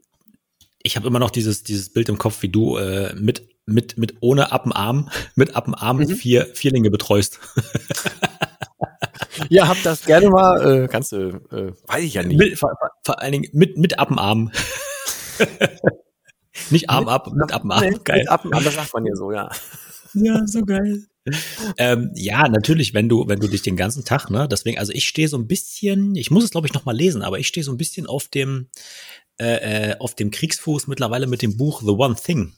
ich 0.82 0.96
habe 0.96 1.08
immer 1.08 1.20
noch 1.20 1.32
dieses, 1.32 1.64
dieses 1.64 1.92
Bild 1.92 2.10
im 2.10 2.18
Kopf, 2.18 2.42
wie 2.44 2.50
du 2.50 2.78
äh, 2.78 3.14
mit, 3.16 3.50
mit, 3.66 3.98
mit 3.98 4.18
ohne 4.22 4.52
Appenarm, 4.52 5.10
mit 5.36 5.56
Appenarm 5.56 5.98
mhm. 5.98 6.08
vier 6.10 6.46
Vierlinge 6.54 6.92
betreust. 6.92 7.40
ja, 9.50 9.68
hab 9.68 9.82
das 9.84 10.04
gerne 10.06 10.30
mal, 10.30 10.84
äh, 10.84 10.88
kannst 10.88 11.12
du, 11.12 11.42
äh, 11.52 11.72
weiß 11.88 12.04
ich 12.04 12.14
ja 12.14 12.24
nicht. 12.24 12.38
Mit, 12.38 12.58
vor, 12.58 12.72
vor, 13.04 13.22
allen 13.22 13.32
Dingen 13.34 13.50
mit, 13.54 13.78
mit 13.78 14.00
ab 14.00 14.10
dem 14.10 14.20
Arm. 14.20 14.52
nicht 16.70 16.90
Arm 16.90 17.08
ab, 17.08 17.32
mit 17.34 17.52
ab 17.52 17.62
dem 17.62 17.72
Arm. 17.72 17.84
Nee, 17.84 17.98
geil. 18.04 18.20
Mit 18.20 18.30
ab 18.30 18.44
dem 18.44 18.54
Arm, 18.54 18.64
das 18.64 18.76
sagt 18.76 18.94
man 18.94 19.06
ja 19.06 19.16
so, 19.16 19.32
ja. 19.32 19.50
Ja, 20.14 20.48
so 20.48 20.62
geil. 20.62 21.04
ähm, 21.78 22.12
ja, 22.16 22.48
natürlich, 22.48 22.94
wenn 22.94 23.10
du, 23.10 23.28
wenn 23.28 23.40
du 23.40 23.48
dich 23.48 23.64
den 23.64 23.76
ganzen 23.76 24.06
Tag, 24.06 24.30
ne, 24.30 24.48
deswegen, 24.50 24.78
also 24.78 24.94
ich 24.94 25.08
stehe 25.08 25.28
so 25.28 25.38
ein 25.38 25.48
bisschen, 25.48 26.16
ich 26.16 26.32
muss 26.32 26.44
es 26.44 26.52
glaube 26.52 26.68
ich 26.68 26.74
noch 26.74 26.86
mal 26.86 26.96
lesen, 26.96 27.22
aber 27.24 27.40
ich 27.40 27.48
stehe 27.48 27.64
so 27.64 27.72
ein 27.72 27.78
bisschen 27.78 28.06
auf 28.06 28.28
dem, 28.28 28.70
äh, 29.40 29.90
äh, 29.92 29.96
auf 30.00 30.16
dem 30.16 30.32
Kriegsfuß 30.32 30.88
mittlerweile 30.88 31.28
mit 31.28 31.42
dem 31.42 31.58
Buch 31.58 31.82
The 31.82 31.90
One 31.92 32.16
Thing. 32.16 32.54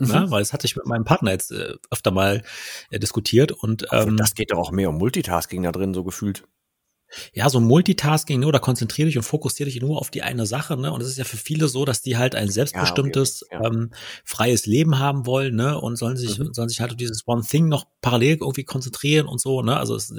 Ne? 0.00 0.06
Mhm. 0.06 0.12
Ne? 0.12 0.30
Weil 0.30 0.40
das 0.40 0.52
hatte 0.52 0.66
ich 0.66 0.76
mit 0.76 0.86
meinem 0.86 1.04
Partner 1.04 1.32
jetzt 1.32 1.52
äh, 1.52 1.74
öfter 1.90 2.10
mal 2.10 2.42
äh, 2.90 2.98
diskutiert 2.98 3.52
und 3.52 3.86
ähm, 3.92 4.16
das 4.16 4.34
geht 4.34 4.52
doch 4.52 4.58
auch 4.58 4.70
mehr 4.70 4.88
um 4.88 4.98
Multitasking 4.98 5.62
da 5.62 5.72
drin, 5.72 5.94
so 5.94 6.04
gefühlt. 6.04 6.44
Ja, 7.32 7.48
so 7.48 7.60
Multitasking, 7.60 8.40
ne, 8.40 8.46
oder 8.46 8.60
konzentriere 8.60 9.06
dich 9.06 9.16
und 9.16 9.24
fokussiere 9.24 9.68
dich 9.68 9.80
nur 9.80 9.98
auf 9.98 10.10
die 10.10 10.22
eine 10.22 10.46
Sache, 10.46 10.76
ne? 10.76 10.92
Und 10.92 11.00
es 11.02 11.08
ist 11.08 11.18
ja 11.18 11.24
für 11.24 11.36
viele 11.36 11.68
so, 11.68 11.84
dass 11.84 12.02
die 12.02 12.16
halt 12.16 12.34
ein 12.34 12.48
selbstbestimmtes, 12.48 13.44
ja, 13.50 13.58
okay, 13.58 13.66
ja. 13.66 13.72
ähm, 13.72 13.90
freies 14.24 14.66
Leben 14.66 14.98
haben 14.98 15.26
wollen, 15.26 15.56
ne? 15.56 15.80
Und 15.80 15.96
sollen 15.96 16.16
sich, 16.16 16.38
mhm. 16.38 16.52
sollen 16.54 16.68
sich 16.68 16.80
halt 16.80 16.92
auf 16.92 16.96
dieses 16.96 17.26
One 17.26 17.42
Thing 17.42 17.68
noch 17.68 17.86
parallel 18.00 18.38
irgendwie 18.40 18.64
konzentrieren 18.64 19.26
und 19.26 19.40
so, 19.40 19.62
ne? 19.62 19.76
Also 19.76 19.96
es, 19.96 20.14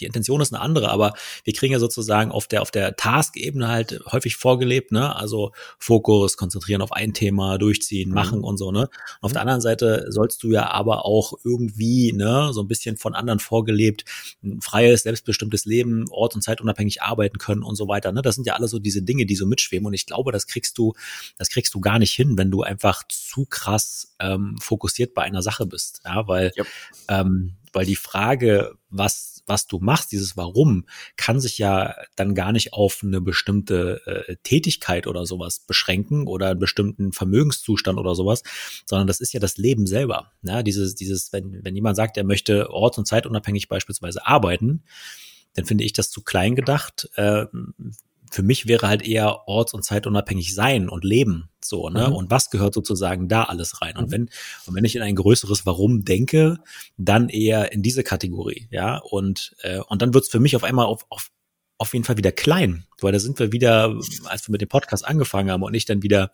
die 0.00 0.06
Intention 0.06 0.40
ist 0.40 0.52
eine 0.52 0.60
andere, 0.60 0.90
aber 0.90 1.14
wir 1.44 1.52
kriegen 1.52 1.72
ja 1.72 1.78
sozusagen 1.78 2.32
auf 2.32 2.48
der, 2.48 2.62
auf 2.62 2.72
der 2.72 2.96
Task-Ebene 2.96 3.68
halt 3.68 4.00
häufig 4.10 4.36
vorgelebt, 4.36 4.92
ne? 4.92 5.14
Also 5.16 5.52
Fokus, 5.78 6.36
konzentrieren 6.36 6.82
auf 6.82 6.92
ein 6.92 7.14
Thema, 7.14 7.58
durchziehen, 7.58 8.08
mhm. 8.08 8.14
machen 8.14 8.40
und 8.44 8.58
so, 8.58 8.70
ne? 8.70 8.80
Und 8.80 8.90
auf 9.20 9.30
mhm. 9.30 9.34
der 9.34 9.42
anderen 9.42 9.60
Seite 9.60 10.06
sollst 10.10 10.42
du 10.42 10.50
ja 10.50 10.70
aber 10.70 11.06
auch 11.06 11.34
irgendwie, 11.42 12.12
ne, 12.12 12.50
so 12.52 12.60
ein 12.60 12.68
bisschen 12.68 12.96
von 12.96 13.14
anderen 13.14 13.38
vorgelebt, 13.38 14.04
ein 14.42 14.60
freies, 14.60 15.04
selbstbestimmtes 15.04 15.64
Leben, 15.64 16.04
ort- 16.10 16.33
und 16.34 16.42
zeitunabhängig 16.42 17.02
arbeiten 17.02 17.38
können 17.38 17.62
und 17.62 17.76
so 17.76 17.88
weiter, 17.88 18.12
ne? 18.12 18.22
Das 18.22 18.34
sind 18.34 18.46
ja 18.46 18.54
alle 18.54 18.68
so 18.68 18.78
diese 18.78 19.02
Dinge, 19.02 19.26
die 19.26 19.36
so 19.36 19.46
mitschweben 19.46 19.86
und 19.86 19.94
ich 19.94 20.06
glaube, 20.06 20.32
das 20.32 20.46
kriegst 20.46 20.78
du, 20.78 20.94
das 21.38 21.48
kriegst 21.48 21.74
du 21.74 21.80
gar 21.80 21.98
nicht 21.98 22.12
hin, 22.12 22.36
wenn 22.38 22.50
du 22.50 22.62
einfach 22.62 23.02
zu 23.08 23.46
krass 23.46 24.14
ähm, 24.20 24.56
fokussiert 24.60 25.14
bei 25.14 25.22
einer 25.22 25.42
Sache 25.42 25.66
bist, 25.66 26.00
ja, 26.04 26.26
weil, 26.28 26.52
yep. 26.56 26.66
ähm, 27.08 27.54
weil 27.72 27.86
die 27.86 27.96
Frage, 27.96 28.76
was 28.90 29.34
was 29.46 29.66
du 29.66 29.78
machst, 29.78 30.12
dieses 30.12 30.36
Warum, 30.36 30.86
kann 31.16 31.40
sich 31.40 31.58
ja 31.58 31.94
dann 32.16 32.34
gar 32.34 32.52
nicht 32.52 32.72
auf 32.72 33.00
eine 33.02 33.20
bestimmte 33.20 34.00
äh, 34.06 34.36
Tätigkeit 34.42 35.06
oder 35.06 35.26
sowas 35.26 35.60
beschränken 35.60 36.26
oder 36.26 36.50
einen 36.50 36.60
bestimmten 36.60 37.12
Vermögenszustand 37.12 37.98
oder 37.98 38.14
sowas, 38.14 38.42
sondern 38.86 39.06
das 39.06 39.20
ist 39.20 39.32
ja 39.32 39.40
das 39.40 39.56
Leben 39.56 39.86
selber. 39.86 40.32
Ja, 40.42 40.62
dieses, 40.62 40.94
dieses, 40.94 41.32
wenn, 41.32 41.64
wenn 41.64 41.74
jemand 41.74 41.96
sagt, 41.96 42.16
er 42.16 42.24
möchte 42.24 42.70
orts- 42.70 42.98
und 42.98 43.06
zeitunabhängig 43.06 43.68
beispielsweise 43.68 44.26
arbeiten, 44.26 44.82
dann 45.54 45.66
finde 45.66 45.84
ich 45.84 45.92
das 45.92 46.10
zu 46.10 46.22
klein 46.22 46.54
gedacht. 46.54 47.08
Äh, 47.16 47.46
für 48.34 48.42
mich 48.42 48.66
wäre 48.66 48.88
halt 48.88 49.06
eher 49.06 49.46
orts- 49.46 49.74
und 49.74 49.84
zeitunabhängig 49.84 50.54
sein 50.54 50.88
und 50.88 51.04
leben. 51.04 51.50
So, 51.62 51.88
ne? 51.88 52.08
Mhm. 52.08 52.14
Und 52.14 52.30
was 52.30 52.50
gehört 52.50 52.74
sozusagen 52.74 53.28
da 53.28 53.44
alles 53.44 53.80
rein? 53.80 53.96
Und 53.96 54.08
mhm. 54.08 54.12
wenn, 54.12 54.30
und 54.66 54.74
wenn 54.74 54.84
ich 54.84 54.96
in 54.96 55.02
ein 55.02 55.14
größeres 55.14 55.64
Warum 55.66 56.04
denke, 56.04 56.58
dann 56.96 57.28
eher 57.28 57.72
in 57.72 57.82
diese 57.82 58.02
Kategorie, 58.02 58.66
ja. 58.70 58.98
Und, 58.98 59.54
äh, 59.62 59.78
und 59.78 60.02
dann 60.02 60.14
wird's 60.14 60.28
für 60.28 60.40
mich 60.40 60.56
auf 60.56 60.64
einmal 60.64 60.86
auf, 60.86 61.06
auf, 61.10 61.30
auf 61.78 61.92
jeden 61.92 62.04
Fall 62.04 62.16
wieder 62.16 62.32
klein, 62.32 62.86
weil 63.00 63.12
da 63.12 63.20
sind 63.20 63.38
wir 63.38 63.52
wieder, 63.52 63.96
als 64.24 64.48
wir 64.48 64.52
mit 64.52 64.60
dem 64.60 64.68
Podcast 64.68 65.06
angefangen 65.06 65.50
haben 65.50 65.62
und 65.62 65.74
ich 65.74 65.84
dann 65.84 66.02
wieder 66.02 66.32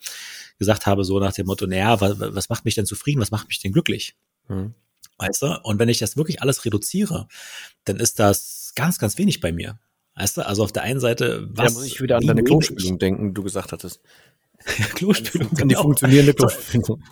gesagt 0.59 0.87
habe, 0.87 1.05
so 1.05 1.19
nach 1.19 1.35
dem 1.35 1.47
Motto, 1.47 1.67
naja, 1.67 2.01
was, 2.01 2.19
was 2.19 2.49
macht 2.49 2.65
mich 2.65 2.75
denn 2.75 2.87
zufrieden, 2.87 3.21
was 3.21 3.31
macht 3.31 3.49
mich 3.49 3.59
denn 3.59 3.73
glücklich? 3.73 4.17
Mhm. 4.49 4.75
Weißt 5.19 5.43
du? 5.43 5.61
Und 5.65 5.79
wenn 5.79 5.91
ich 5.91 5.99
das 5.99 6.17
wirklich 6.17 6.41
alles 6.41 6.65
reduziere, 6.65 7.29
dann 7.85 7.97
ist 7.97 8.19
das 8.19 8.60
ganz, 8.75 8.99
ganz 8.99 9.19
wenig 9.19 9.41
bei 9.41 9.53
mir. 9.53 9.79
Weißt 10.17 10.37
du, 10.37 10.47
also 10.47 10.65
auf 10.65 10.73
der 10.73 10.83
einen 10.83 11.01
Seite, 11.01 11.49
was. 11.53 11.73
Da 11.73 11.79
muss 11.79 11.87
ich 11.87 12.01
wieder 12.01 12.17
an 12.17 12.27
deine 12.27 12.43
Klospülung 12.43 12.99
denken, 12.99 13.35
du 13.35 13.43
gesagt 13.43 13.73
hattest. 13.73 14.01
Klospülung. 14.95 15.49
An 15.51 15.57
die 15.57 15.75
genau. 15.75 15.83
funktionierende 15.83 16.35
Klospülung. 16.35 17.03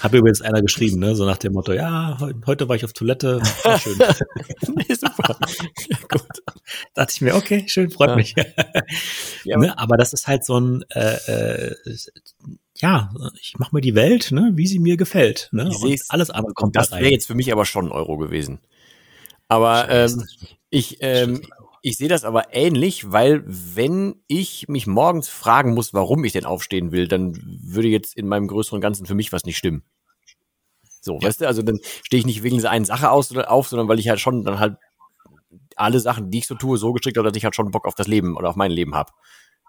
Habe 0.00 0.18
übrigens 0.18 0.42
einer 0.42 0.60
geschrieben, 0.60 0.98
ne, 0.98 1.14
so 1.14 1.24
nach 1.24 1.38
dem 1.38 1.54
Motto, 1.54 1.72
ja, 1.72 2.18
heute 2.44 2.68
war 2.68 2.76
ich 2.76 2.84
auf 2.84 2.92
Toilette, 2.92 3.40
war 3.62 3.78
schön. 3.78 3.96
nee, 4.76 4.94
super. 4.94 5.38
Ja, 5.88 5.98
gut. 6.08 6.42
Da 6.94 7.02
dachte 7.02 7.12
ich 7.14 7.20
mir, 7.22 7.34
okay, 7.34 7.64
schön, 7.66 7.90
freut 7.90 8.10
ja. 8.10 8.16
mich. 8.16 8.34
ja. 9.44 9.58
Ne, 9.58 9.78
aber 9.78 9.96
das 9.96 10.12
ist 10.12 10.26
halt 10.26 10.44
so 10.44 10.60
ein, 10.60 10.84
äh, 10.90 11.14
äh, 11.14 11.74
ja, 12.76 13.10
ich 13.40 13.54
mache 13.58 13.74
mir 13.74 13.80
die 13.80 13.94
Welt, 13.94 14.30
ne, 14.32 14.52
wie 14.54 14.66
sie 14.66 14.78
mir 14.78 14.98
gefällt. 14.98 15.48
Ne? 15.52 15.70
Alles 16.08 16.30
andere 16.30 16.52
kommt 16.52 16.76
Das 16.76 16.90
wäre 16.90 17.08
jetzt 17.08 17.26
für 17.26 17.34
mich 17.34 17.52
aber 17.52 17.64
schon 17.64 17.86
ein 17.86 17.92
Euro 17.92 18.18
gewesen. 18.18 18.60
Aber 19.48 19.88
ähm, 19.88 20.24
ich, 20.70 20.98
ähm, 21.00 21.42
ich 21.82 21.96
sehe 21.96 22.08
das 22.08 22.24
aber 22.24 22.54
ähnlich, 22.54 23.12
weil 23.12 23.44
wenn 23.46 24.22
ich 24.26 24.68
mich 24.68 24.86
morgens 24.86 25.28
fragen 25.28 25.74
muss, 25.74 25.94
warum 25.94 26.24
ich 26.24 26.32
denn 26.32 26.44
aufstehen 26.44 26.90
will, 26.90 27.06
dann 27.06 27.40
würde 27.62 27.88
jetzt 27.88 28.16
in 28.16 28.26
meinem 28.26 28.48
größeren 28.48 28.80
Ganzen 28.80 29.06
für 29.06 29.14
mich 29.14 29.32
was 29.32 29.44
nicht 29.44 29.56
stimmen. 29.56 29.84
So, 31.00 31.18
ja. 31.20 31.28
weißt 31.28 31.42
du, 31.42 31.46
also 31.46 31.62
dann 31.62 31.78
stehe 32.02 32.18
ich 32.18 32.26
nicht 32.26 32.42
wegen 32.42 32.56
dieser 32.56 32.70
einen 32.70 32.84
Sache 32.84 33.10
aus, 33.10 33.34
auf, 33.36 33.68
sondern 33.68 33.88
weil 33.88 34.00
ich 34.00 34.08
halt 34.08 34.18
schon 34.18 34.42
dann 34.42 34.58
halt 34.58 34.78
alle 35.76 36.00
Sachen, 36.00 36.30
die 36.30 36.38
ich 36.38 36.46
so 36.48 36.56
tue, 36.56 36.78
so 36.78 36.92
gestrickt 36.92 37.16
habe, 37.18 37.28
dass 37.28 37.36
ich 37.36 37.44
halt 37.44 37.54
schon 37.54 37.70
Bock 37.70 37.86
auf 37.86 37.94
das 37.94 38.08
Leben 38.08 38.36
oder 38.36 38.48
auf 38.48 38.56
mein 38.56 38.72
Leben 38.72 38.94
habe. 38.96 39.12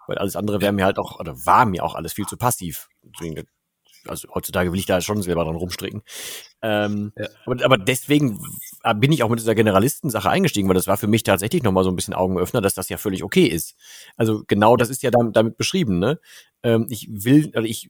Weil 0.08 0.18
alles 0.18 0.36
andere 0.36 0.60
wäre 0.60 0.72
mir 0.72 0.86
halt 0.86 0.98
auch, 0.98 1.20
oder 1.20 1.36
war 1.46 1.66
mir 1.66 1.84
auch 1.84 1.94
alles 1.94 2.14
viel 2.14 2.26
zu 2.26 2.36
passiv. 2.36 2.88
Deswegen 3.02 3.44
also 4.06 4.28
heutzutage 4.34 4.72
will 4.72 4.78
ich 4.78 4.86
da 4.86 5.00
schon 5.00 5.22
selber 5.22 5.44
dran 5.44 5.56
rumstricken. 5.56 6.02
Ähm, 6.62 7.12
ja. 7.16 7.28
aber, 7.46 7.64
aber 7.64 7.78
deswegen 7.78 8.40
bin 8.96 9.12
ich 9.12 9.22
auch 9.22 9.28
mit 9.28 9.40
dieser 9.40 9.54
Generalistensache 9.54 10.30
eingestiegen, 10.30 10.68
weil 10.68 10.74
das 10.74 10.86
war 10.86 10.96
für 10.96 11.06
mich 11.06 11.22
tatsächlich 11.22 11.62
nochmal 11.62 11.84
so 11.84 11.90
ein 11.90 11.96
bisschen 11.96 12.14
Augenöffner, 12.14 12.60
dass 12.60 12.74
das 12.74 12.88
ja 12.88 12.96
völlig 12.96 13.24
okay 13.24 13.46
ist. 13.46 13.74
Also 14.16 14.42
genau 14.46 14.76
das 14.76 14.90
ist 14.90 15.02
ja 15.02 15.10
damit, 15.10 15.36
damit 15.36 15.56
beschrieben, 15.56 15.98
ne? 15.98 16.20
Ähm, 16.62 16.86
ich 16.88 17.08
will, 17.10 17.50
also 17.54 17.66
ich 17.66 17.88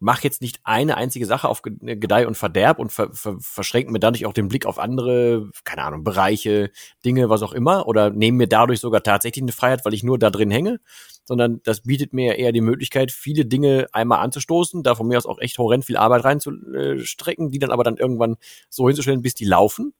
mach 0.00 0.22
jetzt 0.22 0.40
nicht 0.40 0.60
eine 0.64 0.96
einzige 0.96 1.26
Sache 1.26 1.48
auf 1.48 1.62
Gedeih 1.62 2.26
und 2.26 2.36
Verderb 2.36 2.78
und 2.78 2.90
ver, 2.90 3.12
ver, 3.12 3.36
verschränke 3.38 3.92
mir 3.92 4.00
dadurch 4.00 4.24
auch 4.26 4.32
den 4.32 4.48
Blick 4.48 4.66
auf 4.66 4.78
andere, 4.78 5.50
keine 5.64 5.84
Ahnung, 5.84 6.04
Bereiche, 6.04 6.70
Dinge, 7.04 7.28
was 7.28 7.42
auch 7.42 7.52
immer, 7.52 7.86
oder 7.86 8.10
nehme 8.10 8.38
mir 8.38 8.48
dadurch 8.48 8.80
sogar 8.80 9.02
tatsächlich 9.02 9.42
eine 9.42 9.52
Freiheit, 9.52 9.84
weil 9.84 9.94
ich 9.94 10.02
nur 10.02 10.18
da 10.18 10.30
drin 10.30 10.50
hänge, 10.50 10.80
sondern 11.24 11.60
das 11.64 11.82
bietet 11.82 12.14
mir 12.14 12.36
eher 12.36 12.52
die 12.52 12.62
Möglichkeit, 12.62 13.12
viele 13.12 13.44
Dinge 13.44 13.88
einmal 13.92 14.20
anzustoßen, 14.20 14.82
da 14.82 14.94
von 14.94 15.06
mir 15.06 15.18
aus 15.18 15.26
auch 15.26 15.38
echt 15.38 15.58
horrend 15.58 15.84
viel 15.84 15.98
Arbeit 15.98 16.24
reinzustrecken, 16.24 17.50
die 17.50 17.58
dann 17.58 17.70
aber 17.70 17.84
dann 17.84 17.98
irgendwann 17.98 18.36
so 18.70 18.88
hinzustellen, 18.88 19.22
bis 19.22 19.34
die 19.34 19.44
laufen. 19.44 19.92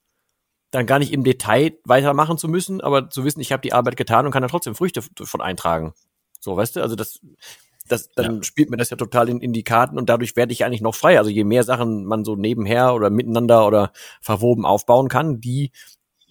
Dann 0.71 0.87
gar 0.87 0.99
nicht 0.99 1.13
im 1.13 1.25
Detail 1.25 1.79
weitermachen 1.85 2.39
zu 2.39 2.49
müssen, 2.49 2.81
aber 2.81 3.11
zu 3.11 3.25
wissen, 3.25 3.41
ich 3.41 3.53
habe 3.53 3.63
die 3.63 3.73
Arbeit 3.73 3.97
getan 3.97 4.27
und 4.27 4.33
kann 4.33 4.43
da 4.43 4.49
trotzdem 4.49 4.75
Früchte 4.75 5.03
von 5.03 5.41
eintragen. 5.41 5.95
So, 6.39 6.57
weißt 6.57 6.77
du, 6.77 6.83
also 6.83 6.97
das 6.97 7.21
das, 7.91 8.09
dann 8.13 8.37
ja. 8.37 8.43
spielt 8.43 8.71
mir 8.71 8.77
das 8.77 8.91
ja 8.91 8.97
total 8.97 9.29
in, 9.29 9.41
in 9.41 9.53
die 9.53 9.65
Karten 9.65 9.99
und 9.99 10.09
dadurch 10.09 10.37
werde 10.37 10.53
ich 10.53 10.65
eigentlich 10.65 10.81
noch 10.81 10.95
frei. 10.95 11.19
Also 11.19 11.31
je 11.31 11.45
mehr 11.45 11.65
Sachen 11.65 12.05
man 12.05 12.25
so 12.25 12.37
nebenher 12.37 12.95
oder 12.95 13.11
miteinander 13.11 13.67
oder 13.67 13.93
verwoben 14.21 14.65
aufbauen 14.65 15.09
kann, 15.09 15.41
die 15.41 15.73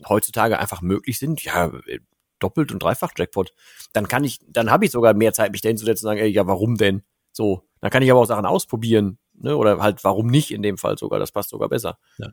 heutzutage 0.08 0.58
einfach 0.58 0.82
möglich 0.82 1.19
sind, 1.19 1.43
ja, 1.43 1.71
doppelt 2.39 2.71
und 2.71 2.82
dreifach 2.82 3.12
Jackpot, 3.17 3.54
dann 3.91 4.08
kann 4.08 4.23
ich, 4.23 4.39
dann 4.47 4.71
habe 4.71 4.86
ich 4.86 4.91
sogar 4.91 5.13
mehr 5.13 5.34
Zeit, 5.34 5.52
mich 5.52 5.62
da 5.62 5.67
hinzusetzen 5.67 6.08
und 6.08 6.12
sagen, 6.12 6.21
ey, 6.21 6.30
ja, 6.30 6.47
warum 6.47 6.78
denn? 6.78 7.04
So, 7.34 7.67
dann 7.82 7.91
kann 7.91 8.02
ich 8.02 8.10
aber 8.10 8.21
auch 8.21 8.25
Sachen 8.25 8.45
ausprobieren, 8.45 9.19
ne? 9.34 9.56
Oder 9.56 9.80
halt, 9.80 10.04
warum 10.04 10.28
nicht 10.28 10.52
in 10.52 10.62
dem 10.62 10.78
Fall 10.78 10.97
sogar? 10.97 11.19
Das 11.19 11.32
passt 11.32 11.49
sogar 11.49 11.69
besser. 11.69 11.97
Ja. 12.17 12.30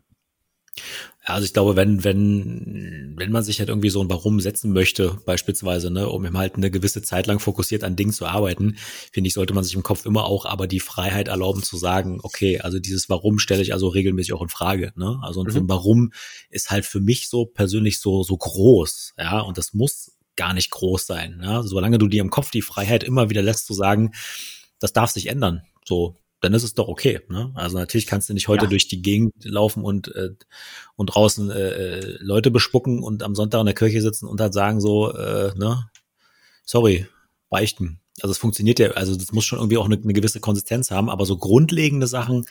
Also 1.28 1.44
ich 1.44 1.52
glaube, 1.52 1.74
wenn, 1.74 2.04
wenn, 2.04 3.14
wenn 3.16 3.32
man 3.32 3.42
sich 3.42 3.58
halt 3.58 3.68
irgendwie 3.68 3.90
so 3.90 4.00
ein 4.00 4.08
Warum 4.08 4.38
setzen 4.38 4.72
möchte, 4.72 5.18
beispielsweise, 5.26 5.90
ne, 5.90 6.08
um 6.08 6.24
eben 6.24 6.38
halt 6.38 6.54
eine 6.54 6.70
gewisse 6.70 7.02
Zeit 7.02 7.26
lang 7.26 7.40
fokussiert 7.40 7.82
an 7.82 7.96
Dingen 7.96 8.12
zu 8.12 8.26
arbeiten, 8.26 8.76
finde 9.12 9.26
ich, 9.26 9.34
sollte 9.34 9.52
man 9.52 9.64
sich 9.64 9.74
im 9.74 9.82
Kopf 9.82 10.06
immer 10.06 10.24
auch 10.24 10.46
aber 10.46 10.68
die 10.68 10.78
Freiheit 10.78 11.26
erlauben 11.26 11.64
zu 11.64 11.76
sagen, 11.78 12.20
okay, 12.22 12.60
also 12.60 12.78
dieses 12.78 13.08
Warum 13.08 13.40
stelle 13.40 13.62
ich 13.62 13.72
also 13.72 13.88
regelmäßig 13.88 14.34
auch 14.34 14.42
in 14.42 14.48
Frage, 14.48 14.92
ne? 14.94 15.18
Also 15.22 15.42
mhm. 15.42 15.50
so 15.50 15.58
ein 15.58 15.68
Warum 15.68 16.12
ist 16.48 16.70
halt 16.70 16.86
für 16.86 17.00
mich 17.00 17.28
so 17.28 17.44
persönlich 17.44 17.98
so, 17.98 18.22
so 18.22 18.36
groß, 18.36 19.14
ja, 19.18 19.40
und 19.40 19.58
das 19.58 19.74
muss 19.74 20.12
gar 20.36 20.54
nicht 20.54 20.70
groß 20.70 21.06
sein, 21.06 21.38
ne? 21.38 21.64
Solange 21.64 21.98
du 21.98 22.06
dir 22.06 22.20
im 22.20 22.30
Kopf 22.30 22.52
die 22.52 22.62
Freiheit 22.62 23.02
immer 23.02 23.30
wieder 23.30 23.42
lässt 23.42 23.66
zu 23.66 23.74
sagen, 23.74 24.12
das 24.78 24.92
darf 24.92 25.10
sich 25.10 25.26
ändern, 25.26 25.62
so, 25.84 26.16
dann 26.46 26.54
ist 26.54 26.62
es 26.62 26.74
doch 26.74 26.86
okay. 26.86 27.20
Ne? 27.28 27.50
Also 27.56 27.76
natürlich 27.76 28.06
kannst 28.06 28.28
du 28.28 28.34
nicht 28.34 28.46
heute 28.46 28.66
ja. 28.66 28.70
durch 28.70 28.86
die 28.86 29.02
Gegend 29.02 29.34
laufen 29.42 29.82
und 29.82 30.14
äh, 30.14 30.30
und 30.94 31.06
draußen 31.06 31.50
äh, 31.50 31.70
äh, 31.70 32.18
Leute 32.20 32.52
bespucken 32.52 33.02
und 33.02 33.24
am 33.24 33.34
Sonntag 33.34 33.58
in 33.58 33.66
der 33.66 33.74
Kirche 33.74 34.00
sitzen 34.00 34.26
und 34.26 34.40
halt 34.40 34.54
sagen 34.54 34.80
so, 34.80 35.12
äh, 35.12 35.52
ne, 35.56 35.90
sorry, 36.64 37.06
beichten. 37.50 38.00
Also 38.20 38.30
es 38.30 38.38
funktioniert 38.38 38.78
ja, 38.78 38.92
also 38.92 39.16
das 39.16 39.32
muss 39.32 39.44
schon 39.44 39.58
irgendwie 39.58 39.76
auch 39.76 39.86
eine, 39.86 39.96
eine 39.96 40.12
gewisse 40.12 40.38
Konsistenz 40.38 40.92
haben, 40.92 41.10
aber 41.10 41.26
so 41.26 41.36
grundlegende 41.36 42.06
Sachen, 42.06 42.46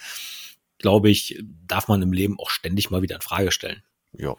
glaube 0.78 1.10
ich, 1.10 1.42
darf 1.66 1.88
man 1.88 2.02
im 2.02 2.12
Leben 2.12 2.38
auch 2.38 2.50
ständig 2.50 2.92
mal 2.92 3.02
wieder 3.02 3.16
in 3.16 3.22
Frage 3.22 3.54
stellen. 3.54 3.82
Ja, 4.12 4.36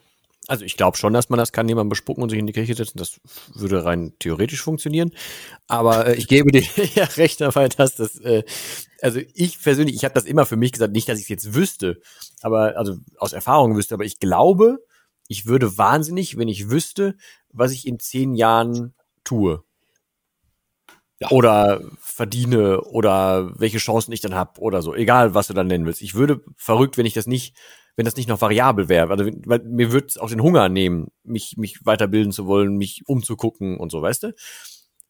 also 0.49 0.65
ich 0.65 0.77
glaube 0.77 0.97
schon, 0.97 1.13
dass 1.13 1.29
man 1.29 1.39
das 1.39 1.53
kann, 1.53 1.69
jemanden 1.69 1.89
bespucken 1.89 2.23
und 2.23 2.31
sich 2.31 2.39
in 2.39 2.47
die 2.47 2.53
Kirche 2.53 2.75
setzen. 2.75 2.99
Das 2.99 3.21
würde 3.55 3.85
rein 3.85 4.13
theoretisch 4.19 4.63
funktionieren. 4.63 5.13
Aber 5.67 6.09
äh, 6.09 6.15
ich 6.17 6.29
gebe 6.29 6.53
dir 6.53 6.63
ja 6.95 7.05
recht 7.05 7.41
dabei, 7.41 7.69
dass 7.69 7.97
das, 7.97 8.21
äh, 8.21 8.45
also 9.03 9.21
ich 9.35 9.61
persönlich, 9.61 9.97
ich 9.97 10.05
habe 10.05 10.15
das 10.15 10.25
immer 10.25 10.47
für 10.47 10.57
mich 10.57 10.73
gesagt, 10.73 10.93
nicht, 10.93 11.09
dass 11.09 11.19
ich 11.19 11.25
es 11.25 11.29
jetzt 11.29 11.55
wüsste, 11.55 12.01
aber 12.43 12.77
also 12.77 12.97
aus 13.19 13.33
Erfahrung 13.33 13.77
wüsste, 13.77 13.95
aber 13.95 14.05
ich 14.05 14.21
glaube, 14.21 14.79
ich 15.29 15.47
würde 15.47 15.77
wahnsinnig, 15.77 16.39
wenn 16.39 16.49
ich 16.49 16.71
wüsste, 16.71 17.17
was 17.53 17.73
ich 17.73 17.87
in 17.87 17.99
zehn 17.99 18.35
Jahren 18.35 18.95
tue. 19.25 19.65
Ja. 21.19 21.31
Oder 21.31 21.81
verdiene 21.99 22.83
oder 22.83 23.59
welche 23.59 23.79
Chancen 23.79 24.13
ich 24.13 24.21
dann 24.21 24.35
habe 24.35 24.61
oder 24.61 24.83
so. 24.83 24.95
Egal, 24.95 25.35
was 25.35 25.47
du 25.47 25.55
dann 25.55 25.67
nennen 25.67 25.87
willst. 25.87 26.03
Ich 26.03 26.15
würde 26.15 26.43
verrückt, 26.57 26.99
wenn 26.99 27.07
ich 27.07 27.15
das 27.15 27.27
nicht 27.27 27.57
wenn 27.97 28.05
das 28.05 28.17
nicht 28.17 28.29
noch 28.29 28.41
variabel 28.41 28.89
wäre. 28.89 29.11
Also, 29.11 29.25
weil 29.47 29.61
mir 29.65 29.91
würde 29.91 30.07
es 30.09 30.19
auch 30.19 30.29
den 30.29 30.43
Hunger 30.43 30.69
nehmen, 30.69 31.09
mich, 31.25 31.57
mich 31.57 31.85
weiterbilden 31.85 32.33
zu 32.33 32.47
wollen, 32.47 32.77
mich 32.77 33.03
umzugucken 33.07 33.79
und 33.79 33.91
so, 33.91 34.03
weißt 34.03 34.25
du? 34.25 34.35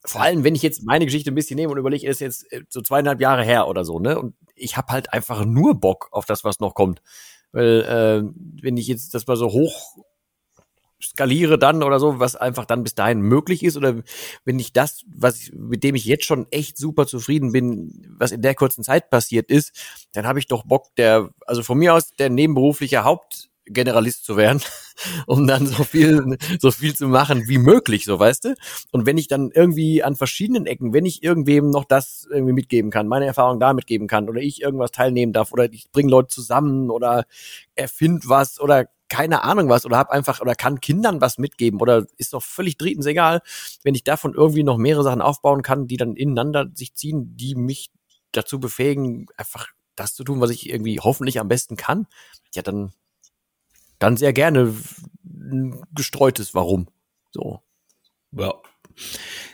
Vor 0.05 0.21
allem, 0.21 0.43
wenn 0.45 0.55
ich 0.55 0.61
jetzt 0.61 0.83
meine 0.85 1.05
Geschichte 1.05 1.31
ein 1.31 1.35
bisschen 1.35 1.57
nehme 1.57 1.73
und 1.73 1.79
überlege, 1.79 2.07
ist 2.07 2.21
jetzt 2.21 2.51
äh, 2.51 2.61
so 2.69 2.81
zweieinhalb 2.81 3.19
Jahre 3.19 3.43
her 3.43 3.67
oder 3.67 3.83
so, 3.83 3.99
ne? 3.99 4.17
Und 4.17 4.35
ich 4.55 4.77
habe 4.77 4.91
halt 4.93 5.13
einfach 5.13 5.45
nur 5.45 5.79
Bock 5.79 6.07
auf 6.11 6.25
das, 6.25 6.43
was 6.43 6.59
noch 6.59 6.73
kommt. 6.75 7.01
Weil, 7.51 7.81
äh, 7.83 8.61
wenn 8.61 8.77
ich 8.77 8.87
jetzt 8.87 9.13
das 9.13 9.27
mal 9.27 9.35
so 9.35 9.51
hoch 9.51 9.97
skaliere 11.01 11.59
dann 11.59 11.83
oder 11.83 11.99
so, 11.99 12.19
was 12.19 12.35
einfach 12.35 12.65
dann 12.65 12.83
bis 12.83 12.95
dahin 12.95 13.21
möglich 13.21 13.63
ist 13.63 13.77
oder 13.77 14.01
wenn 14.45 14.59
ich 14.59 14.73
das, 14.73 15.03
was 15.07 15.41
ich, 15.41 15.53
mit 15.53 15.83
dem 15.83 15.95
ich 15.95 16.05
jetzt 16.05 16.25
schon 16.25 16.47
echt 16.51 16.77
super 16.77 17.05
zufrieden 17.05 17.51
bin, 17.51 18.15
was 18.17 18.31
in 18.31 18.41
der 18.41 18.55
kurzen 18.55 18.83
Zeit 18.83 19.09
passiert 19.09 19.51
ist, 19.51 19.71
dann 20.13 20.25
habe 20.25 20.39
ich 20.39 20.47
doch 20.47 20.65
Bock, 20.65 20.95
der, 20.97 21.29
also 21.45 21.61
von 21.61 21.77
mir 21.77 21.93
aus 21.93 22.13
der 22.13 22.29
nebenberufliche 22.29 23.03
Hauptgeneralist 23.03 24.25
zu 24.25 24.37
werden, 24.37 24.61
um 25.27 25.45
dann 25.45 25.67
so 25.67 25.83
viel, 25.83 26.37
so 26.59 26.71
viel 26.71 26.95
zu 26.95 27.07
machen 27.07 27.47
wie 27.47 27.59
möglich, 27.59 28.05
so 28.05 28.17
weißt 28.19 28.45
du. 28.45 28.55
Und 28.91 29.05
wenn 29.05 29.19
ich 29.19 29.27
dann 29.27 29.51
irgendwie 29.53 30.01
an 30.01 30.15
verschiedenen 30.15 30.65
Ecken, 30.65 30.93
wenn 30.93 31.05
ich 31.05 31.21
irgendwem 31.21 31.69
noch 31.69 31.85
das 31.85 32.27
irgendwie 32.31 32.53
mitgeben 32.53 32.89
kann, 32.89 33.07
meine 33.07 33.27
Erfahrung 33.27 33.59
da 33.59 33.73
mitgeben 33.73 34.07
kann 34.07 34.29
oder 34.29 34.41
ich 34.41 34.63
irgendwas 34.63 34.91
teilnehmen 34.91 35.33
darf 35.33 35.51
oder 35.51 35.71
ich 35.71 35.91
bringe 35.91 36.09
Leute 36.09 36.29
zusammen 36.29 36.89
oder 36.89 37.25
erfind 37.75 38.27
was 38.27 38.59
oder 38.59 38.87
keine 39.09 39.43
Ahnung 39.43 39.69
was 39.69 39.85
oder 39.85 39.97
hab 39.97 40.09
einfach 40.09 40.41
oder 40.41 40.55
kann 40.55 40.81
Kindern 40.81 41.21
was 41.21 41.37
mitgeben 41.37 41.79
oder 41.81 42.05
ist 42.17 42.33
doch 42.33 42.43
völlig 42.43 42.77
drittens 42.77 43.05
egal, 43.05 43.41
wenn 43.83 43.95
ich 43.95 44.03
davon 44.03 44.33
irgendwie 44.33 44.63
noch 44.63 44.77
mehrere 44.77 45.03
Sachen 45.03 45.21
aufbauen 45.21 45.61
kann, 45.61 45.87
die 45.87 45.97
dann 45.97 46.15
ineinander 46.15 46.67
sich 46.73 46.95
ziehen, 46.95 47.35
die 47.37 47.55
mich 47.55 47.89
dazu 48.31 48.59
befähigen, 48.59 49.27
einfach 49.37 49.67
das 49.95 50.13
zu 50.13 50.23
tun, 50.23 50.41
was 50.41 50.51
ich 50.51 50.69
irgendwie 50.69 50.99
hoffentlich 50.99 51.39
am 51.39 51.47
besten 51.47 51.75
kann, 51.75 52.07
ja, 52.53 52.61
dann, 52.61 52.93
dann 53.99 54.17
sehr 54.17 54.33
gerne 54.33 54.73
ein 55.23 55.81
gestreutes 55.93 56.53
Warum. 56.53 56.87
So. 57.31 57.61
Ja. 58.31 58.53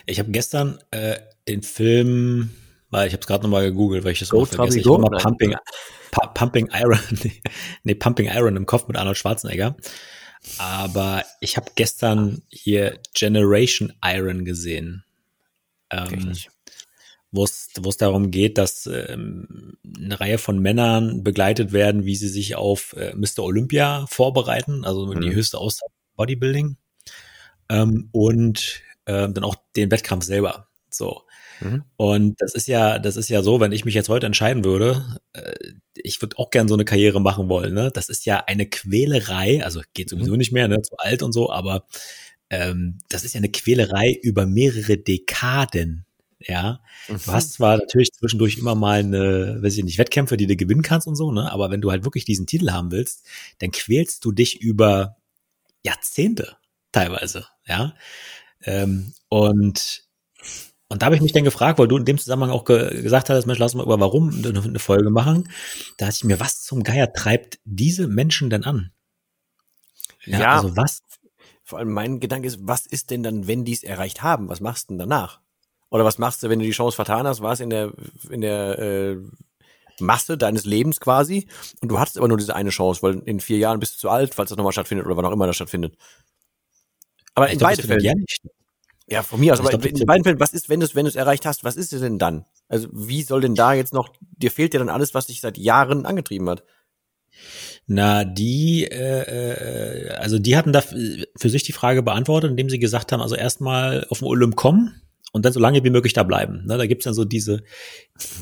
Ich 0.06 0.18
habe 0.18 0.30
gestern 0.30 0.78
äh, 0.90 1.18
den 1.48 1.62
Film, 1.62 2.54
weil 2.94 3.08
ich 3.08 3.12
habe 3.12 3.22
es 3.22 3.26
gerade 3.26 3.42
nochmal 3.42 3.64
gegoogelt, 3.64 4.04
weil 4.04 4.12
ich 4.12 4.20
das 4.20 4.30
auch 4.30 4.46
vergesse. 4.46 4.78
Ich 4.78 4.86
war 4.86 5.00
mal 5.00 5.18
Pumping, 5.18 5.56
Pumping 6.34 6.70
Iron, 6.72 7.00
nee, 7.82 7.94
Pumping 7.96 8.28
Iron 8.28 8.54
im 8.54 8.66
Kopf 8.66 8.86
mit 8.86 8.96
Arnold 8.96 9.18
Schwarzenegger. 9.18 9.76
Aber 10.58 11.24
ich 11.40 11.56
habe 11.56 11.72
gestern 11.74 12.42
hier 12.50 13.00
Generation 13.12 13.92
Iron 14.04 14.44
gesehen. 14.44 15.04
Ähm, 15.90 16.34
wo 17.32 17.42
es 17.42 17.96
darum 17.98 18.30
geht, 18.30 18.58
dass 18.58 18.86
ähm, 18.86 19.76
eine 19.96 20.20
Reihe 20.20 20.38
von 20.38 20.60
Männern 20.60 21.24
begleitet 21.24 21.72
werden, 21.72 22.04
wie 22.04 22.14
sie 22.14 22.28
sich 22.28 22.54
auf 22.54 22.92
äh, 22.92 23.12
Mr. 23.16 23.40
Olympia 23.40 24.06
vorbereiten, 24.08 24.84
also 24.84 25.06
mhm. 25.06 25.20
die 25.20 25.34
höchste 25.34 25.58
Auszeit 25.58 25.90
Bodybuilding. 26.14 26.76
Ähm, 27.68 28.08
und 28.12 28.82
äh, 29.06 29.28
dann 29.28 29.42
auch 29.42 29.56
den 29.74 29.90
Wettkampf 29.90 30.24
selber. 30.24 30.68
So. 30.90 31.23
Mhm. 31.60 31.84
Und 31.96 32.40
das 32.40 32.54
ist 32.54 32.68
ja, 32.68 32.98
das 32.98 33.16
ist 33.16 33.28
ja 33.28 33.42
so, 33.42 33.60
wenn 33.60 33.72
ich 33.72 33.84
mich 33.84 33.94
jetzt 33.94 34.08
heute 34.08 34.26
entscheiden 34.26 34.64
würde, 34.64 35.04
äh, 35.32 35.54
ich 35.96 36.20
würde 36.20 36.38
auch 36.38 36.50
gern 36.50 36.68
so 36.68 36.74
eine 36.74 36.84
Karriere 36.84 37.20
machen 37.20 37.48
wollen. 37.48 37.74
Ne? 37.74 37.90
Das 37.92 38.08
ist 38.08 38.26
ja 38.26 38.44
eine 38.46 38.66
Quälerei, 38.66 39.64
also 39.64 39.80
geht 39.94 40.10
sowieso 40.10 40.32
mhm. 40.32 40.38
nicht 40.38 40.52
mehr, 40.52 40.68
ne, 40.68 40.82
zu 40.82 40.96
alt 40.98 41.22
und 41.22 41.32
so, 41.32 41.50
aber 41.50 41.86
ähm, 42.50 42.98
das 43.08 43.24
ist 43.24 43.34
ja 43.34 43.38
eine 43.38 43.50
Quälerei 43.50 44.18
über 44.22 44.46
mehrere 44.46 44.98
Dekaden. 44.98 46.06
Ja, 46.40 46.80
mhm. 47.08 47.20
du 47.24 47.32
hast 47.32 47.54
zwar 47.54 47.78
natürlich 47.78 48.12
zwischendurch 48.12 48.58
immer 48.58 48.74
mal 48.74 48.98
eine, 48.98 49.62
weiß 49.62 49.78
ich 49.78 49.84
nicht, 49.84 49.98
Wettkämpfe, 49.98 50.36
die 50.36 50.46
du 50.46 50.56
gewinnen 50.56 50.82
kannst 50.82 51.06
und 51.06 51.16
so, 51.16 51.32
ne, 51.32 51.50
aber 51.50 51.70
wenn 51.70 51.80
du 51.80 51.90
halt 51.90 52.04
wirklich 52.04 52.24
diesen 52.24 52.46
Titel 52.46 52.70
haben 52.70 52.90
willst, 52.90 53.24
dann 53.60 53.70
quälst 53.70 54.24
du 54.24 54.32
dich 54.32 54.60
über 54.60 55.16
Jahrzehnte 55.84 56.56
teilweise, 56.92 57.46
ja. 57.66 57.94
Ähm, 58.62 59.14
und 59.28 60.04
und 60.94 61.02
da 61.02 61.06
habe 61.06 61.16
ich 61.16 61.22
mich 61.22 61.32
dann 61.32 61.42
gefragt, 61.42 61.80
weil 61.80 61.88
du 61.88 61.96
in 61.96 62.04
dem 62.04 62.18
Zusammenhang 62.18 62.50
auch 62.50 62.64
ge 62.64 63.02
gesagt 63.02 63.28
hast, 63.28 63.46
Mensch, 63.46 63.58
lass 63.58 63.74
mal 63.74 63.82
über 63.82 63.98
warum 63.98 64.30
eine 64.30 64.78
Folge 64.78 65.10
machen. 65.10 65.48
Da 65.96 66.06
dachte 66.06 66.18
ich 66.18 66.24
mir, 66.24 66.38
was 66.38 66.62
zum 66.62 66.84
Geier 66.84 67.12
treibt 67.12 67.58
diese 67.64 68.06
Menschen 68.06 68.48
denn 68.48 68.62
an? 68.62 68.92
Ja, 70.24 70.38
ja 70.38 70.52
also 70.52 70.76
was? 70.76 71.02
Vor 71.64 71.80
allem 71.80 71.92
mein 71.92 72.20
Gedanke 72.20 72.46
ist, 72.46 72.60
was 72.62 72.86
ist 72.86 73.10
denn 73.10 73.24
dann, 73.24 73.48
wenn 73.48 73.64
die 73.64 73.72
es 73.72 73.82
erreicht 73.82 74.22
haben? 74.22 74.48
Was 74.48 74.60
machst 74.60 74.88
du 74.88 74.92
denn 74.92 75.00
danach? 75.00 75.40
Oder 75.90 76.04
was 76.04 76.18
machst 76.18 76.44
du, 76.44 76.48
wenn 76.48 76.60
du 76.60 76.64
die 76.64 76.70
Chance 76.70 76.94
vertan 76.94 77.26
hast? 77.26 77.40
War 77.40 77.54
es 77.54 77.60
in 77.60 77.70
der, 77.70 77.92
in 78.30 78.40
der 78.40 78.78
äh, 78.78 79.16
Masse 79.98 80.38
deines 80.38 80.64
Lebens 80.64 81.00
quasi 81.00 81.48
und 81.80 81.88
du 81.88 81.98
hattest 81.98 82.18
aber 82.18 82.28
nur 82.28 82.38
diese 82.38 82.54
eine 82.54 82.70
Chance, 82.70 83.02
weil 83.02 83.18
in 83.24 83.40
vier 83.40 83.58
Jahren 83.58 83.80
bist 83.80 83.96
du 83.96 83.98
zu 83.98 84.10
alt, 84.10 84.32
falls 84.32 84.50
das 84.50 84.56
nochmal 84.56 84.72
stattfindet 84.72 85.06
oder 85.06 85.16
wann 85.16 85.24
auch 85.24 85.32
immer 85.32 85.48
das 85.48 85.56
stattfindet. 85.56 85.96
Aber 87.34 87.48
ich 87.48 87.54
in 87.54 87.58
beiden 87.58 87.84
Fällen. 87.84 88.24
Ja, 89.06 89.22
von 89.22 89.38
mir 89.38 89.52
aus. 89.52 89.60
Aber 89.60 89.68
glaub, 89.68 89.84
in 89.84 90.06
beiden 90.06 90.24
Fällen, 90.24 90.40
was 90.40 90.54
ist, 90.54 90.68
wenn 90.68 90.80
du 90.80 90.86
es, 90.86 90.94
wenn 90.94 91.04
du 91.04 91.10
es 91.10 91.16
erreicht 91.16 91.44
hast, 91.44 91.64
was 91.64 91.76
ist 91.76 91.92
es 91.92 92.00
denn 92.00 92.18
dann? 92.18 92.44
Also 92.68 92.88
wie 92.92 93.22
soll 93.22 93.42
denn 93.42 93.54
da 93.54 93.74
jetzt 93.74 93.92
noch, 93.92 94.10
dir 94.20 94.50
fehlt 94.50 94.72
ja 94.72 94.80
dann 94.80 94.88
alles, 94.88 95.14
was 95.14 95.26
dich 95.26 95.40
seit 95.40 95.58
Jahren 95.58 96.06
angetrieben 96.06 96.48
hat. 96.48 96.64
Na, 97.86 98.24
die, 98.24 98.84
äh, 98.84 100.08
äh 100.08 100.08
also 100.14 100.38
die 100.38 100.56
hatten 100.56 100.72
da 100.72 100.80
für 100.80 101.50
sich 101.50 101.64
die 101.64 101.72
Frage 101.72 102.02
beantwortet, 102.02 102.50
indem 102.50 102.70
sie 102.70 102.78
gesagt 102.78 103.12
haben, 103.12 103.20
also 103.20 103.34
erstmal 103.34 104.06
auf 104.08 104.20
den 104.20 104.28
Olymp 104.28 104.56
kommen, 104.56 105.02
und 105.34 105.44
dann 105.44 105.52
so 105.52 105.58
lange 105.58 105.82
wie 105.82 105.90
möglich 105.90 106.12
da 106.12 106.22
bleiben. 106.22 106.64
Ne, 106.64 106.78
da 106.78 106.86
gibt's 106.86 107.06
dann 107.06 107.12
so 107.12 107.24
diese, 107.24 107.64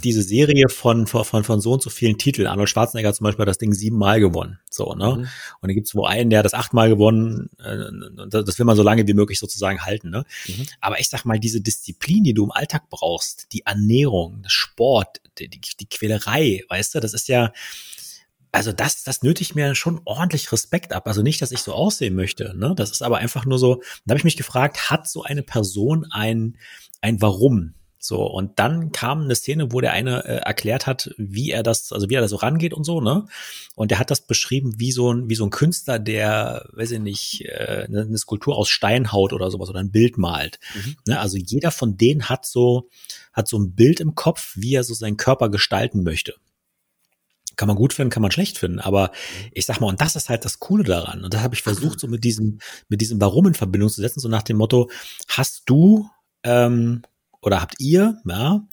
diese 0.05 0.23
Serie 0.23 0.69
von, 0.69 1.07
von, 1.07 1.25
von 1.25 1.59
so 1.59 1.73
und 1.73 1.83
so 1.83 1.89
vielen 1.89 2.19
Titeln. 2.19 2.47
Arnold 2.47 2.69
Schwarzenegger 2.69 3.09
hat 3.09 3.17
zum 3.17 3.25
Beispiel 3.25 3.47
das 3.47 3.57
Ding 3.57 3.73
siebenmal 3.73 4.21
gewonnen. 4.21 4.59
So, 4.69 4.93
ne? 4.95 5.07
Mhm. 5.07 5.21
Und 5.23 5.29
dann 5.63 5.75
gibt's 5.75 5.95
wo 5.95 6.05
einen, 6.05 6.29
der 6.29 6.41
hat 6.41 6.45
das 6.45 6.53
achtmal 6.53 6.91
gewonnen. 6.91 7.49
Äh, 7.59 8.29
das 8.29 8.59
will 8.59 8.67
man 8.67 8.77
so 8.77 8.83
lange 8.83 9.09
wie 9.09 9.15
möglich 9.15 9.39
sozusagen 9.39 9.81
halten. 9.81 10.11
Ne? 10.11 10.27
Mhm. 10.47 10.67
Aber 10.83 11.01
ich 11.01 11.09
sag 11.09 11.25
mal, 11.25 11.41
diese 11.41 11.63
Disziplin, 11.63 12.25
die 12.25 12.35
du 12.35 12.45
im 12.45 12.53
Alltag 12.53 12.91
brauchst, 12.91 13.55
die 13.55 13.63
Ernährung, 13.65 14.41
das 14.43 14.53
Sport, 14.53 15.23
die, 15.39 15.49
die, 15.49 15.61
die 15.61 15.89
Quälerei, 15.89 16.61
weißt 16.69 16.95
du, 16.95 17.01
das 17.01 17.15
ist 17.15 17.27
ja, 17.27 17.53
also 18.53 18.71
das, 18.71 19.03
das 19.03 19.23
nötigt 19.23 19.55
mir 19.55 19.75
schon 19.75 20.03
ordentlich 20.05 20.53
Respekt 20.53 20.93
ab. 20.93 21.07
Also 21.07 21.23
nicht, 21.23 21.41
dass 21.41 21.53
ich 21.53 21.61
so 21.61 21.73
aussehen 21.73 22.15
möchte. 22.15 22.55
Ne? 22.55 22.75
Das 22.77 22.91
ist 22.91 23.03
aber 23.03 23.17
einfach 23.17 23.47
nur 23.47 23.59
so, 23.59 23.83
da 24.05 24.13
habe 24.13 24.19
ich 24.19 24.25
mich 24.25 24.37
gefragt, 24.37 24.91
hat 24.91 25.09
so 25.09 25.23
eine 25.23 25.43
Person 25.43 26.07
ein, 26.11 26.59
ein 27.03 27.21
Warum? 27.21 27.75
So, 28.05 28.27
und 28.27 28.59
dann 28.59 28.91
kam 28.91 29.23
eine 29.23 29.37
Szene, 29.37 29.71
wo 29.71 29.81
der 29.81 29.93
eine 29.93 30.25
äh, 30.25 30.39
erklärt 30.39 30.89
hat, 30.89 31.15
wie 31.19 31.53
er 31.53 31.63
das, 31.63 31.93
also 31.93 32.11
wie 32.11 32.15
er 32.15 32.21
da 32.21 32.27
so 32.27 32.35
rangeht 32.35 32.75
und 32.75 32.83
so, 32.83 33.01
ne? 33.01 33.27
Und 33.77 33.93
der 33.93 34.01
hat 34.01 34.11
das 34.11 34.23
beschrieben 34.23 34.75
wie 34.79 34.91
so 34.91 35.13
ein, 35.15 35.29
wie 35.29 35.37
so 35.37 35.45
ein 35.45 35.51
Künstler, 35.51 36.01
der, 36.01 36.69
weiß 36.73 36.91
ich 36.91 36.99
nicht, 36.99 37.45
äh, 37.45 37.87
eine, 37.87 38.01
eine 38.01 38.19
Skulptur 38.19 38.57
aus 38.57 38.71
Stein 38.71 39.13
haut 39.13 39.33
oder 39.33 39.53
sowas 39.53 39.69
oder 39.69 39.79
ein 39.79 39.93
Bild 39.93 40.19
malt. 40.19 40.59
Mhm. 40.75 40.97
Ne? 41.07 41.21
Also 41.21 41.37
jeder 41.37 41.71
von 41.71 41.97
denen 41.97 42.29
hat 42.29 42.45
so, 42.45 42.89
hat 43.33 43.47
so 43.47 43.57
ein 43.57 43.77
Bild 43.77 44.01
im 44.01 44.17
Kopf, 44.17 44.55
wie 44.57 44.75
er 44.75 44.83
so 44.83 44.95
seinen 44.95 45.17
Körper 45.17 45.49
gestalten 45.49 46.03
möchte 46.03 46.35
kann 47.55 47.69
man 47.69 47.77
gut 47.77 47.93
finden, 47.93 48.11
kann 48.11 48.23
man 48.23 48.31
schlecht 48.31 48.59
finden, 48.59 48.81
aber 48.81 49.13
ich 49.53 49.67
sag 49.67 49.79
mal, 49.79 49.89
und 49.89 50.01
das 50.01 50.17
ist 50.17 50.31
halt 50.31 50.45
das 50.47 50.59
Coole 50.59 50.85
daran. 50.85 51.23
Und 51.23 51.35
da 51.35 51.43
habe 51.43 51.55
ich 51.55 51.63
versucht, 51.63 52.01
so 52.01 52.09
mit 52.09 52.25
diesem, 52.25 52.61
mit 52.89 53.03
diesem 53.03 53.21
Warum 53.21 53.47
in 53.47 53.55
Verbindung 53.55 53.91
zu 53.91 54.01
setzen, 54.01 54.21
so 54.21 54.29
nach 54.29 54.43
dem 54.43 54.57
Motto, 54.57 54.91
hast 55.29 55.65
du 55.67 56.09
ähm, 56.45 57.03
oder 57.41 57.61
habt 57.61 57.81
ihr, 57.81 58.21
ja, 58.27 58.67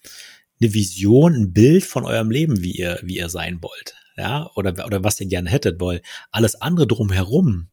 eine 0.62 0.74
Vision, 0.74 1.34
ein 1.34 1.54
Bild 1.54 1.84
von 1.84 2.06
eurem 2.06 2.32
Leben, 2.32 2.62
wie 2.62 2.72
ihr, 2.72 3.00
wie 3.02 3.18
ihr 3.18 3.30
sein 3.30 3.62
wollt, 3.62 3.96
ja, 4.18 4.50
oder, 4.56 4.86
oder 4.86 5.04
was 5.04 5.20
ihr 5.20 5.28
gerne 5.28 5.50
hättet, 5.50 5.80
weil 5.80 6.02
alles 6.32 6.56
andere 6.62 6.88
drumherum 6.88 7.70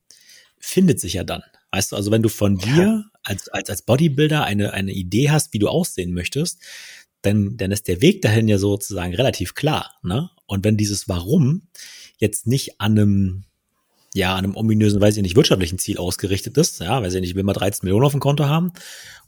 findet 0.58 1.00
sich 1.00 1.14
ja 1.14 1.24
dann. 1.24 1.42
Weißt 1.72 1.92
du, 1.92 1.96
also 1.96 2.10
wenn 2.10 2.22
du 2.22 2.28
von 2.28 2.56
dir 2.56 3.04
als, 3.22 3.48
als, 3.48 3.68
als 3.68 3.82
Bodybuilder 3.82 4.44
eine, 4.44 4.72
eine 4.72 4.92
Idee 4.92 5.30
hast, 5.30 5.52
wie 5.52 5.58
du 5.58 5.68
aussehen 5.68 6.14
möchtest, 6.14 6.60
dann, 7.22 7.56
dann 7.56 7.72
ist 7.72 7.88
der 7.88 8.00
Weg 8.00 8.22
dahin 8.22 8.48
ja 8.48 8.58
sozusagen 8.58 9.14
relativ 9.14 9.54
klar. 9.54 9.92
Ne? 10.02 10.30
Und 10.46 10.64
wenn 10.64 10.76
dieses 10.76 11.08
Warum 11.08 11.68
jetzt 12.18 12.46
nicht 12.46 12.80
an 12.80 12.92
einem, 12.92 13.44
ja, 14.16 14.34
an 14.34 14.44
einem 14.44 14.56
ominösen, 14.56 15.00
weiß 15.00 15.16
ich 15.16 15.22
nicht, 15.22 15.36
wirtschaftlichen 15.36 15.78
Ziel 15.78 15.98
ausgerichtet 15.98 16.56
ist, 16.56 16.80
ja, 16.80 17.02
weiß 17.02 17.14
ich 17.14 17.20
nicht, 17.20 17.30
ich 17.30 17.36
will 17.36 17.44
mal 17.44 17.52
13 17.52 17.84
Millionen 17.84 18.06
auf 18.06 18.12
dem 18.12 18.20
Konto 18.20 18.46
haben 18.46 18.72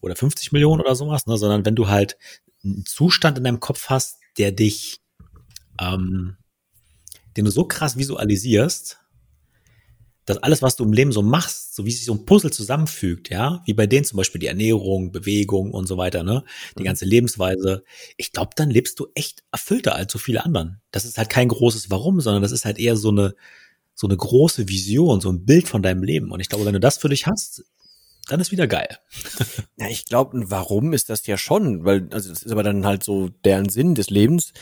oder 0.01 0.17
50 0.17 0.51
Millionen 0.53 0.81
oder 0.81 0.95
sowas, 0.95 1.27
ne, 1.27 1.37
sondern 1.37 1.65
wenn 1.65 1.75
du 1.75 1.89
halt 1.89 2.17
einen 2.65 2.85
Zustand 2.87 3.39
in 3.39 3.45
deinem 3.45 3.61
Kopf 3.61 3.89
hast, 3.89 4.19
der 4.39 4.51
dich, 4.51 5.01
ähm, 5.81 6.37
den 7.37 7.45
du 7.45 7.51
so 7.51 7.65
krass 7.65 7.97
visualisierst, 7.99 8.99
dass 10.25 10.39
alles, 10.39 10.61
was 10.61 10.77
du 10.77 10.85
im 10.85 10.93
Leben 10.93 11.13
so 11.13 11.23
machst, 11.23 11.75
so 11.75 11.87
wie 11.87 11.91
sich 11.91 12.05
so 12.05 12.13
ein 12.13 12.27
Puzzle 12.27 12.51
zusammenfügt, 12.51 13.31
ja, 13.31 13.63
wie 13.67 13.75
bei 13.75 13.87
denen 13.87 14.05
zum 14.05 14.17
Beispiel 14.17 14.41
die 14.41 14.47
Ernährung, 14.47 15.13
Bewegung 15.13 15.73
und 15.73 15.87
so 15.87 15.97
weiter, 15.97 16.23
ne, 16.23 16.45
die 16.77 16.83
mhm. 16.83 16.87
ganze 16.87 17.05
Lebensweise, 17.05 17.85
ich 18.17 18.33
glaube, 18.33 18.51
dann 18.57 18.71
lebst 18.71 18.99
du 19.01 19.07
echt 19.15 19.43
erfüllter 19.53 19.95
als 19.95 20.13
so 20.13 20.19
viele 20.19 20.45
anderen. 20.45 20.81
Das 20.91 21.05
ist 21.05 21.19
halt 21.19 21.29
kein 21.29 21.49
großes 21.49 21.91
Warum, 21.91 22.21
sondern 22.21 22.43
das 22.43 22.53
ist 22.53 22.65
halt 22.65 22.79
eher 22.79 22.97
so 22.97 23.11
eine, 23.11 23.35
so 23.99 24.07
eine 24.07 24.17
große 24.17 24.69
Vision, 24.69 25.21
so 25.21 25.29
ein 25.29 25.45
Bild 25.45 25.67
von 25.67 25.83
deinem 25.83 26.05
Leben. 26.05 26.31
Und 26.31 26.39
ich 26.39 26.49
glaube, 26.49 26.65
wenn 26.65 26.73
du 26.73 26.79
das 26.79 26.99
für 26.99 27.09
dich 27.09 27.27
hast, 27.27 27.65
dann 28.29 28.39
ist 28.39 28.53
wieder 28.53 28.69
geil. 28.69 28.97
ja, 29.77 29.89
ich 29.89 30.07
glaube, 30.07 30.41
Warum 30.51 30.93
ist 30.93 31.11
das 31.11 31.27
ja 31.27 31.37
schon, 31.37 31.85
weil, 31.85 32.09
also 32.13 32.29
das 32.29 32.45
ist 32.45 32.53
aber 32.53 32.63
dann 32.63 32.87
halt 32.87 33.03
so 33.03 33.29
deren 33.45 33.69
Sinn 33.69 33.97
des 33.97 34.09
Lebens. 34.09 34.53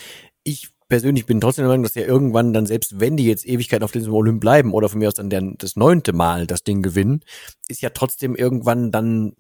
Ich 0.43 0.71
persönlich 0.89 1.27
bin 1.27 1.43
trotzdem 1.43 1.65
der 1.65 1.69
Meinung, 1.69 1.83
dass 1.83 1.97
ja 1.97 2.07
irgendwann 2.07 2.55
dann, 2.55 2.65
selbst 2.65 2.99
wenn 2.99 3.19
die 3.19 3.27
jetzt 3.27 3.47
Ewigkeit 3.47 3.83
auf 3.83 3.93
diesem 3.93 4.15
Olymp 4.15 4.41
bleiben 4.41 4.73
oder 4.73 4.89
von 4.89 5.01
mir 5.01 5.09
aus 5.09 5.15
dann 5.15 5.29
der, 5.29 5.43
das 5.59 5.77
neunte 5.77 6.15
Mal 6.15 6.47
das 6.47 6.65
Ding 6.65 6.81
gewinnen, 6.81 7.21
ist 7.69 7.83
ja 7.83 7.91
trotzdem 7.91 8.37
irgendwann 8.37 8.91
dann 8.91 9.35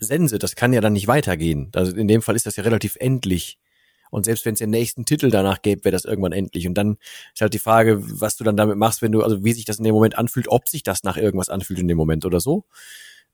Sense. 0.00 0.40
Das 0.40 0.56
kann 0.56 0.72
ja 0.72 0.80
dann 0.80 0.94
nicht 0.94 1.06
weitergehen. 1.06 1.70
Also 1.72 1.94
in 1.94 2.08
dem 2.08 2.20
Fall 2.20 2.34
ist 2.34 2.46
das 2.46 2.56
ja 2.56 2.64
relativ 2.64 2.96
endlich. 2.98 3.60
Und 4.10 4.24
selbst 4.24 4.44
wenn 4.44 4.54
es 4.54 4.58
den 4.58 4.70
nächsten 4.70 5.04
Titel 5.04 5.30
danach 5.30 5.62
gäbe, 5.62 5.84
wäre 5.84 5.92
das 5.92 6.04
irgendwann 6.04 6.32
endlich. 6.32 6.66
Und 6.66 6.74
dann 6.74 6.96
ist 7.34 7.40
halt 7.40 7.54
die 7.54 7.58
Frage, 7.58 7.98
was 8.20 8.36
du 8.36 8.44
dann 8.44 8.56
damit 8.56 8.76
machst, 8.76 9.02
wenn 9.02 9.12
du, 9.12 9.22
also 9.22 9.44
wie 9.44 9.52
sich 9.52 9.64
das 9.64 9.78
in 9.78 9.84
dem 9.84 9.94
Moment 9.94 10.18
anfühlt, 10.18 10.48
ob 10.48 10.68
sich 10.68 10.82
das 10.82 11.02
nach 11.02 11.16
irgendwas 11.16 11.48
anfühlt 11.48 11.78
in 11.78 11.88
dem 11.88 11.96
Moment 11.96 12.24
oder 12.24 12.40
so. 12.40 12.64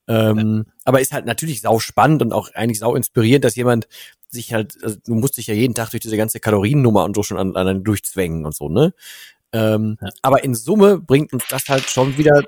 Ähm, 0.09 0.65
ja. 0.67 0.73
Aber 0.85 1.01
ist 1.01 1.13
halt 1.13 1.27
natürlich 1.27 1.61
sau 1.61 1.79
spannend 1.79 2.23
und 2.23 2.33
auch 2.33 2.53
eigentlich 2.55 2.81
sau 2.81 2.95
inspirierend, 2.95 3.45
dass 3.45 3.55
jemand 3.55 3.87
sich 4.29 4.53
halt, 4.53 4.77
also 4.83 4.97
du 5.07 5.15
musst 5.15 5.37
dich 5.37 5.47
ja 5.47 5.55
jeden 5.55 5.75
Tag 5.75 5.91
durch 5.91 6.01
diese 6.01 6.17
ganze 6.17 6.41
Kaloriennummer 6.41 7.05
und 7.05 7.15
so 7.15 7.23
schon 7.23 7.39
an, 7.39 7.55
an 7.55 7.85
durchzwängen 7.85 8.45
und 8.45 8.55
so, 8.55 8.69
ne? 8.69 8.95
Ähm, 9.53 9.99
ja. 10.01 10.09
Aber 10.23 10.43
in 10.45 10.55
Summe 10.55 10.99
bringt 10.99 11.33
uns 11.33 11.45
das 11.49 11.69
halt 11.69 11.85
schon 11.85 12.17
wieder 12.17 12.43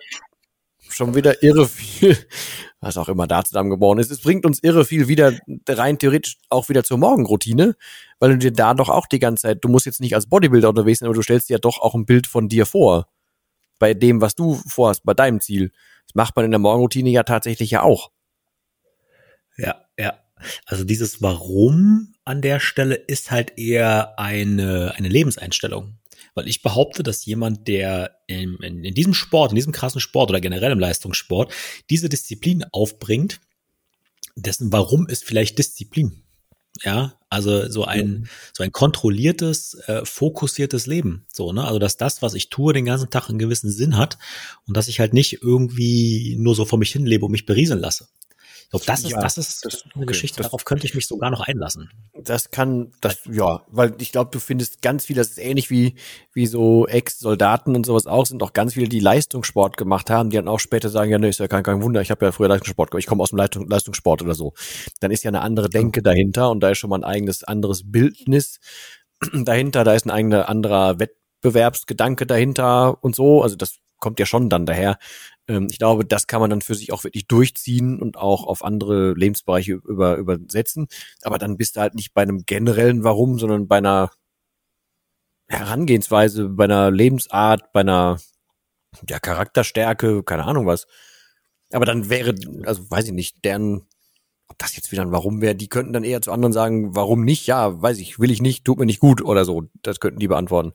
schon 0.94 1.14
wieder 1.14 1.42
irre 1.42 1.68
viel, 1.68 2.16
was 2.80 2.96
auch 2.96 3.08
immer 3.08 3.26
da 3.26 3.44
zusammengeboren 3.44 3.98
ist. 3.98 4.10
Es 4.10 4.20
bringt 4.20 4.46
uns 4.46 4.62
irre 4.62 4.84
viel 4.84 5.08
wieder 5.08 5.38
rein 5.68 5.98
theoretisch 5.98 6.38
auch 6.48 6.68
wieder 6.68 6.84
zur 6.84 6.98
Morgenroutine, 6.98 7.76
weil 8.18 8.30
du 8.30 8.38
dir 8.38 8.52
da 8.52 8.74
doch 8.74 8.88
auch 8.88 9.06
die 9.06 9.18
ganze 9.18 9.42
Zeit, 9.42 9.58
du 9.62 9.68
musst 9.68 9.86
jetzt 9.86 10.00
nicht 10.00 10.14
als 10.14 10.28
Bodybuilder 10.28 10.68
unterwegs 10.68 11.00
sein, 11.00 11.08
aber 11.08 11.16
du 11.16 11.22
stellst 11.22 11.48
dir 11.48 11.54
ja 11.54 11.58
doch 11.58 11.78
auch 11.78 11.94
ein 11.94 12.06
Bild 12.06 12.26
von 12.26 12.48
dir 12.48 12.66
vor. 12.66 13.08
Bei 13.78 13.92
dem, 13.92 14.20
was 14.20 14.34
du 14.34 14.54
vorhast, 14.68 15.02
bei 15.04 15.14
deinem 15.14 15.40
Ziel. 15.40 15.72
Das 16.06 16.14
macht 16.14 16.36
man 16.36 16.44
in 16.44 16.52
der 16.52 16.60
Morgenroutine 16.60 17.10
ja 17.10 17.24
tatsächlich 17.24 17.70
ja 17.70 17.82
auch. 17.82 18.10
Ja, 19.56 19.84
ja. 19.98 20.14
Also 20.66 20.84
dieses 20.84 21.22
Warum 21.22 22.14
an 22.24 22.42
der 22.42 22.60
Stelle 22.60 22.94
ist 22.94 23.30
halt 23.30 23.58
eher 23.58 24.18
eine, 24.18 24.94
eine 24.96 25.08
Lebenseinstellung. 25.08 25.98
Weil 26.34 26.48
ich 26.48 26.62
behaupte, 26.62 27.02
dass 27.02 27.24
jemand, 27.24 27.68
der 27.68 28.18
in, 28.26 28.56
in, 28.56 28.84
in 28.84 28.94
diesem 28.94 29.14
Sport, 29.14 29.52
in 29.52 29.56
diesem 29.56 29.72
krassen 29.72 30.00
Sport 30.00 30.30
oder 30.30 30.40
generell 30.40 30.72
im 30.72 30.80
Leistungssport 30.80 31.52
diese 31.90 32.08
Disziplin 32.08 32.64
aufbringt, 32.72 33.40
dessen 34.36 34.72
Warum 34.72 35.06
ist 35.06 35.24
vielleicht 35.24 35.58
Disziplin. 35.58 36.24
Ja, 36.82 37.20
also 37.30 37.70
so 37.70 37.84
ein 37.84 38.28
so 38.52 38.64
ein 38.64 38.72
kontrolliertes, 38.72 39.74
äh, 39.86 40.04
fokussiertes 40.04 40.86
Leben. 40.86 41.24
So, 41.32 41.52
ne? 41.52 41.64
Also 41.64 41.78
dass 41.78 41.96
das, 41.96 42.20
was 42.20 42.34
ich 42.34 42.50
tue, 42.50 42.72
den 42.72 42.84
ganzen 42.84 43.10
Tag 43.10 43.28
einen 43.28 43.38
gewissen 43.38 43.70
Sinn 43.70 43.96
hat 43.96 44.18
und 44.66 44.76
dass 44.76 44.88
ich 44.88 44.98
halt 44.98 45.14
nicht 45.14 45.40
irgendwie 45.40 46.34
nur 46.36 46.56
so 46.56 46.64
vor 46.64 46.80
mich 46.80 46.90
hin 46.90 47.06
lebe 47.06 47.26
und 47.26 47.32
mich 47.32 47.46
berieseln 47.46 47.78
lasse. 47.78 48.08
Glaube, 48.74 48.86
das 48.86 49.04
ist, 49.04 49.10
ja, 49.10 49.20
das 49.20 49.38
ist 49.38 49.64
das, 49.64 49.84
eine 49.84 49.92
okay, 49.94 50.06
Geschichte, 50.06 50.38
das, 50.38 50.46
darauf 50.46 50.64
könnte 50.64 50.86
ich 50.86 50.94
mich 50.94 51.06
sogar 51.06 51.30
noch 51.30 51.40
einlassen. 51.40 51.90
Das 52.12 52.50
kann, 52.50 52.92
das, 53.00 53.20
ja, 53.30 53.62
weil 53.68 53.94
ich 54.00 54.12
glaube, 54.12 54.30
du 54.32 54.40
findest 54.40 54.82
ganz 54.82 55.04
viele, 55.04 55.20
das 55.20 55.28
ist 55.28 55.38
ähnlich 55.38 55.70
wie, 55.70 55.94
wie 56.32 56.46
so 56.46 56.86
Ex-Soldaten 56.86 57.76
und 57.76 57.86
sowas 57.86 58.06
auch, 58.06 58.26
sind 58.26 58.42
auch 58.42 58.52
ganz 58.52 58.74
viele, 58.74 58.88
die 58.88 59.00
Leistungssport 59.00 59.76
gemacht 59.76 60.10
haben, 60.10 60.30
die 60.30 60.36
dann 60.36 60.48
auch 60.48 60.60
später 60.60 60.88
sagen, 60.88 61.10
ja, 61.10 61.18
ne, 61.18 61.28
ist 61.28 61.40
ja 61.40 61.48
kein, 61.48 61.62
kein 61.62 61.82
Wunder, 61.82 62.00
ich 62.00 62.10
habe 62.10 62.26
ja 62.26 62.32
früher 62.32 62.48
Leistungssport 62.48 62.90
gemacht, 62.90 63.02
ich 63.02 63.06
komme 63.06 63.22
aus 63.22 63.30
dem 63.30 63.38
Leistung, 63.38 63.68
Leistungssport 63.68 64.22
oder 64.22 64.34
so. 64.34 64.54
Dann 65.00 65.10
ist 65.10 65.22
ja 65.22 65.30
eine 65.30 65.42
andere 65.42 65.68
Denke 65.68 66.02
dahinter 66.02 66.50
und 66.50 66.60
da 66.60 66.70
ist 66.70 66.78
schon 66.78 66.90
mal 66.90 66.96
ein 66.96 67.04
eigenes 67.04 67.44
anderes 67.44 67.82
Bildnis 67.84 68.58
dahinter, 69.32 69.84
da 69.84 69.94
ist 69.94 70.06
ein 70.06 70.10
eigener 70.10 70.48
anderer 70.48 70.98
Wettbewerbsgedanke 70.98 72.26
dahinter 72.26 73.02
und 73.02 73.14
so. 73.14 73.42
Also 73.42 73.56
das 73.56 73.78
kommt 73.98 74.20
ja 74.20 74.26
schon 74.26 74.50
dann 74.50 74.66
daher. 74.66 74.98
Ähm, 75.48 75.68
ich 75.70 75.78
glaube, 75.78 76.04
das 76.04 76.26
kann 76.26 76.40
man 76.40 76.50
dann 76.50 76.62
für 76.62 76.74
sich 76.74 76.92
auch 76.92 77.04
wirklich 77.04 77.26
durchziehen 77.26 78.00
und 78.00 78.16
auch 78.16 78.44
auf 78.44 78.64
andere 78.64 79.14
Lebensbereiche 79.14 79.72
über, 79.72 80.16
übersetzen. 80.16 80.88
Aber 81.22 81.38
dann 81.38 81.56
bist 81.56 81.76
du 81.76 81.80
halt 81.80 81.94
nicht 81.94 82.14
bei 82.14 82.22
einem 82.22 82.44
generellen 82.46 83.04
Warum, 83.04 83.38
sondern 83.38 83.68
bei 83.68 83.78
einer 83.78 84.10
Herangehensweise, 85.48 86.48
bei 86.48 86.64
einer 86.64 86.90
Lebensart, 86.90 87.72
bei 87.72 87.80
einer 87.80 88.18
ja, 89.08 89.18
Charakterstärke, 89.18 90.22
keine 90.22 90.44
Ahnung 90.44 90.66
was. 90.66 90.86
Aber 91.72 91.84
dann 91.84 92.08
wäre, 92.08 92.34
also 92.64 92.90
weiß 92.90 93.06
ich 93.06 93.12
nicht, 93.12 93.44
deren, 93.44 93.86
ob 94.48 94.58
das 94.58 94.76
jetzt 94.76 94.92
wieder 94.92 95.02
ein 95.02 95.12
Warum 95.12 95.40
wäre, 95.42 95.54
die 95.54 95.68
könnten 95.68 95.92
dann 95.92 96.04
eher 96.04 96.22
zu 96.22 96.32
anderen 96.32 96.52
sagen, 96.52 96.94
warum 96.94 97.24
nicht? 97.24 97.46
Ja, 97.46 97.80
weiß 97.82 97.98
ich, 97.98 98.18
will 98.18 98.30
ich 98.30 98.40
nicht, 98.40 98.64
tut 98.64 98.78
mir 98.78 98.86
nicht 98.86 99.00
gut 99.00 99.22
oder 99.22 99.44
so. 99.44 99.64
Das 99.82 100.00
könnten 100.00 100.20
die 100.20 100.28
beantworten. 100.28 100.72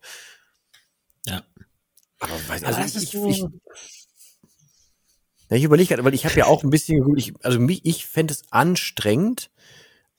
Ja. 1.25 1.43
Aber 2.19 2.33
weiß 2.47 2.63
also 2.63 2.81
ich, 2.81 3.13
ich, 3.13 3.13
ich, 3.13 3.45
ich 5.57 5.63
überlege 5.63 5.89
gerade, 5.89 6.03
weil 6.03 6.13
ich 6.13 6.25
habe 6.25 6.35
ja 6.35 6.45
auch 6.45 6.63
ein 6.63 6.69
bisschen, 6.69 7.17
ich, 7.17 7.33
also 7.43 7.59
mich, 7.59 7.85
ich 7.85 8.05
fände 8.05 8.33
es 8.33 8.43
anstrengend, 8.51 9.49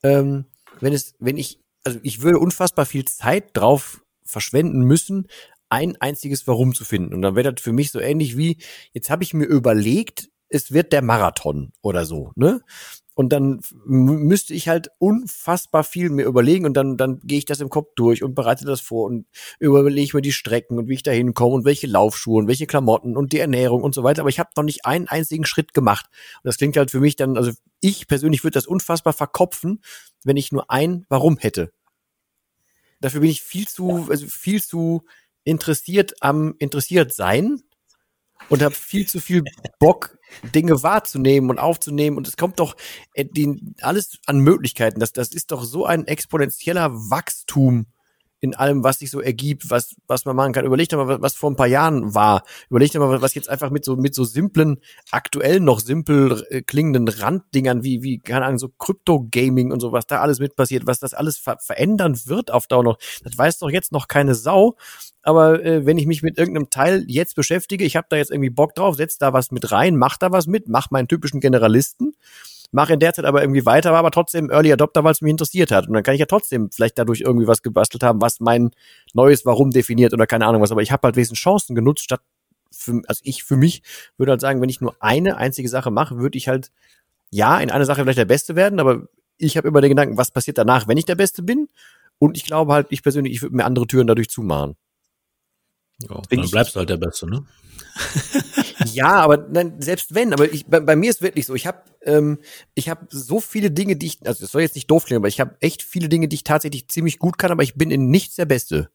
ähm, 0.02 0.46
wenn 0.80 0.92
es, 0.92 1.14
wenn 1.18 1.36
ich, 1.36 1.60
also 1.84 1.98
ich 2.02 2.22
würde 2.22 2.38
unfassbar 2.38 2.86
viel 2.86 3.04
Zeit 3.04 3.50
drauf 3.54 4.02
verschwenden 4.24 4.82
müssen, 4.82 5.28
ein 5.68 5.96
einziges 6.00 6.46
Warum 6.46 6.74
zu 6.74 6.84
finden. 6.84 7.14
Und 7.14 7.22
dann 7.22 7.36
wäre 7.36 7.54
das 7.54 7.62
für 7.62 7.72
mich 7.72 7.92
so 7.92 8.00
ähnlich 8.00 8.36
wie, 8.36 8.58
jetzt 8.92 9.08
habe 9.08 9.22
ich 9.22 9.34
mir 9.34 9.44
überlegt, 9.44 10.28
es 10.48 10.72
wird 10.72 10.92
der 10.92 11.02
Marathon 11.02 11.72
oder 11.80 12.04
so, 12.04 12.32
ne? 12.34 12.60
Und 13.20 13.34
dann 13.34 13.60
müsste 13.84 14.54
ich 14.54 14.66
halt 14.66 14.88
unfassbar 14.96 15.84
viel 15.84 16.08
mir 16.08 16.24
überlegen 16.24 16.64
und 16.64 16.72
dann, 16.72 16.96
dann 16.96 17.20
gehe 17.22 17.36
ich 17.36 17.44
das 17.44 17.60
im 17.60 17.68
Kopf 17.68 17.88
durch 17.94 18.22
und 18.22 18.34
bereite 18.34 18.64
das 18.64 18.80
vor 18.80 19.04
und 19.04 19.26
überlege 19.58 20.16
mir 20.16 20.22
die 20.22 20.32
Strecken 20.32 20.78
und 20.78 20.88
wie 20.88 20.94
ich 20.94 21.02
da 21.02 21.10
hinkomme 21.10 21.56
und 21.56 21.66
welche 21.66 21.86
Laufschuhe 21.86 22.38
und 22.38 22.48
welche 22.48 22.66
Klamotten 22.66 23.18
und 23.18 23.34
die 23.34 23.38
Ernährung 23.38 23.82
und 23.82 23.94
so 23.94 24.04
weiter. 24.04 24.22
Aber 24.22 24.30
ich 24.30 24.38
habe 24.38 24.48
noch 24.56 24.62
nicht 24.62 24.86
einen 24.86 25.06
einzigen 25.06 25.44
Schritt 25.44 25.74
gemacht. 25.74 26.06
Und 26.36 26.48
das 26.48 26.56
klingt 26.56 26.78
halt 26.78 26.90
für 26.90 27.00
mich 27.00 27.14
dann, 27.14 27.36
also 27.36 27.52
ich 27.80 28.08
persönlich 28.08 28.42
würde 28.42 28.54
das 28.54 28.66
unfassbar 28.66 29.12
verkopfen, 29.12 29.82
wenn 30.24 30.38
ich 30.38 30.50
nur 30.50 30.70
ein 30.70 31.04
Warum 31.10 31.36
hätte. 31.36 31.74
Dafür 33.02 33.20
bin 33.20 33.28
ich 33.28 33.42
viel 33.42 33.68
zu, 33.68 34.06
also 34.08 34.26
viel 34.28 34.62
zu 34.62 35.04
interessiert 35.44 36.14
am 36.22 36.54
interessiert 36.58 37.12
sein 37.12 37.62
und 38.48 38.62
habe 38.62 38.74
viel 38.74 39.06
zu 39.06 39.20
viel 39.20 39.44
Bock, 39.78 40.16
Dinge 40.54 40.82
wahrzunehmen 40.82 41.50
und 41.50 41.58
aufzunehmen. 41.58 42.16
Und 42.16 42.28
es 42.28 42.36
kommt 42.36 42.58
doch 42.58 42.76
äh, 43.14 43.26
alles 43.80 44.18
an 44.26 44.40
Möglichkeiten. 44.40 45.00
Das, 45.00 45.12
das 45.12 45.32
ist 45.32 45.50
doch 45.50 45.64
so 45.64 45.86
ein 45.86 46.06
exponentieller 46.06 46.92
Wachstum 46.92 47.86
in 48.40 48.54
allem, 48.54 48.82
was 48.82 48.98
sich 48.98 49.10
so 49.10 49.20
ergibt, 49.20 49.70
was, 49.70 49.94
was 50.06 50.24
man 50.24 50.34
machen 50.34 50.52
kann. 50.52 50.64
Überlegt 50.64 50.92
mal, 50.92 51.20
was 51.20 51.34
vor 51.34 51.50
ein 51.50 51.56
paar 51.56 51.66
Jahren 51.66 52.14
war. 52.14 52.42
Überlegt 52.70 52.94
mal, 52.94 53.20
was 53.20 53.34
jetzt 53.34 53.50
einfach 53.50 53.70
mit 53.70 53.84
so, 53.84 53.96
mit 53.96 54.14
so 54.14 54.24
simplen, 54.24 54.78
aktuell 55.10 55.60
noch 55.60 55.80
simpel 55.80 56.46
äh, 56.48 56.62
klingenden 56.62 57.08
Randdingern 57.08 57.84
wie, 57.84 58.02
wie, 58.02 58.18
keine 58.18 58.46
Ahnung, 58.46 58.58
so 58.58 58.68
Krypto-Gaming 58.68 59.72
und 59.72 59.80
so, 59.80 59.92
was 59.92 60.06
da 60.06 60.20
alles 60.20 60.38
mit 60.38 60.56
passiert, 60.56 60.86
was 60.86 61.00
das 61.00 61.12
alles 61.12 61.36
ver 61.36 61.58
verändern 61.60 62.18
wird 62.24 62.50
auf 62.50 62.66
Dauer 62.66 62.84
noch. 62.84 62.98
Das 63.22 63.36
weiß 63.36 63.58
doch 63.58 63.70
jetzt 63.70 63.92
noch 63.92 64.08
keine 64.08 64.34
Sau. 64.34 64.76
Aber 65.22 65.62
äh, 65.62 65.84
wenn 65.84 65.98
ich 65.98 66.06
mich 66.06 66.22
mit 66.22 66.38
irgendeinem 66.38 66.70
Teil 66.70 67.04
jetzt 67.08 67.36
beschäftige, 67.36 67.84
ich 67.84 67.96
habe 67.96 68.06
da 68.08 68.16
jetzt 68.16 68.30
irgendwie 68.30 68.50
Bock 68.50 68.74
drauf, 68.74 68.96
setz 68.96 69.18
da 69.18 69.34
was 69.34 69.50
mit 69.50 69.70
rein, 69.70 69.96
mach 69.96 70.16
da 70.16 70.32
was 70.32 70.46
mit, 70.46 70.68
mach 70.68 70.90
meinen 70.90 71.08
typischen 71.08 71.40
Generalisten 71.40 72.14
mache 72.72 72.92
in 72.94 73.00
der 73.00 73.12
Zeit 73.12 73.24
aber 73.24 73.42
irgendwie 73.42 73.66
weiter, 73.66 73.92
war 73.92 73.98
aber 73.98 74.10
trotzdem 74.10 74.50
Early 74.50 74.72
Adopter, 74.72 75.02
weil 75.04 75.12
es 75.12 75.20
mich 75.20 75.30
interessiert 75.30 75.70
hat. 75.70 75.88
Und 75.88 75.94
dann 75.94 76.02
kann 76.02 76.14
ich 76.14 76.20
ja 76.20 76.26
trotzdem 76.26 76.70
vielleicht 76.70 76.98
dadurch 76.98 77.20
irgendwie 77.20 77.46
was 77.46 77.62
gebastelt 77.62 78.02
haben, 78.02 78.20
was 78.20 78.40
mein 78.40 78.70
neues 79.12 79.44
Warum 79.44 79.70
definiert 79.70 80.12
oder 80.12 80.26
keine 80.26 80.46
Ahnung 80.46 80.62
was. 80.62 80.70
Aber 80.70 80.82
ich 80.82 80.92
habe 80.92 81.06
halt 81.06 81.16
wesentlich 81.16 81.40
Chancen 81.40 81.74
genutzt, 81.74 82.04
statt 82.04 82.20
für, 82.72 83.02
also 83.06 83.20
ich 83.24 83.42
für 83.44 83.56
mich 83.56 83.82
würde 84.16 84.32
halt 84.32 84.40
sagen, 84.40 84.60
wenn 84.60 84.68
ich 84.68 84.80
nur 84.80 84.94
eine 85.00 85.36
einzige 85.36 85.68
Sache 85.68 85.90
mache, 85.90 86.18
würde 86.18 86.38
ich 86.38 86.48
halt 86.48 86.70
ja 87.30 87.58
in 87.58 87.70
einer 87.70 87.84
Sache 87.84 88.02
vielleicht 88.02 88.18
der 88.18 88.24
Beste 88.24 88.56
werden, 88.56 88.80
aber 88.80 89.08
ich 89.38 89.56
habe 89.56 89.68
immer 89.68 89.80
den 89.80 89.90
Gedanken, 89.90 90.16
was 90.16 90.30
passiert 90.30 90.58
danach, 90.58 90.86
wenn 90.86 90.98
ich 90.98 91.06
der 91.06 91.14
Beste 91.14 91.42
bin? 91.42 91.68
Und 92.18 92.36
ich 92.36 92.44
glaube 92.44 92.72
halt, 92.74 92.88
ich 92.90 93.02
persönlich, 93.02 93.32
ich 93.32 93.42
würde 93.42 93.56
mir 93.56 93.64
andere 93.64 93.86
Türen 93.86 94.06
dadurch 94.06 94.28
zumachen. 94.28 94.76
Ja, 95.98 96.20
dann 96.30 96.50
bleibst 96.50 96.74
du 96.74 96.80
halt 96.80 96.90
der 96.90 96.96
Beste, 96.98 97.26
ne? 97.26 97.44
Ja, 98.86 99.16
aber 99.16 99.36
nein, 99.36 99.80
selbst 99.80 100.14
wenn, 100.14 100.32
aber 100.32 100.52
ich, 100.52 100.66
bei, 100.66 100.80
bei 100.80 100.96
mir 100.96 101.10
ist 101.10 101.22
wirklich 101.22 101.46
so, 101.46 101.54
ich 101.54 101.66
habe 101.66 101.82
ähm, 102.02 102.38
ich 102.74 102.88
habe 102.88 103.06
so 103.10 103.40
viele 103.40 103.70
Dinge, 103.70 103.96
die 103.96 104.06
ich, 104.06 104.18
also 104.26 104.40
das 104.40 104.52
soll 104.52 104.62
jetzt 104.62 104.74
nicht 104.74 104.90
doof 104.90 105.04
klingen, 105.04 105.20
aber 105.20 105.28
ich 105.28 105.40
habe 105.40 105.56
echt 105.60 105.82
viele 105.82 106.08
Dinge, 106.08 106.28
die 106.28 106.36
ich 106.36 106.44
tatsächlich 106.44 106.88
ziemlich 106.88 107.18
gut 107.18 107.38
kann, 107.38 107.50
aber 107.50 107.62
ich 107.62 107.74
bin 107.74 107.90
in 107.90 108.10
nichts 108.10 108.36
der 108.36 108.46
Beste. 108.46 108.90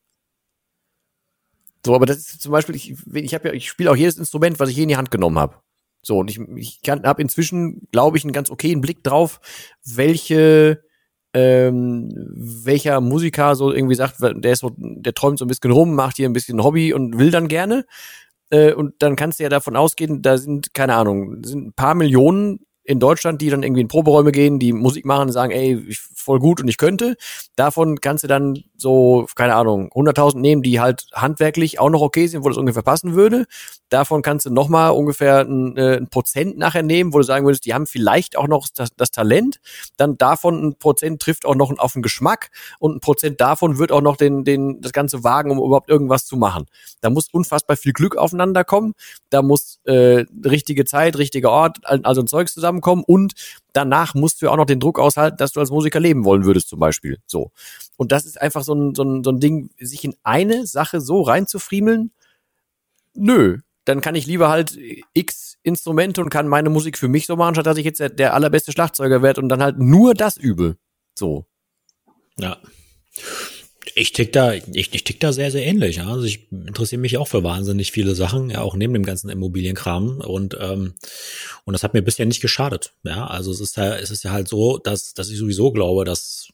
So, 1.85 1.93
aber 1.93 2.07
das 2.07 2.17
ist 2.17 2.41
zum 2.41 2.51
Beispiel, 2.51 2.75
ich, 2.75 2.95
ich 3.13 3.33
habe 3.35 3.49
ja, 3.49 3.53
ich 3.53 3.69
spiele 3.69 3.91
auch 3.91 3.95
jedes 3.95 4.17
Instrument, 4.17 4.59
was 4.59 4.69
ich 4.69 4.75
je 4.75 4.83
in 4.83 4.89
die 4.89 4.97
Hand 4.97 5.11
genommen 5.11 5.37
habe. 5.37 5.59
So, 6.01 6.19
und 6.19 6.29
ich, 6.29 6.39
ich 6.55 6.81
habe 6.87 7.21
inzwischen, 7.21 7.87
glaube 7.91 8.17
ich, 8.17 8.23
einen 8.23 8.33
ganz 8.33 8.49
okayen 8.49 8.81
Blick 8.81 9.03
drauf, 9.03 9.39
welche 9.83 10.83
ähm, 11.35 12.09
welcher 12.33 13.01
Musiker 13.01 13.55
so 13.55 13.73
irgendwie 13.73 13.95
sagt, 13.95 14.15
der 14.21 14.53
ist 14.53 14.61
so, 14.61 14.73
der 14.77 15.13
träumt 15.13 15.37
so 15.37 15.43
ein 15.43 15.49
bisschen 15.49 15.71
rum, 15.71 15.93
macht 15.93 16.15
hier 16.15 16.29
ein 16.29 16.33
bisschen 16.33 16.63
Hobby 16.63 16.93
und 16.93 17.19
will 17.19 17.29
dann 17.29 17.49
gerne. 17.49 17.85
Äh, 18.49 18.73
und 18.73 18.93
dann 18.99 19.15
kannst 19.15 19.39
du 19.39 19.43
ja 19.43 19.49
davon 19.49 19.75
ausgehen, 19.75 20.21
da 20.21 20.37
sind, 20.37 20.73
keine 20.73 20.95
Ahnung, 20.95 21.43
sind 21.43 21.67
ein 21.67 21.73
paar 21.73 21.95
Millionen 21.95 22.65
in 22.83 22.99
Deutschland, 22.99 23.41
die 23.41 23.49
dann 23.49 23.63
irgendwie 23.63 23.81
in 23.81 23.87
Proberäume 23.87 24.31
gehen, 24.31 24.59
die 24.59 24.71
Musik 24.71 25.05
machen 25.05 25.27
und 25.27 25.31
sagen, 25.31 25.51
ey, 25.51 25.83
ich 25.87 25.99
voll 25.99 26.39
gut 26.39 26.61
und 26.61 26.67
ich 26.67 26.77
könnte. 26.77 27.15
Davon 27.55 27.99
kannst 27.99 28.23
du 28.23 28.27
dann 28.27 28.63
so, 28.77 29.27
keine 29.35 29.55
Ahnung, 29.55 29.89
100.000 29.93 30.39
nehmen, 30.39 30.61
die 30.61 30.79
halt 30.79 31.05
handwerklich 31.13 31.79
auch 31.79 31.89
noch 31.89 32.01
okay 32.01 32.27
sind, 32.27 32.43
wo 32.43 32.49
das 32.49 32.57
ungefähr 32.57 32.83
passen 32.83 33.15
würde. 33.15 33.45
Davon 33.89 34.21
kannst 34.21 34.45
du 34.45 34.49
nochmal 34.49 34.91
ungefähr 34.91 35.39
ein, 35.39 35.77
äh, 35.77 35.97
ein 35.97 36.09
Prozent 36.09 36.57
nachher 36.57 36.83
nehmen, 36.83 37.13
wo 37.13 37.19
du 37.19 37.23
sagen 37.23 37.45
würdest, 37.45 37.65
die 37.65 37.73
haben 37.73 37.87
vielleicht 37.87 38.37
auch 38.37 38.47
noch 38.47 38.67
das, 38.73 38.89
das 38.95 39.11
Talent. 39.11 39.59
Dann 39.97 40.17
davon 40.17 40.63
ein 40.63 40.75
Prozent 40.77 41.21
trifft 41.21 41.45
auch 41.45 41.55
noch 41.55 41.77
auf 41.77 41.93
den 41.93 42.01
Geschmack 42.01 42.49
und 42.79 42.97
ein 42.97 42.99
Prozent 42.99 43.39
davon 43.39 43.77
wird 43.77 43.91
auch 43.91 44.01
noch 44.01 44.17
den, 44.17 44.43
den, 44.43 44.81
das 44.81 44.91
Ganze 44.91 45.23
wagen, 45.23 45.51
um 45.51 45.57
überhaupt 45.59 45.89
irgendwas 45.89 46.25
zu 46.25 46.35
machen. 46.35 46.65
Da 47.01 47.09
muss 47.09 47.29
unfassbar 47.31 47.77
viel 47.77 47.93
Glück 47.93 48.17
aufeinander 48.17 48.63
kommen. 48.63 48.93
Da 49.29 49.41
muss 49.41 49.79
äh, 49.85 50.25
richtige 50.43 50.85
Zeit, 50.85 51.17
richtiger 51.17 51.51
Ort, 51.51 51.77
also 51.83 52.21
ein 52.21 52.27
Zeugs 52.27 52.53
zusammenkommen 52.53 53.03
und 53.05 53.33
danach 53.75 54.15
musst 54.15 54.41
du 54.41 54.47
ja 54.47 54.51
auch 54.51 54.57
noch 54.57 54.65
den 54.65 54.79
Druck 54.79 54.99
aushalten, 54.99 55.37
dass 55.37 55.51
du 55.51 55.59
als 55.59 55.69
Musiker 55.69 55.99
leben 55.99 56.25
wollen 56.25 56.45
würdest, 56.45 56.69
zum 56.69 56.79
Beispiel. 56.79 57.19
So. 57.27 57.51
Und 57.97 58.11
das 58.11 58.25
ist 58.25 58.41
einfach 58.41 58.63
so 58.63 58.73
ein, 58.73 58.95
so 58.95 59.03
ein, 59.03 59.23
so 59.23 59.31
ein 59.31 59.39
Ding, 59.39 59.69
sich 59.79 60.03
in 60.03 60.15
eine 60.23 60.67
Sache 60.67 61.01
so 61.01 61.21
reinzufriemeln. 61.21 62.11
Nö. 63.13 63.59
Dann 63.85 64.01
kann 64.01 64.15
ich 64.15 64.25
lieber 64.25 64.49
halt 64.49 64.77
x 65.13 65.57
Instrumente 65.63 66.21
und 66.21 66.29
kann 66.29 66.47
meine 66.47 66.69
Musik 66.69 66.97
für 66.97 67.07
mich 67.07 67.25
so 67.25 67.35
machen, 67.35 67.55
statt 67.55 67.65
dass 67.65 67.77
ich 67.77 67.85
jetzt 67.85 67.99
der, 67.99 68.09
der 68.09 68.35
allerbeste 68.35 68.71
Schlagzeuger 68.71 69.23
werde 69.23 69.41
und 69.41 69.49
dann 69.49 69.63
halt 69.63 69.79
nur 69.79 70.13
das 70.13 70.37
übe. 70.37 70.77
So. 71.17 71.45
Ja. 72.37 72.57
Ich 73.95 74.11
tick 74.11 74.33
da, 74.33 74.53
ich, 74.53 74.93
ich 74.93 75.03
tick 75.03 75.19
da 75.19 75.33
sehr, 75.33 75.51
sehr 75.51 75.65
ähnlich. 75.65 76.01
Also 76.01 76.23
ich 76.23 76.51
interessiere 76.51 77.01
mich 77.01 77.17
auch 77.17 77.27
für 77.27 77.43
wahnsinnig 77.43 77.91
viele 77.91 78.13
Sachen, 78.13 78.49
ja, 78.49 78.61
auch 78.61 78.75
neben 78.75 78.93
dem 78.93 79.05
ganzen 79.05 79.29
Immobilienkram. 79.29 80.19
Und, 80.19 80.57
ähm, 80.59 80.93
und 81.63 81.73
das 81.73 81.83
hat 81.83 81.93
mir 81.93 82.01
bisher 82.01 82.25
nicht 82.25 82.41
geschadet. 82.41 82.93
Ja, 83.03 83.25
also 83.27 83.51
es 83.51 83.61
ist 83.61 83.77
ja, 83.77 83.95
es 83.95 84.11
ist 84.11 84.23
ja 84.23 84.31
halt 84.31 84.47
so, 84.47 84.77
dass, 84.77 85.13
dass 85.13 85.29
ich 85.29 85.37
sowieso 85.37 85.71
glaube, 85.71 86.03
dass 86.03 86.49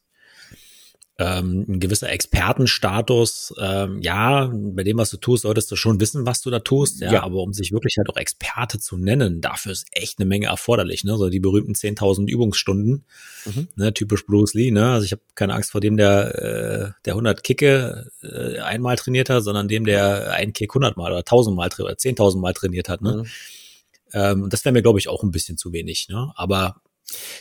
ähm, 1.22 1.66
ein 1.68 1.80
gewisser 1.80 2.10
Expertenstatus, 2.10 3.54
ähm, 3.60 4.02
ja, 4.02 4.52
bei 4.52 4.84
dem, 4.84 4.98
was 4.98 5.12
du 5.12 5.18
tust, 5.18 5.44
solltest 5.44 5.70
du 5.70 5.76
schon 5.76 6.00
wissen, 6.00 6.26
was 6.26 6.42
du 6.42 6.50
da 6.50 6.60
tust, 6.60 7.02
ja, 7.02 7.14
ja. 7.14 7.24
aber 7.24 7.44
um 7.44 7.54
sich 7.54 7.72
wirklich 7.72 7.98
halt 7.98 8.10
auch 8.10 8.18
Experte 8.18 8.80
zu 8.80 8.98
nennen, 8.98 9.40
dafür 9.40 9.72
ist 9.72 9.86
echt 9.92 10.18
eine 10.18 10.26
Menge 10.26 10.48
erforderlich, 10.48 11.04
ne, 11.04 11.16
so 11.18 11.30
die 11.30 11.40
berühmten 11.40 11.74
10.000 11.74 12.28
Übungsstunden, 12.28 13.06
mhm. 13.46 13.68
ne, 13.76 13.94
typisch 13.94 14.26
Bruce 14.26 14.56
Lee, 14.56 14.72
ne, 14.72 14.94
also 14.94 15.06
ich 15.06 15.12
habe 15.12 15.22
keine 15.36 15.54
Angst 15.54 15.72
vor 15.72 15.82
dem, 15.82 15.96
der, 15.96 16.96
äh, 16.96 17.02
der 17.06 17.14
100 17.14 17.44
Kicke 17.44 18.10
äh, 18.24 18.58
einmal 18.60 18.96
trainiert 18.96 19.30
hat, 19.30 19.44
sondern 19.44 19.68
dem, 19.68 19.86
der 19.86 20.32
einen 20.32 20.54
Kick 20.54 20.72
100 20.72 20.98
Mal 20.98 21.12
oder 21.12 21.20
1000 21.20 21.56
Mal 21.56 21.70
oder 21.78 21.94
10.000 21.94 22.40
Mal 22.40 22.54
trainiert 22.54 22.90
hat, 22.90 23.02
ne, 23.02 23.18
mhm. 23.18 23.26
ähm, 24.14 24.50
das 24.50 24.66
wäre 24.66 24.74
mir, 24.74 24.82
glaube 24.82 24.98
ich, 24.98 25.08
auch 25.08 25.22
ein 25.22 25.32
bisschen 25.32 25.58
zu 25.58 25.72
wenig, 25.72 26.08
ne, 26.10 26.32
aber 26.36 26.82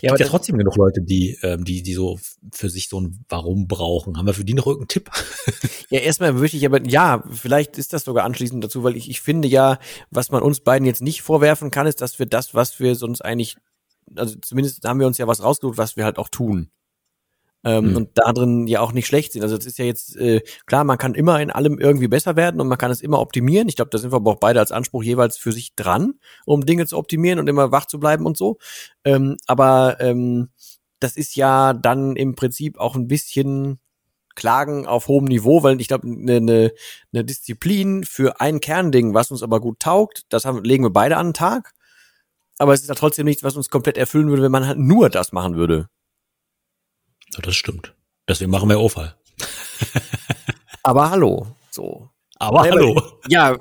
ja, 0.01 0.11
aber 0.11 0.21
ja 0.21 0.27
trotzdem 0.27 0.59
genug 0.59 0.77
Leute, 0.77 1.03
die, 1.03 1.39
ähm, 1.43 1.65
die, 1.65 1.83
die 1.83 1.95
so 1.95 2.19
für 2.53 2.71
sich 2.71 2.89
so 2.89 3.01
ein 3.01 3.25
Warum 3.29 3.67
brauchen. 3.67 4.17
Haben 4.17 4.27
wir 4.27 4.35
für 4.35 4.45
die 4.45 4.55
noch 4.55 4.67
irgendeinen 4.67 4.89
Tipp? 4.89 5.11
ja, 5.91 6.01
erstmal 6.01 6.33
möchte 6.33 6.57
ich 6.57 6.67
aber, 6.67 6.85
ja, 6.87 7.23
vielleicht 7.31 7.79
ist 7.79 7.93
das 7.93 8.05
sogar 8.05 8.25
anschließend 8.25 8.63
dazu, 8.63 8.83
weil 8.85 8.97
ich, 8.97 9.11
ich 9.11 9.21
finde 9.21 9.49
ja, 9.49 9.79
was 10.11 10.31
man 10.31 10.43
uns 10.43 10.61
beiden 10.61 10.87
jetzt 10.87 11.03
nicht 11.03 11.23
vorwerfen 11.23 11.71
kann, 11.71 11.87
ist, 11.87 12.01
dass 12.01 12.19
wir 12.19 12.27
das, 12.27 12.55
was 12.55 12.81
wir 12.81 12.95
sonst 12.95 13.23
eigentlich, 13.23 13.57
also 14.15 14.37
zumindest 14.41 14.85
haben 14.85 15.01
wir 15.01 15.07
uns 15.07 15.19
ja 15.19 15.27
was 15.27 15.43
rausgesucht, 15.43 15.79
was 15.79 15.97
wir 15.97 16.05
halt 16.05 16.19
auch 16.19 16.29
tun 16.29 16.71
ähm, 17.65 17.91
mhm. 17.91 17.97
und 17.97 18.11
da 18.15 18.33
drin 18.33 18.67
ja 18.67 18.81
auch 18.81 18.93
nicht 18.93 19.07
schlecht 19.07 19.33
sind. 19.33 19.43
Also 19.43 19.57
es 19.57 19.67
ist 19.67 19.79
ja 19.79 19.85
jetzt 19.85 20.17
äh, 20.17 20.41
klar, 20.67 20.85
man 20.85 20.99
kann 20.99 21.15
immer 21.15 21.41
in 21.41 21.51
allem 21.51 21.79
irgendwie 21.79 22.09
besser 22.09 22.37
werden 22.37 22.61
und 22.61 22.69
man 22.69 22.79
kann 22.79 22.91
es 22.91 23.03
immer 23.03 23.21
optimieren. 23.21 23.69
Ich 23.69 23.77
glaube, 23.77 23.91
da 23.91 23.99
sind 23.99 24.13
wir 24.13 24.17
aber 24.17 24.33
auch 24.33 24.41
beide 24.41 24.61
als 24.61 24.73
Anspruch 24.73 25.03
jeweils 25.03 25.37
für 25.37 25.53
sich 25.53 25.75
dran, 25.75 26.15
um 26.47 26.65
Dinge 26.65 26.87
zu 26.87 26.97
optimieren 26.97 27.39
und 27.39 27.49
immer 27.49 27.73
wach 27.73 27.87
zu 27.87 28.01
bleiben 28.01 28.27
und 28.27 28.37
so. 28.37 28.59
Ähm, 29.05 29.37
aber 29.47 29.99
ähm, 30.01 30.49
das 31.01 31.17
ist 31.17 31.37
ja 31.37 31.73
dann 31.73 32.17
im 32.17 32.35
Prinzip 32.35 32.79
auch 32.79 32.95
ein 32.95 33.09
bisschen 33.09 33.79
Klagen 34.37 34.87
auf 34.87 35.09
hohem 35.09 35.25
Niveau, 35.25 35.63
weil 35.63 35.81
ich 35.81 35.89
glaube, 35.89 36.07
eine 36.07 36.41
ne, 36.41 36.73
ne 37.13 37.25
Disziplin 37.25 38.05
für 38.05 38.41
ein 38.41 38.61
Kernding, 38.61 39.13
was 39.13 39.31
uns 39.31 39.43
aber 39.43 39.61
gut 39.61 39.81
taugt, 39.81 40.25
das 40.31 40.45
haben, 40.45 40.65
legen 40.65 40.85
wir 40.85 40.91
beide 40.91 41.17
an 41.17 41.29
den 41.29 41.35
Tag. 41.35 41.73
Aber 42.59 42.75
es 42.75 42.83
ist 42.83 42.89
ja 42.89 42.95
trotzdem 42.95 43.25
nichts, 43.25 43.43
was 43.43 43.57
uns 43.57 43.71
komplett 43.71 43.99
erfüllen 43.99 44.29
würde, 44.29 44.43
wenn 44.43 44.53
man 44.53 44.67
halt 44.67 44.79
nur 44.79 45.09
das 45.09 45.33
machen 45.33 45.57
würde. 45.57 45.89
Ja, 47.35 47.41
das 47.43 47.57
stimmt. 47.57 47.95
Deswegen 48.29 48.51
machen 48.51 48.69
wir 48.69 48.81
Ofall. 48.81 49.15
Aber 50.83 51.11
hallo, 51.11 51.47
so. 51.71 52.09
Aber 52.39 52.67
ja, 52.67 52.73
hallo. 52.73 53.03
Ja, 53.29 53.59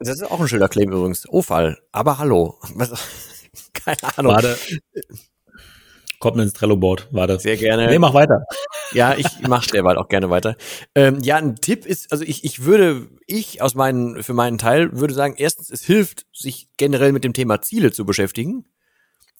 das 0.00 0.20
ist 0.20 0.30
auch 0.30 0.38
ein 0.38 0.48
schöner 0.48 0.68
Claim 0.68 0.92
übrigens. 0.92 1.26
Ofall. 1.28 1.78
Aber 1.92 2.18
hallo. 2.18 2.58
Keine 3.72 4.18
Ahnung. 4.18 4.34
Warte. 4.34 4.58
Kommt 6.18 6.36
mir 6.36 6.42
ins 6.42 6.52
Trello-Board. 6.52 7.08
Warte. 7.10 7.38
Sehr 7.38 7.56
gerne. 7.56 7.86
Nee, 7.86 7.98
mach 7.98 8.12
weiter. 8.12 8.44
Ja, 8.92 9.14
ich 9.14 9.26
mach 9.46 9.66
derweil 9.66 9.96
auch 9.96 10.08
gerne 10.08 10.30
weiter. 10.30 10.56
Ähm, 10.94 11.20
ja, 11.22 11.36
ein 11.36 11.56
Tipp 11.56 11.86
ist, 11.86 12.10
also 12.10 12.24
ich, 12.24 12.44
ich 12.44 12.64
würde, 12.64 13.08
ich 13.26 13.62
aus 13.62 13.74
meinen, 13.74 14.22
für 14.22 14.34
meinen 14.34 14.58
Teil 14.58 14.98
würde 14.98 15.14
sagen, 15.14 15.34
erstens, 15.36 15.70
es 15.70 15.84
hilft, 15.84 16.26
sich 16.32 16.68
generell 16.76 17.12
mit 17.12 17.24
dem 17.24 17.32
Thema 17.32 17.62
Ziele 17.62 17.92
zu 17.92 18.04
beschäftigen. 18.04 18.66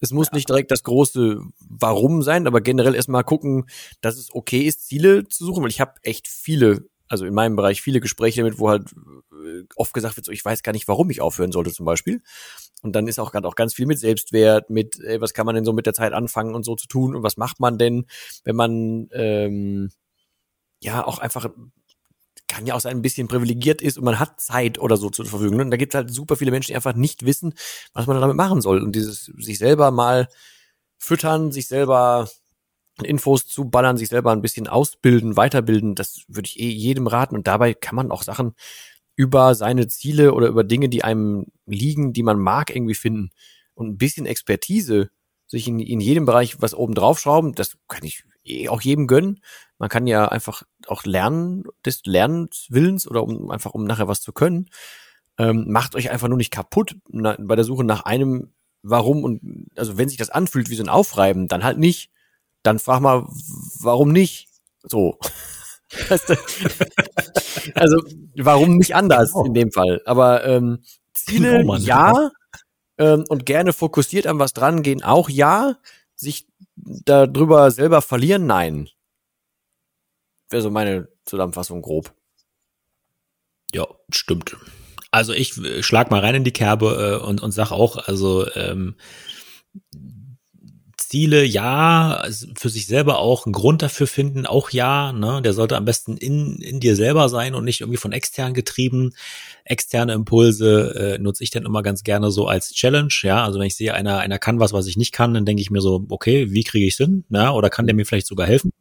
Es 0.01 0.13
muss 0.13 0.29
ja. 0.29 0.35
nicht 0.35 0.49
direkt 0.49 0.71
das 0.71 0.83
große 0.83 1.41
Warum 1.61 2.23
sein, 2.23 2.47
aber 2.47 2.61
generell 2.61 2.95
erstmal 2.95 3.25
gucken, 3.25 3.67
dass 4.01 4.17
es 4.17 4.35
okay 4.35 4.63
ist, 4.63 4.87
Ziele 4.87 5.27
zu 5.29 5.45
suchen, 5.45 5.63
weil 5.63 5.71
ich 5.71 5.81
habe 5.81 5.95
echt 6.03 6.29
viele, 6.29 6.89
also 7.09 7.25
in 7.25 7.35
meinem 7.35 7.57
Bereich 7.57 7.83
viele 7.83 8.01
Gespräche 8.01 8.43
damit, 8.43 8.59
wo 8.59 8.69
halt 8.69 8.93
äh, 9.33 9.65
oft 9.77 9.93
gesagt 9.93 10.17
wird, 10.17 10.27
so 10.27 10.33
ich 10.33 10.45
weiß 10.45 10.63
gar 10.63 10.73
nicht, 10.73 10.89
warum 10.89 11.11
ich 11.11 11.21
aufhören 11.21 11.53
sollte 11.53 11.73
zum 11.73 11.87
Beispiel. 11.87 12.23
Und 12.83 12.95
dann 12.95 13.09
ist 13.09 13.19
auch 13.19 13.33
gerade 13.33 13.49
auch 13.49 13.57
ganz 13.57 13.75
viel 13.75 13.87
mit 13.87 13.99
Selbstwert, 13.99 14.71
mit 14.71 15.01
ey, 15.01 15.21
was 15.21 15.35
kann 15.35 15.47
man 15.47 15.55
denn 15.55 15.65
so 15.65 15.73
mit 15.73 15.87
der 15.87 15.95
Zeit 15.95 16.13
anfangen 16.13 16.55
und 16.55 16.65
so 16.65 16.77
zu 16.77 16.87
tun 16.87 17.17
und 17.17 17.23
was 17.23 17.37
macht 17.37 17.59
man 17.59 17.79
denn, 17.79 18.07
wenn 18.45 18.57
man 18.57 19.09
ähm, 19.13 19.91
ja 20.81 21.05
auch 21.05 21.19
einfach 21.19 21.51
kann 22.49 22.67
ja 22.67 22.75
auch 22.75 22.81
sein, 22.81 22.97
ein 22.97 23.03
bisschen 23.03 23.29
privilegiert 23.29 23.81
ist 23.81 23.99
und 23.99 24.05
man 24.05 24.19
hat 24.19 24.41
Zeit 24.41 24.79
oder 24.79 24.97
so 24.97 25.11
zur 25.11 25.27
Verfügung. 25.27 25.61
Und 25.61 25.71
da 25.71 25.77
gibt 25.77 25.95
es 25.95 25.97
halt 25.97 26.11
super 26.11 26.37
viele 26.37 26.51
Menschen, 26.51 26.73
die 26.73 26.77
einfach 26.77 26.95
nicht 26.95 27.25
wissen, 27.25 27.55
was 27.93 28.07
man 28.07 28.21
damit 28.21 28.37
machen 28.37 28.61
soll. 28.61 28.83
Und 28.83 28.97
dieses 28.97 29.31
sich 29.39 29.59
selber 29.59 29.91
mal 29.91 30.29
füttern, 30.99 31.53
sich 31.53 31.69
selber 31.69 32.29
Infos 33.03 33.47
zu 33.47 33.67
ballern, 33.67 33.97
sich 33.97 34.09
selber 34.09 34.33
ein 34.33 34.43
bisschen 34.43 34.67
ausbilden, 34.67 35.37
weiterbilden, 35.37 35.95
das 35.95 36.25
würde 36.27 36.49
ich 36.49 36.59
eh 36.59 36.69
jedem 36.69 37.07
raten. 37.07 37.37
Und 37.37 37.47
dabei 37.47 37.75
kann 37.75 37.95
man 37.95 38.11
auch 38.11 38.23
Sachen 38.23 38.55
über 39.15 39.55
seine 39.55 39.89
Ziele 39.89 40.33
oder 40.33 40.49
über 40.49 40.65
Dinge, 40.65 40.89
die 40.89 41.05
einem 41.05 41.47
liegen, 41.67 42.13
die 42.13 42.23
man 42.23 42.39
mag, 42.39 42.75
irgendwie 42.75 42.95
finden. 42.95 43.31
Und 43.75 43.89
ein 43.89 43.99
bisschen 43.99 44.27
Expertise, 44.27 45.11
sich 45.47 45.67
in, 45.69 45.79
in 45.81 46.01
jedem 46.01 46.27
Bereich 46.27 46.61
was 46.61 46.75
oben 46.75 46.95
drauf 46.95 47.19
schrauben, 47.19 47.55
das 47.55 47.79
kann 47.89 48.05
ich 48.05 48.25
auch 48.69 48.81
jedem 48.81 49.07
gönnen. 49.07 49.41
Man 49.79 49.89
kann 49.89 50.07
ja 50.07 50.29
einfach 50.29 50.63
auch 50.87 51.05
lernen, 51.05 51.65
des 51.85 52.03
Lernenswillens 52.05 53.07
oder 53.09 53.23
um 53.23 53.51
einfach 53.51 53.75
um 53.75 53.85
nachher 53.85 54.09
was 54.09 54.21
zu 54.21 54.33
können. 54.33 54.71
Ähm, 55.39 55.67
macht 55.69 55.95
euch 55.95 56.11
einfach 56.11 56.29
nur 56.29 56.39
nicht 56.39 56.51
kaputt 56.51 56.97
na, 57.09 57.37
bei 57.39 57.55
der 57.55 57.65
Suche 57.65 57.85
nach 57.85 58.05
einem 58.05 58.53
Warum 58.83 59.25
und 59.25 59.41
also 59.77 59.99
wenn 59.99 60.09
sich 60.09 60.19
das 60.19 60.31
anfühlt 60.31 60.71
wie 60.71 60.77
so 60.77 60.85
ein 60.85 60.89
Aufreiben, 60.89 61.49
dann 61.49 61.65
halt 61.65 61.79
nicht. 61.79 62.11
Dann 62.63 62.79
frag 62.79 63.01
mal, 63.01 63.27
warum 63.81 64.13
nicht? 64.13 64.49
So. 64.83 65.19
also 67.75 67.97
warum 68.37 68.77
nicht 68.77 68.95
anders 68.95 69.33
genau. 69.33 69.47
in 69.47 69.55
dem 69.55 69.73
Fall? 69.73 70.01
Aber 70.05 70.45
ähm, 70.45 70.83
Ziele 71.13 71.59
genau, 71.59 71.77
ja 71.77 72.31
ähm, 72.99 73.25
und 73.29 73.47
gerne 73.47 73.73
fokussiert 73.73 74.27
an 74.27 74.39
was 74.39 74.53
dran 74.53 74.83
gehen 74.83 75.03
auch 75.03 75.29
ja. 75.29 75.77
Sich 76.15 76.49
darüber 77.05 77.70
selber 77.70 78.03
verlieren 78.03 78.46
nein 78.46 78.88
wäre 80.51 80.62
so 80.62 80.70
meine 80.70 81.09
Zusammenfassung 81.24 81.83
grob. 81.83 82.14
Ja, 83.72 83.87
stimmt. 84.11 84.57
Also 85.11 85.33
ich 85.33 85.55
schlag 85.85 86.11
mal 86.11 86.20
rein 86.20 86.37
in 86.37 86.44
die 86.44 86.53
Kerbe 86.53 87.20
äh, 87.22 87.27
und, 87.27 87.42
und 87.42 87.53
sag 87.53 87.70
auch, 87.70 87.96
also 88.09 88.51
ähm, 88.55 88.96
Ziele, 91.09 91.44
ja, 91.44 92.16
also 92.16 92.47
für 92.57 92.68
sich 92.68 92.87
selber 92.87 93.18
auch 93.18 93.47
einen 93.47 93.53
Grund 93.53 93.83
dafür 93.83 94.07
finden, 94.07 94.47
auch 94.47 94.71
ja, 94.71 95.12
ne, 95.12 95.40
der 95.42 95.53
sollte 95.53 95.77
am 95.77 95.85
besten 95.85 96.16
in, 96.16 96.57
in 96.59 96.81
dir 96.81 96.97
selber 96.97 97.29
sein 97.29 97.55
und 97.55 97.64
nicht 97.64 97.81
irgendwie 97.81 97.99
von 97.99 98.12
extern 98.12 98.55
getrieben. 98.55 99.12
Externe 99.64 100.12
Impulse 100.12 101.16
äh, 101.16 101.18
nutze 101.18 101.44
ich 101.44 101.51
dann 101.51 101.64
immer 101.64 101.83
ganz 101.83 102.03
gerne 102.05 102.31
so 102.31 102.47
als 102.47 102.73
Challenge, 102.73 103.12
ja, 103.23 103.44
also 103.44 103.59
wenn 103.59 103.66
ich 103.66 103.77
sehe, 103.77 103.94
einer, 103.94 104.18
einer 104.18 104.38
kann 104.38 104.61
was, 104.61 104.73
was 104.73 104.87
ich 104.87 104.97
nicht 104.97 105.12
kann, 105.12 105.35
dann 105.35 105.44
denke 105.44 105.62
ich 105.62 105.71
mir 105.71 105.81
so, 105.81 106.05
okay, 106.09 106.53
wie 106.53 106.64
kriege 106.64 106.87
ich 106.87 106.92
es 106.94 106.99
hin, 106.99 107.25
ja, 107.31 107.53
oder 107.53 107.71
kann 107.71 107.87
der 107.87 107.94
mir 107.94 108.07
vielleicht 108.07 108.27
sogar 108.27 108.47
helfen? 108.47 108.73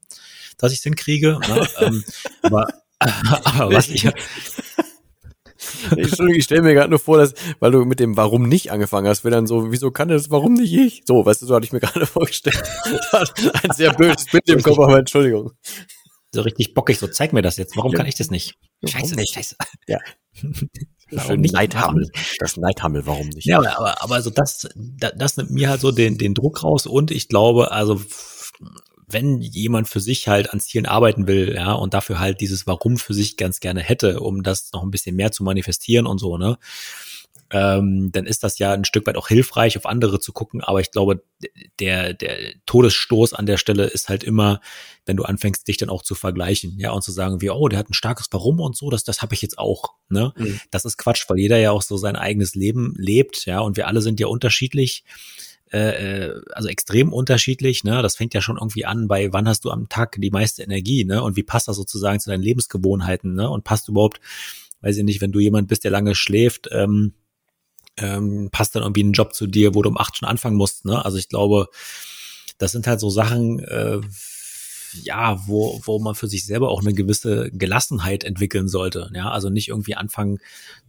dass 0.58 0.72
ich 0.72 0.80
es 0.80 0.84
hinkriege. 0.84 1.40
Ne? 1.48 1.68
ähm, 1.80 2.04
aber, 2.42 2.68
aber 3.00 3.74
was 3.74 3.90
ich, 3.90 4.04
Entschuldigung, 5.92 6.36
ich 6.36 6.44
stelle 6.44 6.62
mir 6.62 6.74
gerade 6.74 6.90
nur 6.90 7.00
vor, 7.00 7.18
dass, 7.18 7.34
weil 7.60 7.72
du 7.72 7.86
mit 7.86 8.00
dem 8.00 8.18
Warum 8.18 8.48
nicht 8.48 8.72
angefangen 8.72 9.08
hast, 9.08 9.24
wäre 9.24 9.36
dann 9.36 9.48
so, 9.48 9.72
wieso 9.72 9.92
kann 9.92 10.10
das, 10.10 10.30
warum 10.30 10.54
nicht 10.54 10.74
ich? 10.74 11.04
So, 11.06 11.26
weißt 11.26 11.42
du, 11.42 11.46
so 11.46 11.56
hatte 11.56 11.66
ich 11.66 11.74
mir 11.74 11.80
gerade 11.80 12.06
vorgestellt. 12.06 12.62
Ein 13.12 13.72
sehr 13.74 13.94
blödes 13.94 14.26
Bild 14.26 14.48
im 14.50 14.62
Kopf, 14.62 14.80
aber 14.80 15.00
Entschuldigung. 15.00 15.52
So 16.34 16.42
richtig 16.42 16.74
bockig, 16.74 17.00
so 17.00 17.08
zeig 17.08 17.34
mir 17.34 17.42
das 17.42 17.58
jetzt. 17.58 17.78
Warum 17.78 17.94
kann 17.94 18.06
ich 18.06 18.16
das 18.16 18.30
nicht? 18.30 18.56
Scheiße, 18.86 19.16
nicht, 19.16 19.34
scheiße. 19.34 19.56
Ja. 19.88 20.00
Warum 21.12 21.40
nicht? 21.40 21.54
Neidhammel. 21.54 22.10
Das 22.40 22.58
Neidhammel, 22.58 23.06
warum 23.06 23.30
nicht? 23.30 23.46
Ja, 23.46 23.60
aber, 23.60 24.04
aber 24.04 24.16
also 24.16 24.30
das, 24.30 24.68
das, 24.76 25.14
das 25.16 25.38
nimmt 25.38 25.52
mir 25.52 25.70
halt 25.70 25.80
so 25.80 25.92
den, 25.92 26.18
den 26.18 26.34
Druck 26.34 26.64
raus 26.64 26.86
und 26.86 27.12
ich 27.12 27.30
glaube, 27.30 27.72
also 27.72 28.02
wenn 29.08 29.41
jemand 29.41 29.88
für 29.88 30.02
sich 30.02 30.28
halt 30.28 30.52
an 30.54 30.60
Zielen 30.60 30.86
arbeiten 30.86 31.28
will, 31.28 31.54
ja, 31.56 31.72
und 31.72 31.93
dafür 31.93 32.20
halt 32.20 32.41
dieses 32.41 32.67
Warum 32.67 32.98
für 32.98 33.13
sich 33.13 33.38
ganz 33.38 33.60
gerne 33.60 33.82
hätte, 33.82 34.20
um 34.20 34.43
das 34.43 34.72
noch 34.74 34.84
ein 34.84 34.91
bisschen 34.91 35.15
mehr 35.15 35.32
zu 35.32 35.43
manifestieren 35.43 36.06
und 36.06 36.20
so, 36.20 36.38
ne, 36.38 36.58
ähm, 37.50 38.12
dann 38.12 38.26
ist 38.26 38.43
das 38.43 38.60
ja 38.60 38.74
ein 38.74 38.86
Stück 38.86 39.08
weit 39.08 39.15
auch 39.15 39.30
hilfreich, 39.30 39.78
auf 39.78 39.86
andere 39.86 40.20
zu 40.20 40.34
gucken. 40.34 40.62
Aber 40.62 40.82
ich 40.82 40.91
glaube, 40.91 41.24
der, 41.80 42.13
der 42.13 42.54
Todesstoß 42.65 43.34
an 43.34 43.46
der 43.46 43.58
Stelle 43.58 43.86
ist 43.86 44.10
halt 44.10 44.24
immer, 44.24 44.60
wenn 45.06 45.15
du 45.15 45.24
anfängst, 45.24 45.67
dich 45.67 45.78
dann 45.78 45.89
auch 45.89 46.04
zu 46.04 46.15
vergleichen, 46.15 46.78
ja, 46.78 46.91
und 46.91 47.04
zu 47.04 47.12
sagen, 47.12 47.41
wie, 47.41 47.50
oh, 47.50 47.67
der 47.70 47.80
hat 47.80 47.89
ein 47.89 47.93
starkes 47.93 48.28
Warum 48.32 48.60
und 48.60 48.76
so, 48.76 48.89
das, 48.89 49.06
das 49.06 49.22
habe 49.22 49.34
ich 49.34 49.41
jetzt 49.41 49.58
auch. 49.58 49.93
Ne? 50.10 50.34
Mhm. 50.36 50.60
Das 50.72 50.84
ist 50.84 50.98
Quatsch, 50.98 51.26
weil 51.30 51.39
jeder 51.39 51.58
ja 51.58 51.72
auch 51.72 51.82
so 51.82 51.96
sein 51.96 52.17
eigenes 52.17 52.56
Leben 52.56 52.94
lebt, 52.98 53.46
ja, 53.46 53.60
und 53.60 53.77
wir 53.77 53.88
alle 53.88 54.02
sind 54.02 54.19
ja 54.19 54.27
unterschiedlich 54.27 55.06
äh, 55.72 56.28
äh, 56.28 56.42
also 56.52 56.70
extrem 56.70 57.12
unterschiedlich. 57.12 57.84
Ne? 57.84 58.02
Das 58.02 58.15
fängt 58.15 58.34
ja 58.34 58.42
schon 58.42 58.58
irgendwie 58.58 58.86
an 58.86 59.08
bei, 59.08 59.34
wann 59.34 59.48
hast 59.48 59.65
du 59.65 59.72
am 59.72 59.90
Tag 59.90 60.18
die 60.20 60.32
meiste 60.32 60.63
Energie, 60.63 61.06
ne? 61.06 61.22
Und 61.22 61.36
wie 61.36 61.44
passt 61.44 61.68
das 61.68 61.76
sozusagen 61.76 62.20
zu 62.20 62.30
deinen 62.30 62.44
Lebensgewohnheiten, 62.44 63.34
ne? 63.34 63.50
Und 63.50 63.63
passt 63.63 63.90
überhaupt, 63.90 64.22
weiß 64.82 64.98
ich 64.98 65.04
nicht, 65.04 65.22
wenn 65.22 65.32
du 65.32 65.40
jemand 65.40 65.68
bist, 65.68 65.84
der 65.84 65.92
lange 65.92 66.15
schläft, 66.15 66.70
ähm, 66.72 67.13
ähm, 67.98 68.50
passt 68.52 68.76
dann 68.76 68.84
irgendwie 68.84 69.04
ein 69.04 69.13
Job 69.13 69.34
zu 69.34 69.48
dir, 69.48 69.76
wo 69.76 69.82
du 69.82 69.90
um 69.90 69.98
acht 69.98 70.18
schon 70.18 70.28
anfangen 70.28 70.56
musst. 70.56 70.86
Ne? 70.86 71.04
Also 71.04 71.18
ich 71.18 71.30
glaube, 71.30 71.68
das 72.58 72.72
sind 72.72 72.88
halt 72.88 73.00
so 73.00 73.10
Sachen, 73.10 73.60
äh, 73.60 74.00
ja, 74.94 75.48
wo, 75.48 75.81
wo 75.83 76.00
man 76.00 76.15
für 76.15 76.27
sich 76.27 76.46
selber 76.46 76.69
auch 76.69 76.81
eine 76.81 76.94
gewisse 76.94 77.50
Gelassenheit 77.52 78.23
entwickeln 78.23 78.67
sollte. 78.67 79.10
Ja, 79.13 79.31
also 79.31 79.50
nicht 79.50 79.69
irgendwie 79.69 79.96
anfangen, 79.96 80.40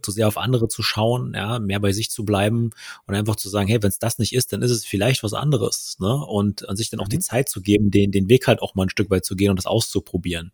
zu 0.02 0.10
sehr 0.10 0.28
auf 0.28 0.38
andere 0.38 0.68
zu 0.68 0.82
schauen, 0.82 1.32
ja, 1.34 1.58
mehr 1.58 1.80
bei 1.80 1.92
sich 1.92 2.10
zu 2.10 2.24
bleiben 2.24 2.70
und 3.06 3.14
einfach 3.14 3.36
zu 3.36 3.48
sagen, 3.48 3.68
hey, 3.68 3.82
wenn 3.82 3.88
es 3.88 3.98
das 3.98 4.18
nicht 4.18 4.32
ist, 4.32 4.52
dann 4.52 4.62
ist 4.62 4.70
es 4.70 4.84
vielleicht 4.84 5.22
was 5.22 5.34
anderes, 5.34 5.96
ne? 5.98 6.14
Und 6.14 6.68
an 6.68 6.76
sich 6.76 6.90
dann 6.90 7.00
auch 7.00 7.06
mhm. 7.06 7.10
die 7.10 7.18
Zeit 7.18 7.48
zu 7.48 7.60
geben, 7.60 7.90
den, 7.90 8.12
den 8.12 8.28
Weg 8.28 8.46
halt 8.46 8.60
auch 8.62 8.74
mal 8.74 8.84
ein 8.84 8.90
Stück 8.90 9.10
weit 9.10 9.24
zu 9.24 9.36
gehen 9.36 9.50
und 9.50 9.56
das 9.56 9.66
auszuprobieren. 9.66 10.52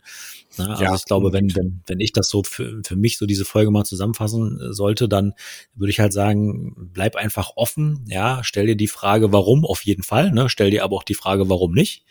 Ne? 0.58 0.70
Also 0.70 0.84
ja, 0.84 0.94
ich 0.94 1.04
glaube, 1.04 1.32
wenn, 1.32 1.54
wenn, 1.54 1.82
wenn 1.86 2.00
ich 2.00 2.12
das 2.12 2.28
so 2.28 2.42
für, 2.42 2.80
für 2.84 2.96
mich 2.96 3.18
so 3.18 3.26
diese 3.26 3.44
Folge 3.44 3.70
mal 3.70 3.84
zusammenfassen 3.84 4.60
äh, 4.60 4.72
sollte, 4.72 5.08
dann 5.08 5.34
würde 5.74 5.90
ich 5.90 6.00
halt 6.00 6.12
sagen, 6.12 6.74
bleib 6.92 7.16
einfach 7.16 7.52
offen, 7.56 8.04
ja, 8.08 8.42
stell 8.42 8.66
dir 8.66 8.76
die 8.76 8.88
Frage, 8.88 9.32
warum 9.32 9.64
auf 9.64 9.84
jeden 9.84 10.02
Fall, 10.02 10.30
ne? 10.30 10.48
Stell 10.48 10.70
dir 10.70 10.84
aber 10.84 10.96
auch 10.96 11.02
die 11.02 11.14
Frage, 11.14 11.48
warum 11.48 11.72
nicht 11.72 12.04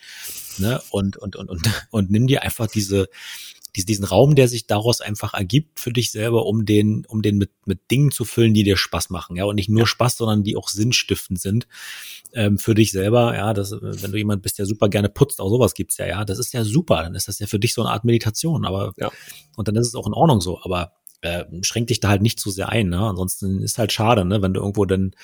ne? 0.59 0.81
Und, 0.89 1.17
und, 1.17 1.35
und, 1.35 1.49
und, 1.49 1.61
und 1.91 2.11
nimm 2.11 2.27
dir 2.27 2.43
einfach 2.43 2.67
diese, 2.67 3.07
diesen 3.75 4.05
Raum, 4.05 4.35
der 4.35 4.47
sich 4.47 4.67
daraus 4.67 5.01
einfach 5.01 5.33
ergibt 5.33 5.79
für 5.79 5.91
dich 5.91 6.11
selber, 6.11 6.45
um 6.45 6.65
den, 6.65 7.05
um 7.07 7.23
den 7.23 7.37
mit, 7.37 7.49
mit 7.65 7.79
Dingen 7.89 8.11
zu 8.11 8.23
füllen, 8.23 8.53
die 8.53 8.63
dir 8.63 8.77
Spaß 8.77 9.09
machen, 9.09 9.35
ja, 9.35 9.45
und 9.45 9.55
nicht 9.55 9.69
nur 9.69 9.87
Spaß, 9.87 10.17
sondern 10.17 10.43
die 10.43 10.55
auch 10.55 10.67
sinnstiftend 10.67 11.41
sind 11.41 11.67
ähm, 12.33 12.59
für 12.59 12.75
dich 12.75 12.91
selber, 12.91 13.35
ja, 13.35 13.53
das, 13.53 13.71
wenn 13.71 14.11
du 14.11 14.17
jemand 14.17 14.43
bist, 14.43 14.59
der 14.59 14.67
super 14.67 14.89
gerne 14.89 15.09
putzt, 15.09 15.41
auch 15.41 15.49
sowas 15.49 15.73
gibt's 15.73 15.97
ja, 15.97 16.05
ja, 16.05 16.23
das 16.23 16.37
ist 16.37 16.53
ja 16.53 16.63
super, 16.63 17.01
dann 17.01 17.15
ist 17.15 17.27
das 17.27 17.39
ja 17.39 17.47
für 17.47 17.59
dich 17.59 17.73
so 17.73 17.81
eine 17.81 17.91
Art 17.91 18.03
Meditation, 18.03 18.65
aber 18.65 18.93
ja. 18.97 19.11
und 19.55 19.67
dann 19.67 19.75
ist 19.75 19.87
es 19.87 19.95
auch 19.95 20.05
in 20.05 20.13
Ordnung 20.13 20.39
so, 20.39 20.59
aber 20.61 20.93
äh, 21.23 21.45
schränk 21.61 21.87
dich 21.87 21.99
da 21.99 22.09
halt 22.09 22.21
nicht 22.21 22.39
zu 22.39 22.51
sehr 22.51 22.69
ein, 22.69 22.89
ne? 22.89 22.99
Ansonsten 22.99 23.61
ist 23.61 23.77
halt 23.77 23.91
schade, 23.91 24.25
ne, 24.25 24.41
wenn 24.41 24.53
du 24.53 24.59
irgendwo 24.59 24.85
dann 24.85 25.15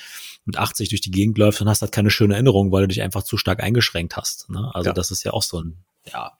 mit 0.45 0.57
80 0.57 0.89
durch 0.89 1.01
die 1.01 1.11
Gegend 1.11 1.37
läufst 1.37 1.61
und 1.61 1.69
hast 1.69 1.81
halt 1.81 1.91
keine 1.91 2.09
schöne 2.09 2.33
Erinnerung, 2.33 2.71
weil 2.71 2.83
du 2.83 2.87
dich 2.87 3.01
einfach 3.01 3.23
zu 3.23 3.37
stark 3.37 3.61
eingeschränkt 3.61 4.17
hast. 4.17 4.49
Ne? 4.49 4.71
Also 4.73 4.89
ja. 4.89 4.93
das 4.93 5.11
ist 5.11 5.23
ja 5.23 5.33
auch 5.33 5.43
so 5.43 5.61
ein, 5.61 5.77
ja. 6.11 6.31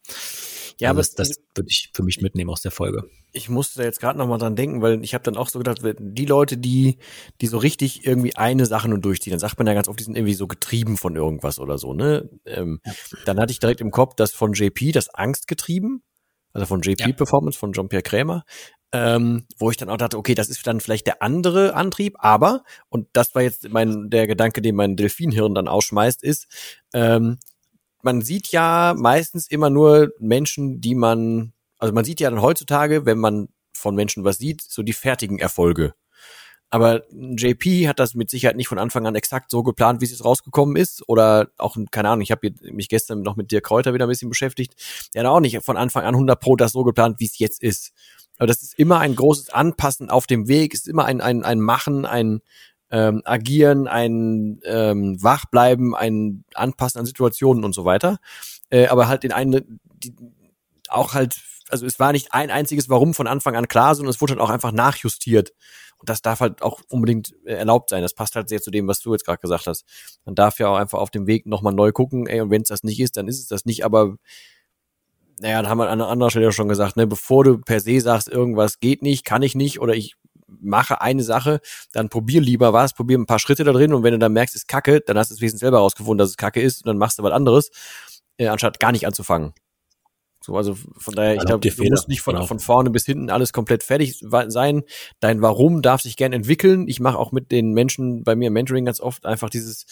Ja, 0.80 0.90
also 0.90 1.00
aber 1.00 1.02
das, 1.02 1.16
das 1.16 1.38
würde 1.56 1.70
ich 1.70 1.90
für 1.94 2.04
mich 2.04 2.22
mitnehmen 2.22 2.50
aus 2.50 2.62
der 2.62 2.72
Folge. 2.72 3.04
Ich 3.34 3.50
musste 3.50 3.84
jetzt 3.84 4.00
gerade 4.00 4.18
noch 4.18 4.28
mal 4.28 4.38
dran 4.38 4.56
denken, 4.56 4.82
weil 4.82 5.04
ich 5.04 5.14
habe 5.14 5.26
dann 5.26 5.36
auch 5.36 5.50
so 5.50 5.60
gedacht, 5.60 5.82
die 5.84 6.26
Leute, 6.26 6.58
die 6.58 6.98
die 7.42 7.48
so 7.48 7.58
richtig 7.58 8.06
irgendwie 8.08 8.38
eine 8.38 8.66
Sache 8.66 8.88
nur 8.88 9.00
durchziehen, 9.00 9.32
dann 9.32 9.42
sagt 9.42 9.58
man 9.58 9.68
ja 9.68 9.74
ganz 9.74 9.90
oft, 9.90 10.00
die 10.00 10.06
sind 10.06 10.16
irgendwie 10.16 10.34
so 10.34 10.48
getrieben 10.48 10.96
von 10.96 11.18
irgendwas 11.18 11.60
oder 11.60 11.78
so, 11.78 11.94
ne? 11.94 12.30
Ähm, 12.46 12.80
ja. 12.86 12.94
Dann 13.26 13.40
hatte 13.40 13.52
ich 13.52 13.60
direkt 13.60 13.82
im 13.82 13.92
Kopf 13.92 14.16
das 14.16 14.32
von 14.32 14.54
JP, 14.54 14.94
das 14.94 15.14
Angstgetrieben, 15.14 16.02
also 16.54 16.66
von 16.66 16.82
JP 16.82 17.02
ja. 17.02 17.12
Performance 17.12 17.60
von 17.60 17.74
Jean-Pierre 17.74 18.02
Krämer 18.02 18.46
ähm, 18.92 19.46
wo 19.58 19.70
ich 19.70 19.78
dann 19.78 19.90
auch 19.90 19.98
dachte, 19.98 20.18
okay, 20.18 20.36
das 20.36 20.50
ist 20.50 20.66
dann 20.66 20.80
vielleicht 20.80 21.08
der 21.08 21.22
andere 21.22 21.76
Antrieb, 21.76 22.16
aber, 22.20 22.64
und 22.90 23.08
das 23.14 23.36
war 23.36 23.42
jetzt 23.42 23.70
mein, 23.70 24.10
der 24.10 24.28
Gedanke, 24.28 24.62
den 24.62 24.76
mein 24.76 24.96
Delfinhirn 24.96 25.54
dann 25.54 25.68
ausschmeißt, 25.68 26.24
ist, 26.24 26.48
ähm, 26.94 27.38
man 28.02 28.22
sieht 28.22 28.48
ja 28.48 28.96
meistens 28.98 29.48
immer 29.48 29.70
nur 29.70 30.12
Menschen, 30.20 30.82
die 30.82 30.96
man, 30.96 31.54
also 31.78 31.94
man 31.94 32.06
sieht 32.06 32.20
ja 32.20 32.30
dann 32.30 32.42
heutzutage, 32.42 33.06
wenn 33.06 33.20
man 33.20 33.50
von 33.74 33.96
Menschen 33.96 34.24
was 34.24 34.38
sieht, 34.38 34.62
so 34.62 34.84
die 34.84 34.94
fertigen 34.94 35.40
Erfolge. 35.40 35.94
Aber 36.72 37.02
JP 37.12 37.88
hat 37.88 38.00
das 38.00 38.14
mit 38.14 38.30
Sicherheit 38.30 38.56
nicht 38.56 38.68
von 38.68 38.78
Anfang 38.78 39.08
an 39.08 39.16
exakt 39.16 39.50
so 39.50 39.64
geplant, 39.64 40.02
wie 40.02 40.06
es 40.06 40.12
jetzt 40.12 40.24
rausgekommen 40.24 40.76
ist. 40.76 41.04
Oder 41.08 41.50
auch, 41.58 41.76
keine 41.90 42.10
Ahnung, 42.10 42.22
ich 42.22 42.32
habe 42.32 42.52
mich 42.62 42.90
gestern 42.90 43.22
noch 43.22 43.36
mit 43.36 43.52
Dirk 43.52 43.66
Kräuter 43.66 43.96
wieder 43.96 44.06
ein 44.06 44.10
bisschen 44.10 44.30
beschäftigt. 44.30 44.76
Der 45.14 45.24
hat 45.24 45.30
auch 45.30 45.40
nicht 45.40 45.60
von 45.64 45.78
Anfang 45.78 46.04
an 46.06 46.14
100 46.14 46.40
Pro 46.40 46.56
das 46.56 46.74
so 46.74 46.84
geplant, 46.84 47.20
wie 47.20 47.26
es 47.26 47.40
jetzt 47.40 47.64
ist. 47.64 47.92
Aber 48.40 48.48
das 48.48 48.64
ist 48.64 48.80
immer 48.80 49.00
ein 49.00 49.16
großes 49.16 49.50
Anpassen 49.50 50.10
auf 50.10 50.26
dem 50.26 50.48
Weg, 50.48 50.74
ist 50.74 50.88
immer 50.88 51.06
ein, 51.06 51.22
ein, 51.22 51.44
ein 51.44 51.60
Machen, 51.60 52.06
ein 52.06 52.40
ähm, 52.90 53.22
Agieren, 53.26 53.88
ein 53.88 54.62
ähm, 54.64 55.22
Wachbleiben, 55.22 55.94
ein 55.94 56.46
Anpassen 56.56 57.00
an 57.00 57.06
Situationen 57.06 57.64
und 57.64 57.76
so 57.76 57.86
weiter. 57.86 58.18
Äh, 58.70 58.88
aber 58.88 59.08
halt 59.08 59.24
in 59.26 59.34
eine, 59.34 59.66
die, 59.94 60.16
auch 60.88 61.14
halt, 61.14 61.38
also 61.70 61.86
es 61.86 62.00
war 62.00 62.14
nicht 62.14 62.34
ein 62.34 62.50
einziges 62.50 62.90
Warum 62.90 63.14
von 63.14 63.28
Anfang 63.28 63.56
an 63.56 63.68
klar, 63.68 63.94
sondern 63.94 64.10
es 64.10 64.22
wurde 64.22 64.34
halt 64.34 64.42
auch 64.42 64.50
einfach 64.50 64.72
nachjustiert. 64.72 65.52
Und 65.98 66.08
das 66.08 66.22
darf 66.22 66.40
halt 66.40 66.62
auch 66.62 66.82
unbedingt 66.88 67.36
äh, 67.46 67.56
erlaubt 67.56 67.90
sein. 67.90 68.02
Das 68.02 68.14
passt 68.14 68.38
halt 68.38 68.48
sehr 68.48 68.62
zu 68.62 68.72
dem, 68.72 68.88
was 68.88 69.02
du 69.02 69.12
jetzt 69.12 69.26
gerade 69.26 69.40
gesagt 69.40 69.68
hast. 69.68 69.84
Man 70.24 70.34
darf 70.34 70.60
ja 70.60 70.70
auch 70.70 70.78
einfach 70.78 71.00
auf 71.00 71.12
dem 71.12 71.28
Weg 71.28 71.46
nochmal 71.46 71.74
neu 71.74 71.92
gucken, 71.92 72.26
ey, 72.26 72.40
und 72.40 72.52
wenn 72.52 72.62
es 72.62 72.70
das 72.70 72.84
nicht 72.84 73.02
ist, 73.02 73.18
dann 73.18 73.28
ist 73.28 73.40
es 73.40 73.48
das 73.48 73.66
nicht, 73.66 73.84
aber 73.84 74.16
naja, 75.40 75.62
da 75.62 75.70
haben 75.70 75.78
wir 75.78 75.86
an 75.86 76.02
einer 76.02 76.10
anderen 76.10 76.32
Stelle 76.32 76.52
schon 76.52 76.70
gesagt, 76.70 76.98
ne, 76.98 77.08
bevor 77.08 77.44
du 77.44 77.58
per 77.58 77.80
se 77.80 78.00
sagst, 78.00 78.28
irgendwas 78.28 78.80
geht 78.80 79.02
nicht, 79.02 79.26
kann 79.26 79.42
ich 79.42 79.56
nicht 79.56 79.80
oder 79.80 79.96
ich 79.96 80.16
mache 80.48 81.02
eine 81.02 81.24
Sache, 81.24 81.62
dann 81.94 82.10
probier 82.10 82.42
lieber 82.42 82.74
was, 82.74 82.94
probier 82.94 83.18
ein 83.18 83.26
paar 83.26 83.40
Schritte 83.40 83.64
da 83.64 83.72
drin 83.72 83.94
und 83.94 84.04
wenn 84.04 84.14
du 84.14 84.20
dann 84.20 84.34
merkst, 84.34 84.56
es 84.56 84.64
ist 84.64 84.68
kacke, 84.68 85.02
dann 85.02 85.18
hast 85.18 85.30
du 85.30 85.36
es 85.36 85.42
wesentlich 85.42 85.62
selber 85.62 85.80
rausgefunden, 85.80 86.18
dass 86.18 86.30
es 86.30 86.38
kacke 86.38 86.62
ist 86.62 86.84
und 86.84 86.88
dann 86.88 86.98
machst 86.98 87.20
du 87.20 87.24
was 87.24 87.32
anderes, 87.32 87.72
äh, 88.38 88.48
anstatt 88.48 88.80
gar 88.80 88.92
nicht 88.92 89.06
anzufangen. 89.06 89.54
So, 90.42 90.56
also 90.56 90.74
von 90.98 91.14
daher, 91.16 91.36
ich 91.36 91.46
glaube, 91.46 91.70
du 91.70 91.84
musst 91.84 92.08
nicht 92.08 92.22
von, 92.22 92.36
genau. 92.36 92.48
von 92.48 92.60
vorne 92.60 92.90
bis 92.90 93.06
hinten 93.06 93.30
alles 93.30 93.52
komplett 93.52 93.84
fertig 93.84 94.24
sein. 94.48 94.84
Dein 95.20 95.42
Warum 95.42 95.82
darf 95.82 96.02
sich 96.02 96.16
gern 96.16 96.32
entwickeln. 96.32 96.88
Ich 96.88 97.02
mache 97.02 97.18
auch 97.18 97.34
mit 97.34 97.52
den 97.52 97.74
Menschen 97.74 98.24
bei 98.24 98.38
mir 98.38 98.48
im 98.48 98.54
Mentoring 98.54 98.86
ganz 98.86 99.02
oft 99.02 99.26
einfach 99.26 99.50
dieses 99.50 99.86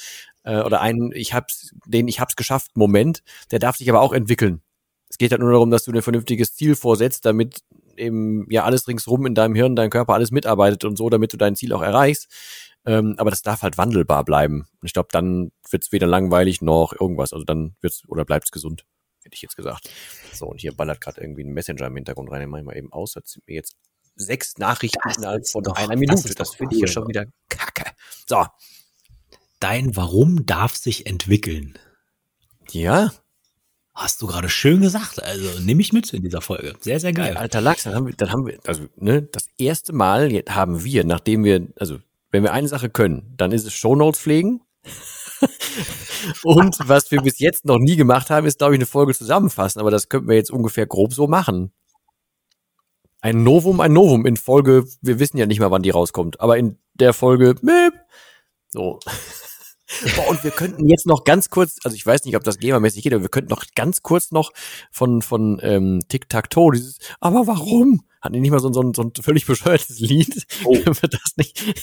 äh, 0.43 0.61
oder 0.61 0.79
einen, 0.79 1.11
ich 1.11 1.33
hab's, 1.33 1.73
den 1.85 2.07
ich 2.07 2.21
hab's 2.21 2.37
geschafft 2.37 2.71
Moment, 2.75 3.23
der 3.51 3.59
darf 3.59 3.75
sich 3.75 3.89
aber 3.89 3.99
auch 3.99 4.13
entwickeln. 4.13 4.61
Es 5.09 5.17
geht 5.17 5.31
halt 5.31 5.41
nur 5.41 5.51
darum, 5.51 5.71
dass 5.71 5.85
du 5.85 5.91
ein 5.91 6.01
vernünftiges 6.01 6.55
Ziel 6.55 6.75
vorsetzt, 6.75 7.25
damit 7.25 7.61
eben 7.95 8.45
ja 8.49 8.63
alles 8.63 8.87
ringsrum 8.87 9.25
in 9.25 9.35
deinem 9.35 9.55
Hirn, 9.55 9.75
dein 9.75 9.89
Körper 9.89 10.13
alles 10.13 10.31
mitarbeitet 10.31 10.83
und 10.83 10.97
so, 10.97 11.09
damit 11.09 11.33
du 11.33 11.37
dein 11.37 11.55
Ziel 11.55 11.73
auch 11.73 11.81
erreichst. 11.81 12.27
Ähm, 12.85 13.15
aber 13.17 13.29
das 13.29 13.41
darf 13.41 13.63
halt 13.63 13.77
wandelbar 13.77 14.23
bleiben. 14.23 14.67
Und 14.81 14.85
ich 14.85 14.93
glaube, 14.93 15.09
dann 15.11 15.51
wird's 15.69 15.91
weder 15.91 16.07
langweilig 16.07 16.61
noch 16.61 16.93
irgendwas. 16.99 17.33
Also 17.33 17.43
dann 17.43 17.75
wird's 17.81 18.03
oder 18.07 18.23
bleibt's 18.23 18.51
gesund, 18.51 18.85
hätte 19.23 19.35
ich 19.35 19.41
jetzt 19.41 19.57
gesagt. 19.57 19.89
So, 20.33 20.45
und 20.45 20.61
hier 20.61 20.73
ballert 20.73 21.01
gerade 21.01 21.19
irgendwie 21.19 21.43
ein 21.43 21.53
Messenger 21.53 21.87
im 21.87 21.95
Hintergrund 21.95 22.31
rein. 22.31 22.39
Den 22.39 22.49
mach 22.49 22.59
ich 22.59 22.65
mal 22.65 22.77
eben 22.77 22.93
aus. 22.93 23.13
Das 23.13 23.31
sind 23.31 23.47
mir 23.47 23.55
jetzt 23.55 23.75
sechs 24.15 24.57
Nachrichten 24.57 24.99
das 25.03 25.17
innerhalb 25.17 25.47
von 25.47 25.67
einer 25.67 25.95
Minute. 25.95 26.23
Das, 26.23 26.35
das 26.35 26.55
finde 26.55 26.75
ich 26.75 26.81
ja 26.81 26.87
schon 26.87 27.07
wieder 27.07 27.25
kacke. 27.49 27.91
So. 28.25 28.45
Dein 29.59 29.95
Warum 29.95 30.45
darf 30.45 30.75
sich 30.75 31.07
entwickeln. 31.07 31.77
Ja, 32.71 33.11
Hast 33.97 34.21
du 34.21 34.27
gerade 34.27 34.47
schön 34.47 34.81
gesagt. 34.81 35.23
Also 35.23 35.59
nehme 35.59 35.81
ich 35.81 35.91
mit 35.91 36.13
in 36.13 36.21
dieser 36.21 36.41
Folge. 36.41 36.75
Sehr, 36.81 36.99
sehr 36.99 37.13
geil. 37.13 37.33
Ja, 37.33 37.39
alter 37.39 37.61
Lachs, 37.61 37.81
dann 37.81 37.95
haben 37.95 38.05
wir, 38.05 38.13
dann 38.13 38.31
haben 38.31 38.45
wir, 38.45 38.59
also, 38.67 38.83
ne, 38.95 39.23
das 39.23 39.47
erste 39.57 39.91
Mal 39.91 40.43
haben 40.47 40.83
wir, 40.83 41.03
nachdem 41.03 41.43
wir, 41.43 41.67
also, 41.79 41.97
wenn 42.29 42.43
wir 42.43 42.53
eine 42.53 42.67
Sache 42.67 42.91
können, 42.91 43.33
dann 43.37 43.51
ist 43.51 43.65
es 43.65 43.73
Shownotes 43.73 44.21
pflegen. 44.21 44.61
Und 46.43 46.77
was 46.83 47.09
wir 47.09 47.23
bis 47.23 47.39
jetzt 47.39 47.65
noch 47.65 47.79
nie 47.79 47.95
gemacht 47.95 48.29
haben, 48.29 48.45
ist, 48.45 48.59
glaube 48.59 48.75
ich, 48.75 48.77
eine 48.77 48.85
Folge 48.85 49.15
zusammenfassen. 49.15 49.79
Aber 49.79 49.89
das 49.89 50.09
könnten 50.09 50.29
wir 50.29 50.35
jetzt 50.35 50.51
ungefähr 50.51 50.85
grob 50.85 51.11
so 51.11 51.25
machen. 51.25 51.71
Ein 53.21 53.41
Novum, 53.41 53.81
ein 53.81 53.93
Novum 53.93 54.27
in 54.27 54.37
Folge, 54.37 54.85
wir 55.01 55.17
wissen 55.17 55.37
ja 55.37 55.47
nicht 55.47 55.59
mal, 55.59 55.71
wann 55.71 55.81
die 55.81 55.89
rauskommt, 55.89 56.39
aber 56.39 56.59
in 56.59 56.77
der 56.93 57.13
Folge, 57.13 57.55
so. 58.69 58.99
Boah, 60.15 60.27
und 60.29 60.43
wir 60.43 60.51
könnten 60.51 60.87
jetzt 60.87 61.05
noch 61.05 61.23
ganz 61.23 61.49
kurz, 61.49 61.77
also 61.83 61.95
ich 61.95 62.05
weiß 62.05 62.25
nicht, 62.25 62.35
ob 62.35 62.43
das 62.43 62.59
GEMA-mäßig 62.59 63.03
geht, 63.03 63.13
aber 63.13 63.23
wir 63.23 63.29
könnten 63.29 63.49
noch 63.49 63.63
ganz 63.75 64.01
kurz 64.01 64.31
noch 64.31 64.51
von, 64.91 65.21
von 65.21 65.59
ähm, 65.61 66.01
Tic-Tac-Toe, 66.07 66.73
dieses, 66.73 66.97
aber 67.19 67.47
warum? 67.47 68.01
Hatten 68.21 68.33
die 68.33 68.41
nicht 68.41 68.51
mal 68.51 68.59
so, 68.59 68.71
so, 68.73 68.91
so 68.93 69.03
ein 69.03 69.11
völlig 69.21 69.45
bescheuertes 69.45 69.99
Lied? 69.99 70.45
Oh. 70.65 70.73
Können 70.83 70.95
das 71.01 71.37
nicht? 71.37 71.63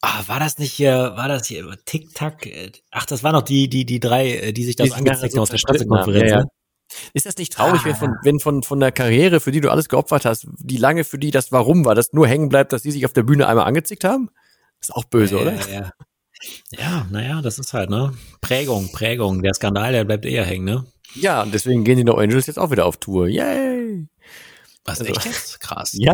Ah, 0.00 0.22
war 0.28 0.38
das 0.38 0.58
nicht 0.58 0.72
hier, 0.72 1.14
war 1.16 1.26
das 1.26 1.48
hier 1.48 1.68
Tic-Tac? 1.84 2.46
Äh, 2.46 2.70
ach, 2.92 3.04
das 3.04 3.24
waren 3.24 3.32
noch 3.32 3.42
die, 3.42 3.68
die, 3.68 3.84
die 3.84 3.98
drei, 3.98 4.30
äh, 4.30 4.52
die 4.52 4.62
sich 4.62 4.76
das 4.76 4.92
angezeigt 4.92 5.34
haben 5.34 5.40
aus 5.40 5.50
der 5.50 5.58
Pressekonferenz. 5.58 6.30
Ja, 6.30 6.38
ja. 6.38 6.44
Ist 7.14 7.26
das 7.26 7.36
nicht 7.36 7.52
traurig, 7.52 7.80
ah. 7.80 7.86
wenn 7.86 7.94
von, 7.96 8.14
wenn 8.22 8.38
von, 8.38 8.62
von 8.62 8.78
der 8.78 8.92
Karriere, 8.92 9.40
für 9.40 9.50
die 9.50 9.60
du 9.60 9.72
alles 9.72 9.88
geopfert 9.88 10.24
hast, 10.24 10.46
die 10.60 10.76
lange 10.76 11.02
für 11.02 11.18
die 11.18 11.32
das 11.32 11.50
Warum 11.50 11.84
war, 11.84 11.96
dass 11.96 12.12
nur 12.12 12.28
hängen 12.28 12.48
bleibt, 12.48 12.72
dass 12.72 12.82
die 12.82 12.92
sich 12.92 13.06
auf 13.06 13.12
der 13.12 13.24
Bühne 13.24 13.48
einmal 13.48 13.66
angezickt 13.66 14.04
haben? 14.04 14.30
ist 14.80 14.94
auch 14.94 15.04
böse, 15.04 15.36
ja, 15.36 15.42
oder? 15.42 15.52
Ja, 15.54 15.68
ja. 15.68 15.92
Ja, 16.70 17.06
naja, 17.10 17.42
das 17.42 17.58
ist 17.58 17.72
halt, 17.72 17.90
ne? 17.90 18.14
Prägung, 18.40 18.90
Prägung. 18.92 19.42
Der 19.42 19.54
Skandal, 19.54 19.92
der 19.92 20.04
bleibt 20.04 20.24
eher 20.24 20.44
hängen, 20.44 20.64
ne? 20.64 20.86
Ja, 21.14 21.42
und 21.42 21.54
deswegen 21.54 21.84
gehen 21.84 21.96
die 21.96 22.04
No 22.04 22.14
Angels 22.14 22.46
jetzt 22.46 22.58
auch 22.58 22.70
wieder 22.70 22.86
auf 22.86 22.98
Tour. 22.98 23.28
Yay! 23.28 24.08
Was, 24.84 25.00
also, 25.00 25.12
echt 25.12 25.24
jetzt? 25.24 25.60
Krass. 25.60 25.92
Ja. 25.98 26.12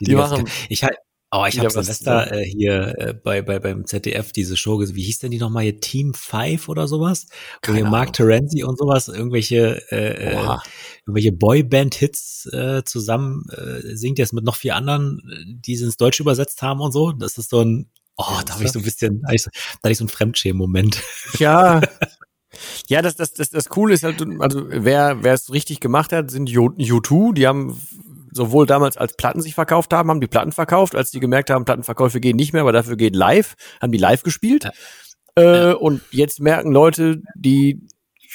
Die, 0.00 0.06
die 0.06 0.14
machen. 0.16 0.48
Ich 0.68 0.82
halt, 0.82 0.96
Oh, 1.34 1.46
ich 1.48 1.58
habe 1.58 1.70
Silvester 1.70 2.30
äh, 2.30 2.44
hier 2.44 2.94
äh, 2.98 3.14
bei, 3.14 3.40
bei 3.40 3.58
beim 3.58 3.86
ZDF 3.86 4.32
diese 4.32 4.54
Show 4.54 4.76
gesehen. 4.76 4.96
Wie 4.96 5.04
hieß 5.04 5.20
denn 5.20 5.30
die 5.30 5.38
nochmal 5.38 5.62
hier? 5.62 5.80
Team 5.80 6.12
5 6.12 6.68
oder 6.68 6.86
sowas? 6.86 7.26
Wo 7.64 7.72
hier 7.72 7.86
Mark 7.86 8.12
Terenzi 8.12 8.64
und 8.64 8.76
sowas 8.76 9.08
irgendwelche 9.08 9.80
äh, 9.90 10.34
äh, 10.34 10.58
irgendwelche 11.06 11.32
Boyband-Hits 11.32 12.52
äh, 12.52 12.82
zusammen 12.84 13.46
äh, 13.48 13.96
singt 13.96 14.18
jetzt 14.18 14.34
mit 14.34 14.44
noch 14.44 14.56
vier 14.56 14.76
anderen, 14.76 15.22
die 15.46 15.74
sie 15.76 15.86
ins 15.86 15.96
Deutsche 15.96 16.22
übersetzt 16.22 16.60
haben 16.60 16.80
und 16.80 16.92
so. 16.92 17.12
Das 17.12 17.38
ist 17.38 17.48
so 17.48 17.60
ein 17.62 17.88
Oh, 18.16 18.40
da 18.44 18.54
habe 18.54 18.64
ich 18.64 18.72
so 18.72 18.78
ein 18.78 18.84
bisschen, 18.84 19.20
da 19.22 19.28
hatte 19.28 19.90
ich 19.90 19.98
so, 19.98 20.04
einen 20.04 20.08
Fremdschämen-Moment. 20.08 21.02
Ja. 21.38 21.80
Ja, 22.86 23.00
das, 23.00 23.16
das, 23.16 23.32
das, 23.32 23.48
das 23.48 23.70
Coole 23.70 23.94
ist 23.94 24.02
halt, 24.02 24.22
also 24.40 24.66
wer, 24.68 25.22
wer 25.24 25.32
es 25.32 25.50
richtig 25.50 25.80
gemacht 25.80 26.12
hat, 26.12 26.30
sind 26.30 26.50
U2, 26.50 27.32
die 27.32 27.46
haben 27.46 27.80
sowohl 28.30 28.66
damals 28.66 28.98
als 28.98 29.16
Platten 29.16 29.40
sich 29.40 29.54
verkauft 29.54 29.92
haben, 29.94 30.10
haben 30.10 30.20
die 30.20 30.26
Platten 30.26 30.52
verkauft, 30.52 30.94
als 30.94 31.10
die 31.10 31.20
gemerkt 31.20 31.48
haben, 31.48 31.64
Plattenverkäufe 31.64 32.20
gehen 32.20 32.36
nicht 32.36 32.52
mehr, 32.52 32.62
aber 32.62 32.72
dafür 32.72 32.96
geht 32.96 33.16
live, 33.16 33.54
haben 33.80 33.92
die 33.92 33.98
live 33.98 34.22
gespielt. 34.22 34.68
Ja. 35.38 35.70
Äh. 35.70 35.74
Und 35.74 36.02
jetzt 36.10 36.40
merken 36.40 36.72
Leute, 36.72 37.22
die 37.34 37.86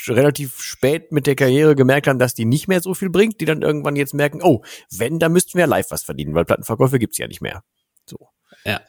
relativ 0.08 0.62
spät 0.62 1.12
mit 1.12 1.28
der 1.28 1.36
Karriere 1.36 1.76
gemerkt 1.76 2.08
haben, 2.08 2.20
dass 2.20 2.34
die 2.34 2.46
nicht 2.46 2.68
mehr 2.68 2.82
so 2.82 2.94
viel 2.94 3.10
bringt, 3.10 3.42
die 3.42 3.46
dann 3.46 3.62
irgendwann 3.62 3.96
jetzt 3.96 4.14
merken, 4.14 4.42
oh, 4.42 4.64
wenn, 4.92 5.20
dann 5.20 5.34
müssten 5.34 5.58
wir 5.58 5.68
live 5.68 5.88
was 5.90 6.04
verdienen, 6.04 6.34
weil 6.36 6.46
Plattenverkäufe 6.46 7.00
gibt's 7.00 7.18
ja 7.18 7.28
nicht 7.28 7.42
mehr. 7.42 7.64
So. 8.06 8.30
Ja. 8.64 8.82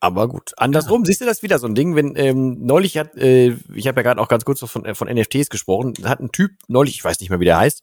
Aber 0.00 0.28
gut, 0.28 0.52
andersrum, 0.56 1.02
ja. 1.02 1.06
siehst 1.06 1.20
du 1.20 1.24
das 1.24 1.42
wieder 1.42 1.58
so 1.58 1.66
ein 1.66 1.74
Ding, 1.74 1.96
wenn 1.96 2.14
ähm, 2.14 2.64
neulich 2.64 2.96
hat, 2.98 3.16
äh, 3.16 3.56
ich 3.74 3.88
habe 3.88 4.00
ja 4.00 4.02
gerade 4.02 4.20
auch 4.20 4.28
ganz 4.28 4.44
kurz 4.44 4.60
von, 4.60 4.84
äh, 4.84 4.94
von 4.94 5.08
NFTs 5.08 5.50
gesprochen, 5.50 5.94
hat 6.04 6.20
ein 6.20 6.30
Typ 6.30 6.52
neulich, 6.68 6.94
ich 6.94 7.04
weiß 7.04 7.18
nicht 7.20 7.30
mehr, 7.30 7.40
wie 7.40 7.46
der 7.46 7.58
heißt, 7.58 7.82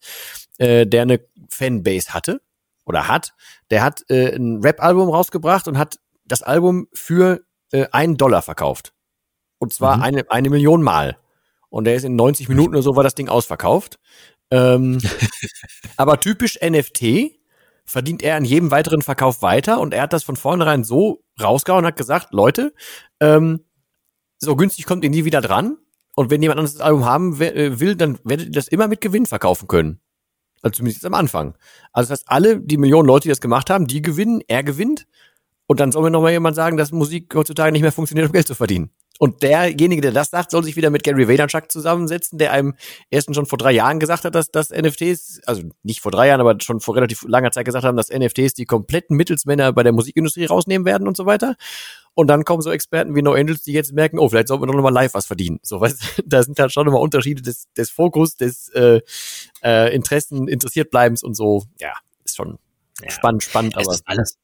äh, 0.58 0.88
der 0.88 1.02
eine 1.02 1.20
Fanbase 1.50 2.14
hatte 2.14 2.42
oder 2.86 3.10
hat, 3.10 3.34
der 3.70 3.84
hat 3.84 4.10
äh, 4.10 4.34
ein 4.34 4.62
Rap-Album 4.62 5.10
rausgebracht 5.10 5.68
und 5.68 5.78
hat 5.78 6.00
das 6.26 6.42
Album 6.42 6.88
für 6.94 7.42
äh, 7.72 7.88
einen 7.92 8.16
Dollar 8.16 8.42
verkauft. 8.42 8.94
Und 9.58 9.74
zwar 9.74 9.98
mhm. 9.98 10.04
eine, 10.04 10.32
eine 10.32 10.50
Million 10.50 10.82
Mal. 10.82 11.18
Und 11.70 11.86
der 11.86 11.96
ist 11.96 12.06
in 12.06 12.16
90 12.16 12.48
Minuten 12.48 12.76
oder 12.76 12.82
so 12.82 12.96
war 12.96 13.04
das 13.04 13.16
Ding 13.16 13.28
ausverkauft. 13.28 14.00
Ähm, 14.52 15.02
aber 15.98 16.20
typisch 16.20 16.60
NFT, 16.62 17.32
verdient 17.86 18.24
er 18.24 18.36
an 18.36 18.46
jedem 18.46 18.72
weiteren 18.72 19.02
Verkauf 19.02 19.42
weiter 19.42 19.80
und 19.80 19.94
er 19.94 20.04
hat 20.04 20.14
das 20.14 20.24
von 20.24 20.36
vornherein 20.36 20.84
so 20.84 21.24
rausgehauen 21.42 21.84
und 21.84 21.88
hat 21.88 21.98
gesagt, 21.98 22.34
Leute, 22.34 22.74
ähm, 23.20 23.62
so 24.40 24.56
günstig 24.56 24.86
kommt 24.86 25.04
ihr 25.04 25.10
nie 25.10 25.26
wieder 25.26 25.42
dran 25.42 25.78
und 26.16 26.30
wenn 26.30 26.42
jemand 26.42 26.60
anderes 26.60 26.74
das 26.74 26.82
Album 26.82 27.06
haben 27.06 27.40
äh, 27.42 27.80
will, 27.80 27.96
dann 27.96 28.20
werdet 28.24 28.48
ihr 28.48 28.52
das 28.52 28.68
immer 28.68 28.88
mit 28.88 29.02
Gewinn 29.02 29.26
verkaufen 29.26 29.68
können. 29.68 30.00
Also 30.62 30.78
zumindest 30.78 31.04
jetzt 31.04 31.06
am 31.06 31.14
Anfang. 31.14 31.56
Also 31.94 32.10
das 32.10 32.20
heißt, 32.22 32.30
alle 32.30 32.60
die 32.60 32.78
Millionen 32.78 33.08
Leute, 33.08 33.24
die 33.24 33.30
das 33.30 33.42
gemacht 33.42 33.70
haben, 33.70 33.86
die 33.86 34.02
gewinnen, 34.02 34.42
er 34.48 34.64
gewinnt 34.64 35.06
und 35.68 35.80
dann 35.80 35.92
soll 35.92 36.04
mir 36.04 36.12
noch 36.12 36.22
mal 36.22 36.32
jemand 36.32 36.56
sagen, 36.56 36.78
dass 36.78 36.92
Musik 36.92 37.34
heutzutage 37.36 37.72
nicht 37.72 37.82
mehr 37.82 37.92
funktioniert, 37.92 38.28
um 38.28 38.34
Geld 38.34 38.48
zu 38.48 38.56
verdienen. 38.56 38.92
Und 39.18 39.44
derjenige, 39.44 40.02
der 40.02 40.12
das 40.12 40.30
sagt, 40.30 40.52
soll 40.52 40.64
sich 40.64 40.76
wieder 40.76 40.90
mit 40.90 41.04
Gary 41.04 41.28
Vaynerchuk 41.28 41.72
zusammensetzen, 41.72 42.38
der 42.38 42.52
einem 42.52 42.76
erstens 43.10 43.38
schon 43.38 43.46
vor 43.46 43.58
drei 43.58 43.72
Jahren 43.72 44.00
gesagt 44.00 44.26
hat, 44.26 44.36
dass, 44.36 44.52
dass 44.52 44.72
NFTs, 44.72 45.42
also 45.46 45.64
nicht 45.84 46.02
vor 46.02 46.12
drei 46.12 46.28
Jahren, 46.28 46.42
aber 46.42 46.58
schon 46.62 46.82
vor 46.82 46.96
relativ 46.96 47.24
langer 47.28 47.52
Zeit 47.52 47.66
gesagt 47.66 47.86
haben, 47.86 47.96
dass 47.96 48.10
NFTs 48.10 48.54
die 48.54 48.66
kompletten 48.66 49.16
Mittelsmänner 49.16 49.72
bei 49.72 49.84
der 49.84 49.94
Musikindustrie 49.94 50.46
rausnehmen 50.46 50.86
werden 50.86 51.08
und 51.08 51.16
so 51.16 51.26
weiter. 51.26 51.56
Und 52.14 52.28
dann 52.28 52.44
kommen 52.44 52.62
so 52.62 52.72
Experten 52.72 53.16
wie 53.16 53.22
No 53.22 53.34
Angels, 53.34 53.64
die 53.64 53.74
jetzt 53.74 53.94
merken, 53.94 54.20
oh, 54.20 54.30
vielleicht 54.30 54.48
sollten 54.48 54.64
wir 54.64 54.68
doch 54.68 54.76
nochmal 54.76 54.94
live 54.94 55.14
was 55.14 55.26
verdienen. 55.26 55.60
So, 55.64 55.80
weißt 55.80 56.24
da 56.26 56.44
sind 56.44 56.60
halt 56.60 56.72
schon 56.72 56.86
nochmal 56.86 57.02
Unterschiede 57.02 57.42
des, 57.42 57.72
des 57.74 57.90
Fokus, 57.90 58.36
des 58.36 58.70
äh, 58.70 59.02
äh, 59.64 59.94
Interessen, 59.94 60.48
interessiert 60.48 60.92
bleibens 60.92 61.24
und 61.24 61.36
so. 61.36 61.64
Ja, 61.80 61.94
ist 62.24 62.36
schon 62.36 62.58
ja, 63.04 63.10
spannend, 63.10 63.44
spannend, 63.44 63.76
aber. 63.76 63.88
Es 63.90 63.96
ist 63.96 64.04
alles, 64.06 64.38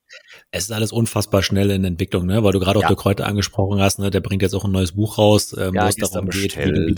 es 0.51 0.63
ist 0.65 0.71
alles 0.71 0.91
unfassbar 0.91 1.41
schnell 1.41 1.71
in 1.71 1.83
Entwicklung, 1.85 2.25
ne? 2.25 2.43
Weil 2.43 2.51
du 2.51 2.59
gerade 2.59 2.79
auch 2.79 2.83
ja. 2.83 2.89
der 2.89 2.97
Kräuter 2.97 3.25
angesprochen 3.25 3.79
hast, 3.79 3.99
ne? 3.99 4.11
Der 4.11 4.19
bringt 4.19 4.41
jetzt 4.41 4.53
auch 4.53 4.65
ein 4.65 4.71
neues 4.71 4.93
Buch 4.93 5.17
raus, 5.17 5.55
ähm, 5.57 5.73
ja, 5.73 5.83
wo 5.83 5.87
es 5.87 5.95
darum 5.95 6.29
geht, 6.29 6.57
wie 6.57 6.71
du, 6.71 6.95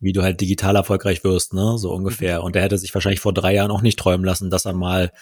wie 0.00 0.12
du 0.12 0.22
halt 0.22 0.40
digital 0.40 0.76
erfolgreich 0.76 1.24
wirst, 1.24 1.54
ne? 1.54 1.78
So 1.78 1.92
ungefähr. 1.92 2.42
Und 2.42 2.54
der 2.54 2.62
hätte 2.62 2.78
sich 2.78 2.92
wahrscheinlich 2.94 3.20
vor 3.20 3.32
drei 3.32 3.54
Jahren 3.54 3.70
auch 3.70 3.82
nicht 3.82 3.98
träumen 3.98 4.24
lassen, 4.24 4.50
dass 4.50 4.66
er 4.66 4.74
mal 4.74 5.12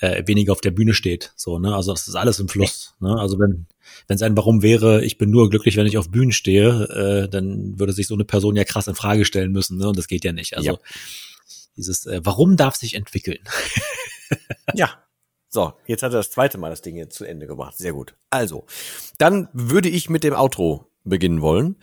äh, 0.00 0.22
weniger 0.26 0.52
auf 0.52 0.60
der 0.60 0.70
Bühne 0.70 0.94
steht. 0.94 1.32
So, 1.36 1.58
ne? 1.58 1.74
Also 1.74 1.92
das 1.92 2.08
ist 2.08 2.14
alles 2.14 2.38
im 2.40 2.48
Fluss. 2.48 2.94
Ne? 3.00 3.14
Also 3.18 3.38
wenn 3.38 3.66
wenn 4.08 4.18
sein 4.18 4.36
Warum 4.36 4.62
wäre, 4.62 5.04
ich 5.04 5.18
bin 5.18 5.30
nur 5.30 5.50
glücklich, 5.50 5.76
wenn 5.76 5.86
ich 5.86 5.98
auf 5.98 6.10
Bühnen 6.10 6.32
stehe, 6.32 7.24
äh, 7.24 7.28
dann 7.28 7.78
würde 7.78 7.92
sich 7.92 8.06
so 8.06 8.14
eine 8.14 8.24
Person 8.24 8.56
ja 8.56 8.64
krass 8.64 8.88
in 8.88 8.94
Frage 8.94 9.24
stellen 9.24 9.52
müssen, 9.52 9.78
ne? 9.78 9.88
Und 9.88 9.98
das 9.98 10.08
geht 10.08 10.24
ja 10.24 10.32
nicht. 10.32 10.56
Also 10.56 10.72
ja. 10.72 10.78
Dieses 11.76 12.06
äh, 12.06 12.20
Warum 12.24 12.56
darf 12.56 12.76
sich 12.76 12.94
entwickeln. 12.94 13.42
ja. 14.74 15.02
So, 15.48 15.72
jetzt 15.86 16.02
hat 16.02 16.12
er 16.12 16.18
das 16.18 16.30
zweite 16.30 16.58
Mal 16.58 16.70
das 16.70 16.82
Ding 16.82 16.96
jetzt 16.96 17.16
zu 17.16 17.24
Ende 17.24 17.46
gemacht. 17.46 17.78
Sehr 17.78 17.92
gut. 17.92 18.14
Also, 18.30 18.66
dann 19.16 19.48
würde 19.52 19.88
ich 19.88 20.10
mit 20.10 20.24
dem 20.24 20.34
Outro 20.34 20.90
beginnen 21.04 21.40
wollen. 21.40 21.76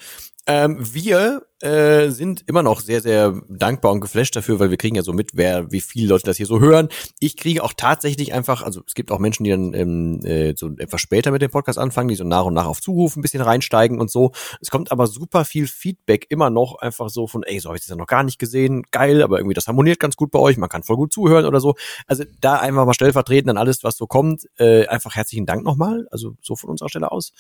Ähm, 0.46 0.78
wir 0.94 1.44
äh, 1.62 2.10
sind 2.10 2.44
immer 2.48 2.62
noch 2.62 2.82
sehr, 2.82 3.00
sehr 3.00 3.42
dankbar 3.48 3.94
und 3.94 4.02
geflasht 4.02 4.36
dafür, 4.36 4.60
weil 4.60 4.70
wir 4.70 4.76
kriegen 4.76 4.98
ja 4.98 5.02
so 5.02 5.14
mit, 5.14 5.32
wer, 5.36 5.72
wie 5.72 5.80
viele 5.80 6.10
Leute 6.10 6.26
das 6.26 6.36
hier 6.36 6.46
so 6.46 6.60
hören. 6.60 6.90
Ich 7.22 7.38
kriege 7.38 7.64
auch 7.64 7.72
tatsächlich 7.72 8.34
einfach, 8.34 8.62
also 8.62 8.82
es 8.86 8.94
gibt 8.94 9.12
auch 9.12 9.20
Menschen, 9.20 9.46
die 9.46 9.52
dann 9.52 9.74
ähm, 9.74 10.20
äh, 10.26 10.54
so 10.58 10.72
etwas 10.78 11.00
später 11.00 11.32
mit 11.32 11.42
dem 11.42 11.52
Podcast 11.52 11.80
anfangen, 11.80 12.10
die 12.10 12.16
so 12.16 12.26
nach 12.26 12.44
und 12.44 12.54
nach 12.54 12.66
auf 12.66 12.82
Zuruf 12.82 13.16
ein 13.16 13.22
bisschen 13.22 13.42
reinsteigen 13.42 14.02
und 14.02 14.12
so. 14.12 14.34
Es 14.60 14.70
kommt 14.70 14.92
aber 14.92 15.08
super 15.08 15.46
viel 15.46 15.68
Feedback 15.68 16.26
immer 16.28 16.50
noch 16.50 16.76
einfach 16.80 17.10
so 17.10 17.28
von, 17.28 17.44
ey, 17.44 17.60
so 17.60 17.70
habe 17.70 17.78
ich 17.78 17.84
das 17.84 17.90
ja 17.90 17.96
noch 17.96 18.08
gar 18.08 18.24
nicht 18.24 18.40
gesehen, 18.40 18.84
geil, 18.92 19.24
aber 19.24 19.38
irgendwie 19.38 19.56
das 19.56 19.68
harmoniert 19.68 20.02
ganz 20.02 20.18
gut 20.18 20.32
bei 20.32 20.40
euch, 20.40 20.58
man 20.58 20.68
kann 20.68 20.84
voll 20.84 20.98
gut 20.98 21.14
zuhören 21.14 21.46
oder 21.46 21.62
so. 21.62 21.76
Also 22.06 22.26
da 22.42 22.56
einfach 22.56 22.86
mal 22.86 22.94
stellvertretend 22.94 23.50
an 23.52 23.58
alles, 23.58 23.86
was 23.86 23.96
so 23.96 24.08
kommt, 24.08 24.50
äh, 24.58 24.88
einfach 24.88 25.16
herzlichen 25.16 25.46
Dank 25.46 25.64
nochmal, 25.64 26.08
also 26.12 26.36
so 26.42 26.58
von 26.58 26.72
unserer 26.72 26.90
Stelle 26.90 27.14
aus. 27.14 27.32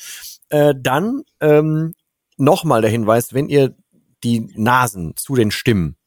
Äh, 0.48 0.74
dann 0.80 1.24
ähm, 1.42 1.94
nochmal 2.38 2.82
der 2.82 2.92
Hinweis, 2.92 3.34
wenn 3.34 3.50
ihr 3.50 3.76
die 4.24 4.52
Nasen 4.56 5.16
zu 5.16 5.36
den 5.36 5.52
Stimmen 5.52 5.98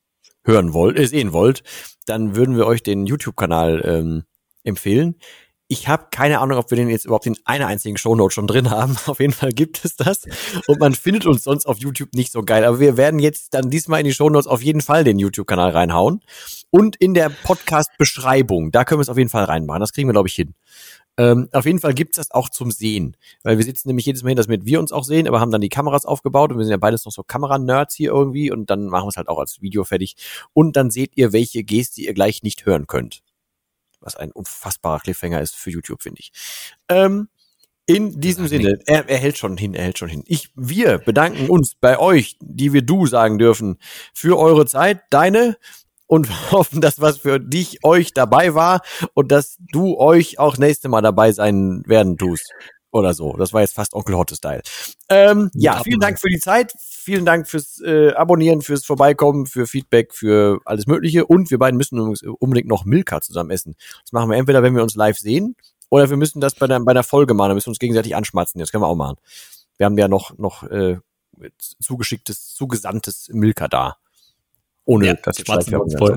hören 0.45 0.73
wollt, 0.73 0.99
äh, 0.99 1.07
sehen 1.07 1.33
wollt, 1.33 1.63
dann 2.07 2.37
würden 2.37 2.57
wir 2.57 2.67
euch 2.67 2.83
den 2.83 3.07
YouTube-Kanal 3.07 3.83
ähm, 3.85 4.23
empfehlen. 4.65 5.17
Ich 5.69 5.89
habe 5.89 6.07
keine 6.13 6.39
Ahnung, 6.39 6.59
ob 6.59 6.71
wir 6.71 6.77
den 6.77 6.89
jetzt 6.89 7.07
überhaupt 7.07 7.27
in 7.27 7.37
einer 7.45 7.67
einzigen 7.67 7.97
Shownote 7.97 8.33
schon 8.33 8.47
drin 8.47 8.71
haben. 8.71 8.97
Auf 9.07 9.19
jeden 9.19 9.33
Fall 9.33 9.51
gibt 9.51 9.85
es 9.85 9.97
das. 9.97 10.23
Und 10.69 10.79
man 10.79 10.95
findet 10.95 11.27
uns 11.27 11.43
sonst 11.43 11.67
auf 11.67 11.79
YouTube 11.79 12.15
nicht 12.15 12.31
so 12.31 12.43
geil. 12.43 12.65
Aber 12.65 12.79
wir 12.79 12.97
werden 12.97 13.19
jetzt 13.19 13.53
dann 13.53 13.69
diesmal 13.69 13.99
in 13.99 14.07
die 14.07 14.15
Shownotes 14.15 14.47
auf 14.47 14.63
jeden 14.63 14.81
Fall 14.81 15.03
den 15.03 15.19
YouTube-Kanal 15.19 15.71
reinhauen. 15.71 16.23
Und 16.71 16.95
in 16.95 17.15
der 17.15 17.31
Podcast-Beschreibung, 17.31 18.71
da 18.71 18.85
können 18.85 19.01
wir 19.01 19.03
es 19.03 19.09
auf 19.09 19.19
jeden 19.19 19.31
Fall 19.31 19.45
reinmachen. 19.45 19.81
Das 19.81 19.93
kriegen 19.93 20.09
wir, 20.09 20.13
glaube 20.13 20.29
ich, 20.29 20.35
hin. 20.37 20.55
Ähm, 21.19 21.49
auf 21.53 21.65
jeden 21.65 21.81
Fall 21.81 21.95
gibt's 21.95 22.17
das 22.17 22.31
auch 22.31 22.49
zum 22.49 22.71
Sehen. 22.71 23.17
Weil 23.43 23.59
wir 23.59 23.65
sitzen 23.65 23.89
nämlich 23.89 24.07
jedes 24.07 24.23
Mal 24.23 24.31
hin, 24.31 24.37
damit 24.37 24.67
wir 24.67 24.79
uns 24.81 24.93
auch 24.93 25.05
sehen, 25.05 25.27
aber 25.27 25.41
haben 25.41 25.51
dann 25.51 25.61
die 25.61 25.69
Kameras 25.69 26.05
aufgebaut 26.05 26.53
und 26.53 26.59
wir 26.59 26.65
sind 26.65 26.73
ja 26.73 26.77
beides 26.77 27.05
noch 27.05 27.13
so 27.13 27.23
Kameranerds 27.23 27.95
hier 27.95 28.11
irgendwie 28.11 28.51
und 28.51 28.69
dann 28.71 28.87
machen 28.87 29.07
wir 29.07 29.11
es 29.11 29.17
halt 29.17 29.29
auch 29.29 29.39
als 29.39 29.63
Video 29.63 29.85
fertig. 29.85 30.17
Und 30.53 30.77
dann 30.77 30.91
seht 30.91 31.17
ihr, 31.17 31.33
welche 31.33 31.65
Geste 31.65 32.03
ihr 32.03 32.15
gleich 32.15 32.43
nicht 32.43 32.67
hören 32.67 32.87
könnt. 32.87 33.23
Was 34.01 34.17
ein 34.17 34.31
unfassbarer 34.31 35.01
Cliffhanger 35.01 35.41
ist 35.41 35.57
für 35.57 35.71
YouTube, 35.71 36.03
finde 36.03 36.21
ich. 36.21 36.33
Ähm, 36.89 37.29
in 37.87 38.21
diesem 38.21 38.49
Sinne, 38.49 38.81
er, 38.87 39.09
er 39.09 39.19
hält 39.19 39.39
schon 39.39 39.57
hin, 39.57 39.73
er 39.73 39.85
hält 39.85 39.99
schon 39.99 40.09
hin. 40.09 40.25
Ich, 40.27 40.51
wir 40.57 40.99
bedanken 40.99 41.49
uns 41.49 41.77
bei 41.77 41.99
euch, 41.99 42.37
die 42.41 42.73
wir 42.73 42.83
du 42.83 43.07
sagen 43.07 43.39
dürfen, 43.39 43.79
für 44.13 44.39
eure 44.39 44.67
Zeit. 44.67 45.03
Deine 45.11 45.57
und 46.07 46.29
hoffen, 46.53 46.81
dass 46.81 47.01
was 47.01 47.19
für 47.19 47.41
dich, 47.41 47.85
euch 47.85 48.13
dabei 48.13 48.55
war 48.55 48.81
und 49.15 49.33
dass 49.33 49.57
du 49.73 49.99
euch 49.99 50.39
auch 50.39 50.59
nächste 50.59 50.89
Mal 50.89 51.03
dabei 51.03 51.33
sein 51.33 51.83
werden 51.87 52.17
tust. 52.17 52.53
Oder 52.93 53.13
so. 53.13 53.37
Das 53.37 53.53
war 53.53 53.61
jetzt 53.61 53.75
fast 53.75 53.93
Onkel 53.93 54.17
Hotte 54.17 54.37
Style. 54.37 54.63
Ähm, 55.11 55.51
ja, 55.53 55.83
vielen 55.83 56.01
Dank 56.01 56.19
für 56.19 56.29
die 56.29 56.39
Zeit. 56.39 56.73
Vielen 56.79 57.27
Dank 57.27 57.47
fürs 57.47 57.79
äh, 57.85 58.13
Abonnieren, 58.13 58.63
fürs 58.63 58.87
Vorbeikommen, 58.87 59.45
für 59.45 59.67
Feedback, 59.67 60.15
für 60.15 60.61
alles 60.65 60.87
Mögliche. 60.87 61.27
Und 61.27 61.51
wir 61.51 61.59
beiden 61.59 61.77
müssen 61.77 62.01
unbedingt 62.39 62.69
noch 62.69 62.87
Milka 62.87 63.21
zusammen 63.21 63.51
essen. 63.51 63.75
Das 64.03 64.13
machen 64.13 64.31
wir 64.31 64.39
entweder, 64.39 64.63
wenn 64.63 64.75
wir 64.75 64.83
uns 64.83 64.95
live 64.95 65.19
sehen, 65.19 65.57
oder 65.91 66.09
wir 66.09 66.17
müssen 66.17 66.41
das 66.41 66.55
bei 66.55 66.67
der, 66.67 66.81
bei 66.81 66.95
der 66.95 67.03
Folge 67.03 67.35
machen. 67.35 67.51
Da 67.51 67.55
müssen 67.55 67.67
wir 67.67 67.73
uns 67.73 67.79
gegenseitig 67.79 68.17
anschmatzen. 68.17 68.61
Das 68.61 68.73
können 68.73 68.83
wir 68.83 68.89
auch 68.89 68.97
machen. 68.97 69.19
Wir 69.77 69.87
haben 69.87 69.99
ja 69.99 70.09
noch, 70.09 70.39
noch 70.39 70.63
äh, 70.63 70.97
zugeschicktes, 71.81 72.55
zugesandtes 72.55 73.29
Milka 73.33 73.69
da. 73.69 73.97
Ohne 74.87 75.07
ja, 75.09 75.15
dass 75.15 75.39
ich 75.39 75.45
voll. 75.45 76.17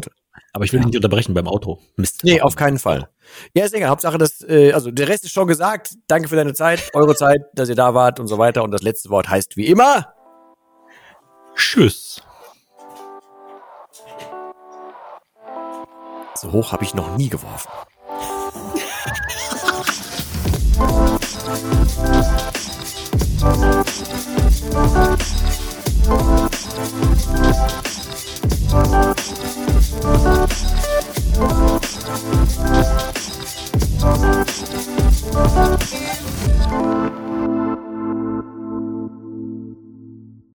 Aber 0.54 0.66
ich 0.66 0.72
will 0.74 0.80
ja. 0.80 0.86
nicht 0.86 0.96
unterbrechen 0.96 1.34
beim 1.34 1.48
Auto. 1.48 1.80
Mist. 1.96 2.24
Nee, 2.24 2.42
auf 2.42 2.56
keinen 2.56 2.80
Fall. 2.80 3.10
Ja, 3.54 3.66
ist 3.66 3.74
egal. 3.74 3.90
Hauptsache, 3.90 4.18
dass, 4.18 4.42
äh, 4.42 4.72
also 4.72 4.90
der 4.92 5.08
Rest 5.08 5.26
ist 5.26 5.32
schon 5.32 5.48
gesagt. 5.48 5.96
Danke 6.08 6.28
für 6.28 6.36
deine 6.36 6.54
Zeit, 6.54 6.90
eure 6.94 7.16
Zeit, 7.16 7.42
dass 7.54 7.70
ihr 7.70 7.76
da 7.76 7.94
wart 7.94 8.20
und 8.20 8.28
so 8.28 8.38
weiter. 8.38 8.64
Und 8.64 8.72
das 8.72 8.82
letzte 8.82 9.10
Wort 9.10 9.30
heißt 9.30 9.58
wie 9.58 9.68
immer. 9.68 10.14
Tschüss. 11.56 12.22
So 16.36 16.52
hoch 16.52 16.72
habe 16.72 16.84
ich 16.84 16.94
noch 16.94 17.18
nie 17.18 17.30
geworfen. 17.30 17.70
Thank 28.70 29.14
you. 37.24 37.29